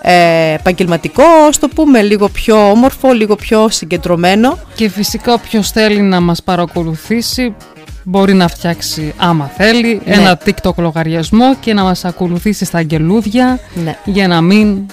ε, 0.01 0.53
επαγγελματικό, 0.53 1.23
ας 1.49 1.59
το 1.59 1.67
πούμε, 1.67 2.01
λίγο 2.01 2.29
πιο 2.29 2.69
όμορφο, 2.69 3.11
λίγο 3.13 3.35
πιο 3.35 3.69
συγκεντρωμένο. 3.69 4.57
Και 4.75 4.89
φυσικά 4.89 5.33
όποιος 5.33 5.71
θέλει 5.71 6.01
να 6.01 6.19
μας 6.19 6.43
παρακολουθήσει 6.43 7.55
μπορεί 8.03 8.33
να 8.33 8.47
φτιάξει 8.47 9.13
άμα 9.17 9.51
θέλει 9.57 10.01
Ναι. 10.05 10.13
ένα 10.15 10.39
TikTok 10.45 10.75
λογαριασμό 10.75 11.55
και 11.59 11.73
να 11.73 11.83
μας 11.83 12.05
ακολουθήσει 12.05 12.65
στα 12.65 12.77
αγγελούδια 12.77 13.59
Ναι. 13.83 13.97
για 14.05 14.27
να 14.27 14.41
μην 14.41 14.85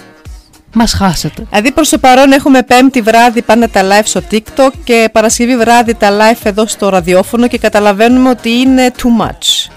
μας 0.73 0.93
χάσετε. 0.93 1.43
Δηλαδή 1.49 1.71
προς 1.71 1.89
το 1.89 1.97
παρόν 1.97 2.31
έχουμε 2.31 2.61
πέμπτη 2.61 3.01
βράδυ 3.01 3.41
πάντα 3.41 3.69
τα 3.69 3.81
live 3.83 4.05
στο 4.05 4.21
TikTok 4.31 4.69
και 4.83 5.09
Παρασκευή 5.11 5.57
βράδυ 5.57 5.93
τα 5.93 6.09
live 6.17 6.39
εδώ 6.43 6.67
στο 6.67 6.89
ραδιόφωνο 6.89 7.47
και 7.47 7.57
καταλαβαίνουμε 7.57 8.29
ότι 8.29 8.49
είναι 8.49 8.91
too 8.97 9.25
much. 9.25 9.71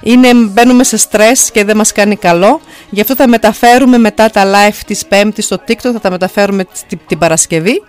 Είναι, 0.00 0.34
μπαίνουμε 0.34 0.84
σε 0.84 0.96
στρες 0.96 1.50
και 1.50 1.64
δεν 1.64 1.76
μας 1.76 1.92
κάνει 1.92 2.16
καλό. 2.16 2.60
Γι' 2.90 3.00
αυτό 3.00 3.14
θα 3.14 3.28
μεταφέρουμε 3.28 3.98
μετά 3.98 4.30
τα 4.30 4.44
live 4.44 4.80
της 4.86 5.06
πέμπτης 5.06 5.44
στο 5.44 5.56
TikTok, 5.68 5.90
θα 5.92 6.00
τα 6.00 6.10
μεταφέρουμε 6.10 6.64
την, 6.88 6.98
την 7.06 7.18
Παρασκευή. 7.18 7.82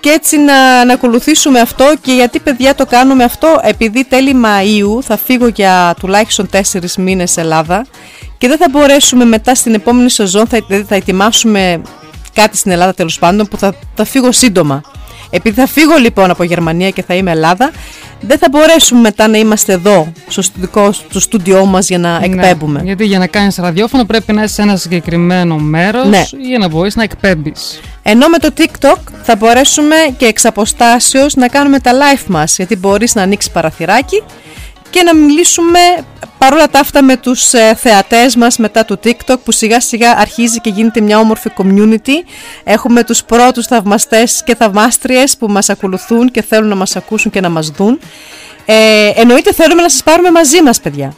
Και 0.00 0.08
έτσι 0.08 0.38
να, 0.38 0.84
να 0.84 0.92
ακολουθήσουμε 0.92 1.60
αυτό 1.60 1.94
και 2.00 2.12
γιατί 2.12 2.40
παιδιά 2.40 2.74
το 2.74 2.86
κάνουμε 2.86 3.24
αυτό 3.24 3.60
επειδή 3.62 4.04
τέλη 4.04 4.34
Μαΐου 4.44 5.02
θα 5.02 5.16
φύγω 5.16 5.46
για 5.46 5.94
τουλάχιστον 6.00 6.48
τέσσερις 6.50 6.96
μήνες 6.96 7.36
Ελλάδα 7.36 7.86
και 8.38 8.48
δεν 8.48 8.56
θα 8.56 8.66
μπορέσουμε 8.70 9.24
μετά 9.24 9.54
στην 9.54 9.74
επόμενη 9.74 10.10
σεζόν 10.10 10.46
θα, 10.46 10.58
δηλαδή 10.66 10.86
θα 10.88 10.94
ετοιμάσουμε 10.94 11.82
κάτι 12.32 12.56
στην 12.56 12.70
Ελλάδα 12.70 12.94
τέλος 12.94 13.18
πάντων 13.18 13.46
που 13.48 13.58
θα, 13.58 13.74
θα 13.94 14.04
φύγω 14.04 14.32
σύντομα. 14.32 14.82
Επειδή 15.30 15.60
θα 15.60 15.66
φύγω 15.66 15.96
λοιπόν 15.96 16.30
από 16.30 16.42
Γερμανία 16.42 16.90
και 16.90 17.02
θα 17.02 17.14
είμαι 17.14 17.30
Ελλάδα 17.30 17.70
δεν 18.20 18.38
θα 18.38 18.46
μπορέσουμε 18.50 19.00
μετά 19.00 19.28
να 19.28 19.38
είμαστε 19.38 19.72
εδώ 19.72 20.12
στο, 20.28 20.42
δικό, 20.54 20.92
στο 20.92 21.20
στούντιό 21.20 21.64
μας 21.64 21.88
για 21.88 21.98
να 21.98 22.20
εκπέμπουμε. 22.22 22.78
Ναι, 22.78 22.84
γιατί 22.84 23.04
για 23.04 23.18
να 23.18 23.26
κάνεις 23.26 23.56
ραδιόφωνο 23.56 24.04
πρέπει 24.04 24.32
να 24.32 24.42
είσαι 24.42 24.54
σε 24.54 24.62
ένα 24.62 24.76
συγκεκριμένο 24.76 25.56
μέρος 25.56 26.06
Ναι. 26.08 26.22
για 26.48 26.58
να 26.58 26.68
μπορείς 26.68 26.96
να 26.96 27.02
εκπέμπεις. 27.02 27.80
Ενώ 28.02 28.28
με 28.28 28.38
το 28.38 28.48
TikTok 28.56 28.98
θα 29.22 29.36
μπορέσουμε 29.36 29.96
και 30.16 30.26
εξ 30.26 30.44
αποστάσεως 30.44 31.34
να 31.34 31.48
κάνουμε 31.48 31.80
τα 31.80 31.92
live 31.92 32.24
μας 32.26 32.56
γιατί 32.56 32.76
μπορείς 32.76 33.14
να 33.14 33.22
ανοίξεις 33.22 33.50
παραθυράκι 33.50 34.22
και 34.90 35.02
να 35.02 35.14
μιλήσουμε 35.14 35.78
παρόλα 36.38 36.68
τα 36.68 36.80
αυτά 36.80 37.02
με 37.02 37.16
τους 37.16 37.52
ε, 37.52 37.74
θεατές 37.74 38.36
μας 38.36 38.56
μετά 38.56 38.84
το 38.84 38.98
TikTok 39.04 39.36
που 39.44 39.52
σιγά 39.52 39.80
σιγά 39.80 40.18
αρχίζει 40.18 40.60
και 40.60 40.70
γίνεται 40.70 41.00
μια 41.00 41.18
όμορφη 41.18 41.50
community. 41.56 42.28
Έχουμε 42.64 43.04
τους 43.04 43.24
πρώτους 43.24 43.66
θαυμαστές 43.66 44.42
και 44.44 44.54
θαυμάστριες 44.54 45.36
που 45.36 45.46
μας 45.48 45.68
ακολουθούν 45.68 46.30
και 46.30 46.42
θέλουν 46.42 46.68
να 46.68 46.74
μας 46.74 46.96
ακούσουν 46.96 47.30
και 47.30 47.40
να 47.40 47.48
μας 47.48 47.68
δουν. 47.68 47.98
Ε, 48.64 49.10
εννοείται 49.14 49.52
θέλουμε 49.52 49.82
να 49.82 49.88
σας 49.88 50.02
πάρουμε 50.02 50.30
μαζί 50.30 50.62
μας 50.62 50.80
παιδιά. 50.80 51.14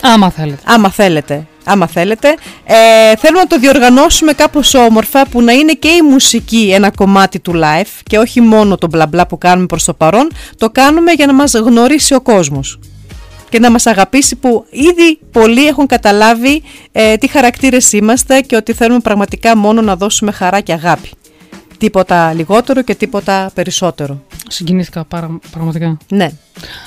Άμα 0.00 0.30
θέλετε. 0.30 0.62
Άμα 0.64 0.90
θέλετε. 0.90 1.46
Άμα 1.64 1.86
θέλετε. 1.86 2.34
Ε, 2.64 3.16
θέλουμε 3.16 3.40
να 3.40 3.46
το 3.46 3.58
διοργανώσουμε 3.58 4.32
κάπως 4.32 4.74
όμορφα 4.74 5.26
που 5.26 5.42
να 5.42 5.52
είναι 5.52 5.72
και 5.72 5.88
η 5.88 6.02
μουσική 6.02 6.70
ένα 6.74 6.90
κομμάτι 6.90 7.40
του 7.40 7.52
live 7.54 8.00
και 8.02 8.18
όχι 8.18 8.40
μόνο 8.40 8.76
το 8.76 8.86
μπλα 8.86 9.06
μπλα 9.06 9.26
που 9.26 9.38
κάνουμε 9.38 9.66
προς 9.66 9.84
το 9.84 9.94
παρόν. 9.94 10.30
Το 10.58 10.70
κάνουμε 10.70 11.12
για 11.12 11.26
να 11.26 11.32
μας 11.32 11.52
γνωρίσει 11.52 12.14
ο 12.14 12.20
κόσμος 12.20 12.78
και 13.54 13.60
να 13.60 13.70
μας 13.70 13.86
αγαπήσει 13.86 14.36
που 14.36 14.66
ήδη 14.70 15.18
πολλοί 15.30 15.66
έχουν 15.66 15.86
καταλάβει 15.86 16.62
ε, 16.92 17.16
τι 17.16 17.26
χαρακτήρες 17.28 17.92
είμαστε 17.92 18.40
και 18.40 18.56
ότι 18.56 18.72
θέλουμε 18.72 19.00
πραγματικά 19.00 19.56
μόνο 19.56 19.80
να 19.80 19.96
δώσουμε 19.96 20.32
χαρά 20.32 20.60
και 20.60 20.72
αγάπη. 20.72 21.10
Τίποτα 21.78 22.32
λιγότερο 22.32 22.82
και 22.82 22.94
τίποτα 22.94 23.50
περισσότερο. 23.54 24.22
Συγκινήθηκα 24.48 25.04
πάρα, 25.04 25.38
πραγματικά. 25.50 25.98
Ναι. 26.08 26.30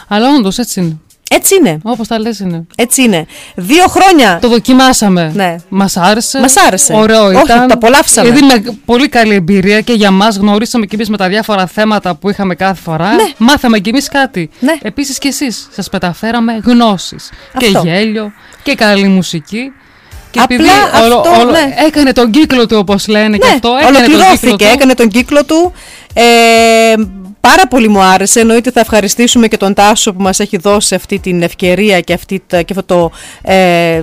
Αλλά 0.08 0.36
όντως 0.36 0.58
έτσι 0.58 0.80
είναι. 0.80 1.00
Έτσι 1.30 1.56
είναι. 1.56 1.80
Όπως 1.84 2.08
τα 2.08 2.20
λες 2.20 2.40
είναι. 2.40 2.66
Έτσι 2.76 3.02
είναι. 3.02 3.26
Δύο 3.56 3.84
χρόνια. 3.88 4.40
Το 4.42 4.48
δοκιμάσαμε. 4.50 5.32
Ναι. 5.36 5.56
Μας 5.70 5.98
άρεσε. 5.98 6.40
Μας 6.40 6.56
άρεσε. 6.68 6.94
Ωραίο 6.94 7.26
Όχι, 7.26 7.42
ήταν. 7.44 7.68
το 7.68 7.74
απολαύσαμε. 7.74 8.30
Δηλαδή 8.32 8.66
με 8.66 8.78
πολύ 8.86 9.10
καλή 9.10 9.34
εμπειρία 9.34 9.82
και 9.82 9.94
για 9.94 10.12
μας 10.12 10.38
γνωρίσαμε 10.38 10.86
κι 10.86 10.96
εμείς 10.96 11.10
με 11.10 11.18
τα 11.18 11.28
διάφορα 11.28 11.66
θέματα 11.68 12.16
που 12.16 12.30
είχαμε 12.30 12.56
κάθε 12.56 12.82
φορά. 12.82 13.14
Ναι. 13.14 13.24
Μάθαμε 13.38 13.80
κι 13.80 13.90
εμείς 13.90 14.08
κάτι. 14.10 14.50
Ναι. 14.60 14.74
Επίσης 14.82 15.18
κι 15.18 15.28
εσείς. 15.28 15.68
Σας 15.72 15.90
μεταφέραμε 15.92 16.60
γνώσεις. 16.64 17.30
Και 17.58 17.66
Αυτό. 17.66 17.82
γέλιο 17.86 18.32
και 18.64 18.76
καλή 18.76 19.08
μουσική. 19.08 19.72
Και 20.32 20.40
Απλά 20.40 20.56
επειδή 20.56 20.70
αυτό, 20.94 21.52
ναι. 21.52 21.86
έκανε 21.88 22.12
τον 22.12 22.32
κύκλο 22.32 22.66
του 22.68 22.78
όπως 22.78 23.08
λένε 23.08 23.38
και 23.38 23.46
Ναι, 23.48 23.54
αυτό. 23.54 23.70
Έκανε 23.82 23.98
τον 23.98 24.02
κύκλο 24.06 24.18
ολοκληρώθηκε, 24.18 24.66
του. 24.66 24.72
έκανε 24.74 24.94
τον 24.94 25.08
κύκλο 25.10 25.46
του. 25.46 25.74
Ε, 26.14 26.24
πάρα 27.50 27.68
πολύ 27.68 27.88
μου 27.88 28.02
άρεσε. 28.02 28.40
Εννοείται 28.40 28.72
θα 28.72 28.80
ευχαριστήσουμε 28.80 29.48
και 29.48 29.58
τον 29.58 29.74
Τάσο 29.74 30.14
που 30.14 30.22
μας 30.22 30.40
έχει 30.40 30.58
δώσει 30.58 30.96
αυτή 30.96 31.20
την 31.20 31.42
ευκαιρία 31.42 32.00
και, 32.00 32.14
αυτή, 32.14 32.44
τα- 32.48 32.62
και 32.62 32.74
αυτό 32.78 32.84
το, 32.96 33.12
ε, 33.52 34.02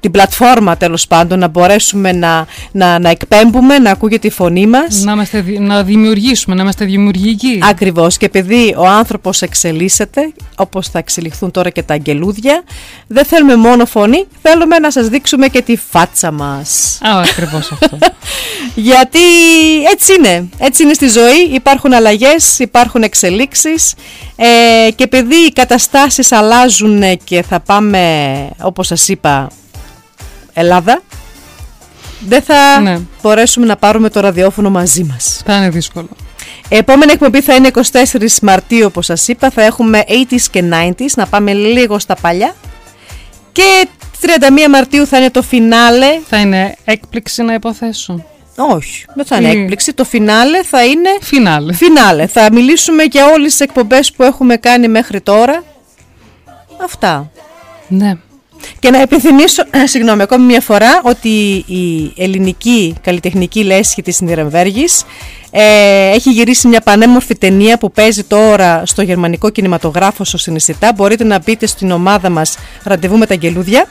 την 0.00 0.10
πλατφόρμα 0.10 0.76
τέλος 0.76 1.06
πάντων 1.06 1.38
να 1.38 1.48
μπορέσουμε 1.48 2.12
να, 2.12 2.46
να, 2.72 2.98
να 2.98 3.10
εκπέμπουμε, 3.10 3.78
να 3.78 3.90
ακούγεται 3.90 4.26
η 4.26 4.30
φωνή 4.30 4.66
μας. 4.66 5.02
Να, 5.02 5.12
είμαστε, 5.12 5.44
να 5.58 5.82
δημιουργήσουμε, 5.82 6.54
να 6.54 6.62
είμαστε 6.62 6.84
δημιουργικοί. 6.84 7.58
Ακριβώς 7.62 8.16
και 8.16 8.26
επειδή 8.26 8.74
ο 8.76 8.86
άνθρωπος 8.86 9.42
εξελίσσεται 9.42 10.32
όπως 10.56 10.88
θα 10.88 10.98
εξελιχθούν 10.98 11.50
τώρα 11.50 11.70
και 11.70 11.82
τα 11.82 11.94
αγγελούδια 11.94 12.62
δεν 13.06 13.24
θέλουμε 13.24 13.56
μόνο 13.56 13.86
φωνή, 13.86 14.26
θέλουμε 14.42 14.78
να 14.78 14.90
σας 14.90 15.08
δείξουμε 15.08 15.48
και 15.48 15.62
τη 15.62 15.76
φάτσα 15.76 16.30
μας. 16.30 16.98
Α, 17.02 17.20
ακριβώς 17.20 17.72
αυτό. 17.72 17.98
Γιατί 18.74 19.18
έτσι 19.92 20.14
είναι, 20.14 20.48
έτσι 20.58 20.82
είναι 20.82 20.92
στη 20.92 21.08
ζωή, 21.08 21.40
υπάρχουν 21.52 21.92
αλλαγές, 21.92 22.58
υπάρχουν 22.58 23.02
εξελίξεις 23.02 23.94
ε, 24.36 24.90
και 24.90 25.04
επειδή 25.04 25.36
οι 25.36 25.52
καταστάσεις 25.52 26.32
αλλάζουν 26.32 27.02
και 27.24 27.42
θα 27.42 27.60
πάμε 27.60 28.28
όπως 28.60 28.86
σας 28.86 29.08
είπα 29.08 29.48
Ελλάδα 30.58 31.02
δεν 32.20 32.42
θα 32.42 32.80
Ναι. 32.80 32.98
μπορέσουμε 33.22 33.66
να 33.66 33.76
πάρουμε 33.76 34.10
το 34.10 34.20
ραδιόφωνο 34.20 34.70
μαζί 34.70 35.04
μας. 35.04 35.42
Θα 35.44 35.56
είναι 35.56 35.68
δύσκολο. 35.68 36.08
Επόμενη 36.68 37.12
εκπομπή 37.12 37.40
θα 37.40 37.54
είναι 37.54 37.66
24 37.68 38.38
Μαρτίου 38.42 38.86
όπως 38.86 39.06
σας 39.06 39.28
είπα 39.28 39.50
Θα 39.50 39.62
έχουμε 39.62 40.04
80s 40.08 40.40
και 40.50 40.62
90s 40.72 41.10
Να 41.16 41.26
πάμε 41.26 41.52
λίγο 41.52 41.98
στα 41.98 42.16
παλιά 42.20 42.54
Και 43.52 43.88
31 44.20 44.68
Μαρτίου 44.70 45.06
θα 45.06 45.18
είναι 45.18 45.30
το 45.30 45.42
φινάλε 45.42 46.06
Θα 46.28 46.36
είναι 46.38 46.74
έκπληξη 46.84 47.42
να 47.42 47.54
υποθέσω. 47.54 48.24
Όχι, 48.56 49.04
δεν 49.14 49.24
θα 49.26 49.36
είναι 49.36 49.48
Ή- 49.48 49.60
έκπληξη 49.60 49.92
Το 49.92 50.04
φινάλε 50.04 50.62
θα 50.62 50.84
είναι 50.84 51.08
Φινάλε. 51.20 51.72
Φινάλε 51.72 52.26
Θα 52.26 52.48
μιλήσουμε 52.52 53.02
για 53.02 53.26
όλες 53.26 53.50
τις 53.50 53.60
εκπομπές 53.60 54.12
που 54.12 54.22
έχουμε 54.22 54.56
κάνει 54.56 54.88
μέχρι 54.88 55.20
τώρα 55.20 55.62
Αυτά 56.84 57.30
Ναι. 57.88 58.16
Και 58.78 58.90
να 58.90 59.00
επιθυμίσω, 59.00 59.62
συγγνώμη, 59.84 60.22
ακόμη 60.22 60.44
μια 60.44 60.60
φορά 60.60 61.00
ότι 61.02 61.28
η 61.66 62.12
ελληνική 62.16 62.94
καλλιτεχνική 63.02 63.64
λέσχη 63.64 64.02
της 64.02 64.20
Νιρεμβέργης 64.20 65.04
ε, 65.50 66.10
έχει 66.10 66.30
γυρίσει 66.30 66.68
μια 66.68 66.80
πανέμορφη 66.80 67.38
ταινία 67.38 67.78
που 67.78 67.90
παίζει 67.90 68.24
τώρα 68.24 68.82
στο 68.86 69.02
γερμανικό 69.02 69.50
κινηματογράφο 69.50 70.24
στο 70.24 70.38
Συνιστητά. 70.38 70.92
Μπορείτε 70.92 71.24
να 71.24 71.38
μπείτε 71.38 71.66
στην 71.66 71.90
ομάδα 71.90 72.30
μας 72.30 72.56
Ραντεβού 72.82 73.18
με 73.18 73.26
τα 73.26 73.34
Αγγελούδια 73.34 73.86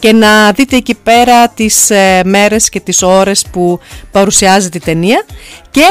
και 0.00 0.12
να 0.12 0.52
δείτε 0.52 0.76
εκεί 0.76 0.94
πέρα 0.94 1.48
τις 1.48 1.90
ε, 1.90 2.22
μέρες 2.24 2.68
και 2.68 2.80
τις 2.80 3.02
ώρες 3.02 3.46
που 3.52 3.80
παρουσιάζεται 4.10 4.76
η 4.76 4.80
ταινία. 4.80 5.24
Και 5.70 5.82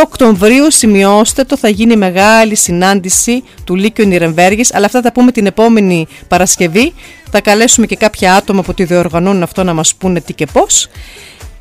2 0.00 0.04
Οκτωβρίου 0.04 0.70
σημειώστε 0.70 1.44
το 1.44 1.56
θα 1.56 1.68
γίνει 1.68 1.96
μεγάλη 1.96 2.54
συνάντηση 2.54 3.44
του 3.64 3.74
Λύκειου 3.74 4.06
Νιρεμβέργης. 4.06 4.74
Αλλά 4.74 4.86
αυτά 4.86 5.00
θα 5.00 5.12
πούμε 5.12 5.32
την 5.32 5.46
επόμενη 5.46 6.06
Παρασκευή. 6.28 6.94
Θα 7.30 7.40
καλέσουμε 7.40 7.86
και 7.86 7.96
κάποια 7.96 8.34
άτομα 8.34 8.62
που 8.62 8.74
τη 8.74 8.84
διοργανώνουν 8.84 9.42
αυτό 9.42 9.64
να 9.64 9.74
μας 9.74 9.94
πούνε 9.94 10.20
τι 10.20 10.32
και 10.32 10.46
πώς. 10.46 10.88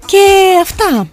Και 0.06 0.18
αυτά. 0.62 1.08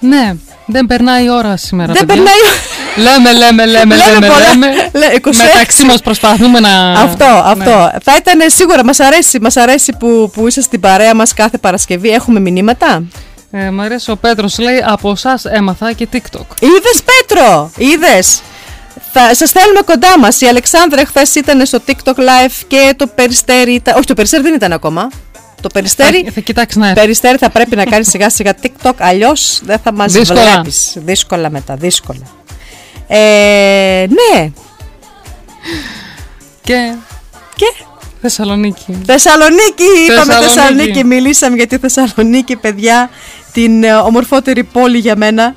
Ναι, 0.00 0.34
δεν 0.66 0.86
περνάει 0.86 1.24
η 1.24 1.30
ώρα 1.30 1.56
σήμερα. 1.56 1.92
Δεν 1.92 2.06
παιδιά. 2.06 2.22
περνάει 2.22 2.40
Λέμε, 2.40 2.75
λέμε, 2.96 3.32
λέμε, 3.32 3.66
Λέμε 3.66 3.96
λέμε, 3.96 4.26
πολλά. 4.26 4.48
λέμε. 4.48 4.90
Λέ- 4.92 5.14
26. 5.26 5.30
Μεταξύ 5.52 5.84
μας 5.84 6.00
προσπαθούμε 6.00 6.60
να... 6.60 6.92
Αυτό, 6.92 7.24
αυτό. 7.24 7.70
Ναι. 7.92 7.98
Θα 8.02 8.16
ήταν 8.16 8.40
σίγουρα, 8.50 8.84
μας 8.84 9.00
αρέσει, 9.00 9.40
μας 9.40 9.56
αρέσει 9.56 9.92
που, 9.98 10.30
που 10.34 10.46
είσαι 10.46 10.60
στην 10.60 10.80
παρέα 10.80 11.14
μας 11.14 11.34
κάθε 11.34 11.58
Παρασκευή. 11.58 12.08
Έχουμε 12.10 12.40
μηνύματα; 12.40 13.02
Ε, 13.50 13.70
μ' 13.70 13.80
αρέσει 13.80 14.10
ο 14.10 14.16
Πέτρος 14.16 14.58
λέει 14.58 14.82
από 14.86 15.10
εσάς 15.10 15.44
έμαθα 15.44 15.92
και 15.92 16.08
TikTok. 16.12 16.46
Είδες 16.60 17.02
Πέτρο, 17.04 17.70
είδες; 17.76 18.40
Θα 19.12 19.34
σας 19.34 19.50
θέλουμε 19.50 19.80
κοντά 19.84 20.18
μας. 20.18 20.40
Η 20.40 20.46
Αλεξάνδρα 20.46 21.04
χθες 21.06 21.34
ήταν 21.34 21.66
στο 21.66 21.78
TikTok 21.86 22.14
live 22.14 22.52
και 22.66 22.94
το 22.96 23.06
περιστέρι 23.06 23.72
ήταν. 23.72 23.94
Όχι, 23.96 24.06
το 24.06 24.14
περιστέρι 24.14 24.42
δεν 24.42 24.54
ήταν 24.54 24.72
ακόμα. 24.72 25.10
Το 25.60 25.68
περιστέρι. 25.72 26.22
Θα, 26.24 26.30
θα 26.34 26.40
κοιτάξεις 26.40 26.80
να 26.80 26.86
έρθει. 26.88 27.00
Περιστέρι 27.00 27.36
θα 27.38 27.50
πρέπει 27.50 27.76
να 27.76 27.84
κάνεις 27.84 28.08
σιγά 28.08 28.30
σιγά 28.30 28.52
TikTok, 28.62 28.92
αλλιώς 28.98 29.60
δεν 29.64 29.78
θα 29.84 29.92
μας 29.92 30.12
Δύσκολα. 30.12 30.40
βλέπεις. 30.52 30.92
Δύσκολα 30.96 31.50
μετά, 31.50 31.74
δύσκολα. 31.74 32.22
Ε, 33.06 34.06
ναι. 34.08 34.50
Και... 36.62 36.94
Και... 37.56 37.84
Θεσσαλονίκη. 38.20 38.98
Θεσσαλονίκη, 39.06 39.84
είπαμε 40.08 40.32
Θεσσαλονίκη. 40.32 40.54
Θεσσαλονίκη. 40.54 41.04
Μιλήσαμε 41.04 41.56
για 41.56 41.66
τη 41.66 41.78
Θεσσαλονίκη, 41.78 42.56
παιδιά. 42.56 43.10
Την 43.52 43.84
ε, 43.84 43.94
ομορφότερη 43.94 44.64
πόλη 44.64 44.98
για 44.98 45.16
μένα. 45.16 45.54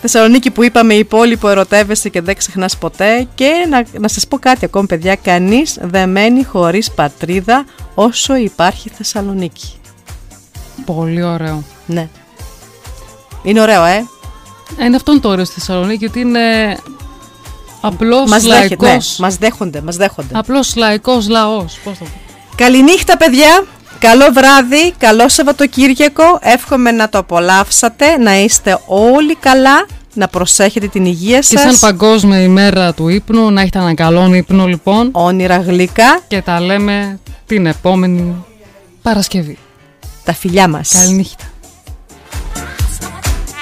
Θεσσαλονίκη 0.00 0.50
που 0.50 0.62
είπαμε 0.62 0.94
η 0.94 1.04
πόλη 1.04 1.36
που 1.36 1.48
ερωτεύεσαι 1.48 2.08
και 2.08 2.20
δεν 2.20 2.36
ξεχνάς 2.36 2.78
ποτέ 2.78 3.28
και 3.34 3.50
να, 3.68 3.84
να 3.98 4.08
σας 4.08 4.26
πω 4.26 4.38
κάτι 4.38 4.64
ακόμη 4.64 4.86
παιδιά 4.86 5.16
κανείς 5.16 5.78
δεν 5.80 6.10
μένει 6.10 6.44
χωρίς 6.44 6.90
πατρίδα 6.90 7.64
όσο 7.94 8.36
υπάρχει 8.36 8.88
Θεσσαλονίκη 8.88 9.74
Πολύ 10.84 11.22
ωραίο. 11.22 11.64
Ναι 11.86 12.08
Είναι 13.42 13.60
ωραίο 13.60 13.84
ε 13.84 13.96
Ε, 13.96 14.04
Είναι 14.78 14.96
αυτό 14.96 15.20
το 15.20 15.28
ωραίο 15.28 15.44
στη 15.44 15.54
Θεσσαλονίκη 15.54 16.04
ότι 16.04 16.20
είναι 16.20 16.76
απλός 17.80 18.30
μας, 18.30 18.42
δέχεται, 18.42 18.76
ναι, 18.80 18.88
λαϊκός. 18.88 19.16
μας 19.18 19.36
δέχονται, 19.36 19.80
μας 19.80 19.96
δέχονται 19.96 20.38
Απλός 20.38 20.76
λαϊκός 20.76 21.28
λαός. 21.28 21.78
Πώς 21.84 21.98
το 21.98 22.04
πω. 22.04 22.10
Καληνύχτα 22.54 23.16
παιδιά 23.16 23.64
Καλό 23.98 24.24
βράδυ, 24.32 24.94
καλό 24.98 25.28
Σαββατοκύριακο 25.28 26.38
Εύχομαι 26.40 26.90
να 26.90 27.08
το 27.08 27.18
απολαύσατε 27.18 28.16
Να 28.16 28.38
είστε 28.38 28.78
όλοι 28.86 29.34
καλά 29.34 29.86
Να 30.14 30.28
προσέχετε 30.28 30.86
την 30.86 31.04
υγεία 31.04 31.38
Και 31.38 31.58
σαν 31.58 31.70
σας 31.70 31.78
παγκόσμια 31.80 32.42
ημέρα 32.42 32.92
του 32.94 33.08
ύπνου, 33.08 33.50
να 33.50 33.60
έχετε 33.60 33.78
έναν 33.78 33.94
καλό 33.94 34.34
ύπνο 34.34 34.66
λοιπόν. 34.66 35.08
Όνειρα 35.12 35.56
γλυκά 35.56 36.20
Και 36.28 36.42
τα 36.42 36.60
λέμε 36.60 37.18
την 37.46 37.66
επόμενη 37.66 38.44
Παρασκευή. 39.02 39.58
Τα 40.24 40.32
φιλιά 40.32 40.68
μας 40.68 40.92
Καληνύχτα. 40.92 41.44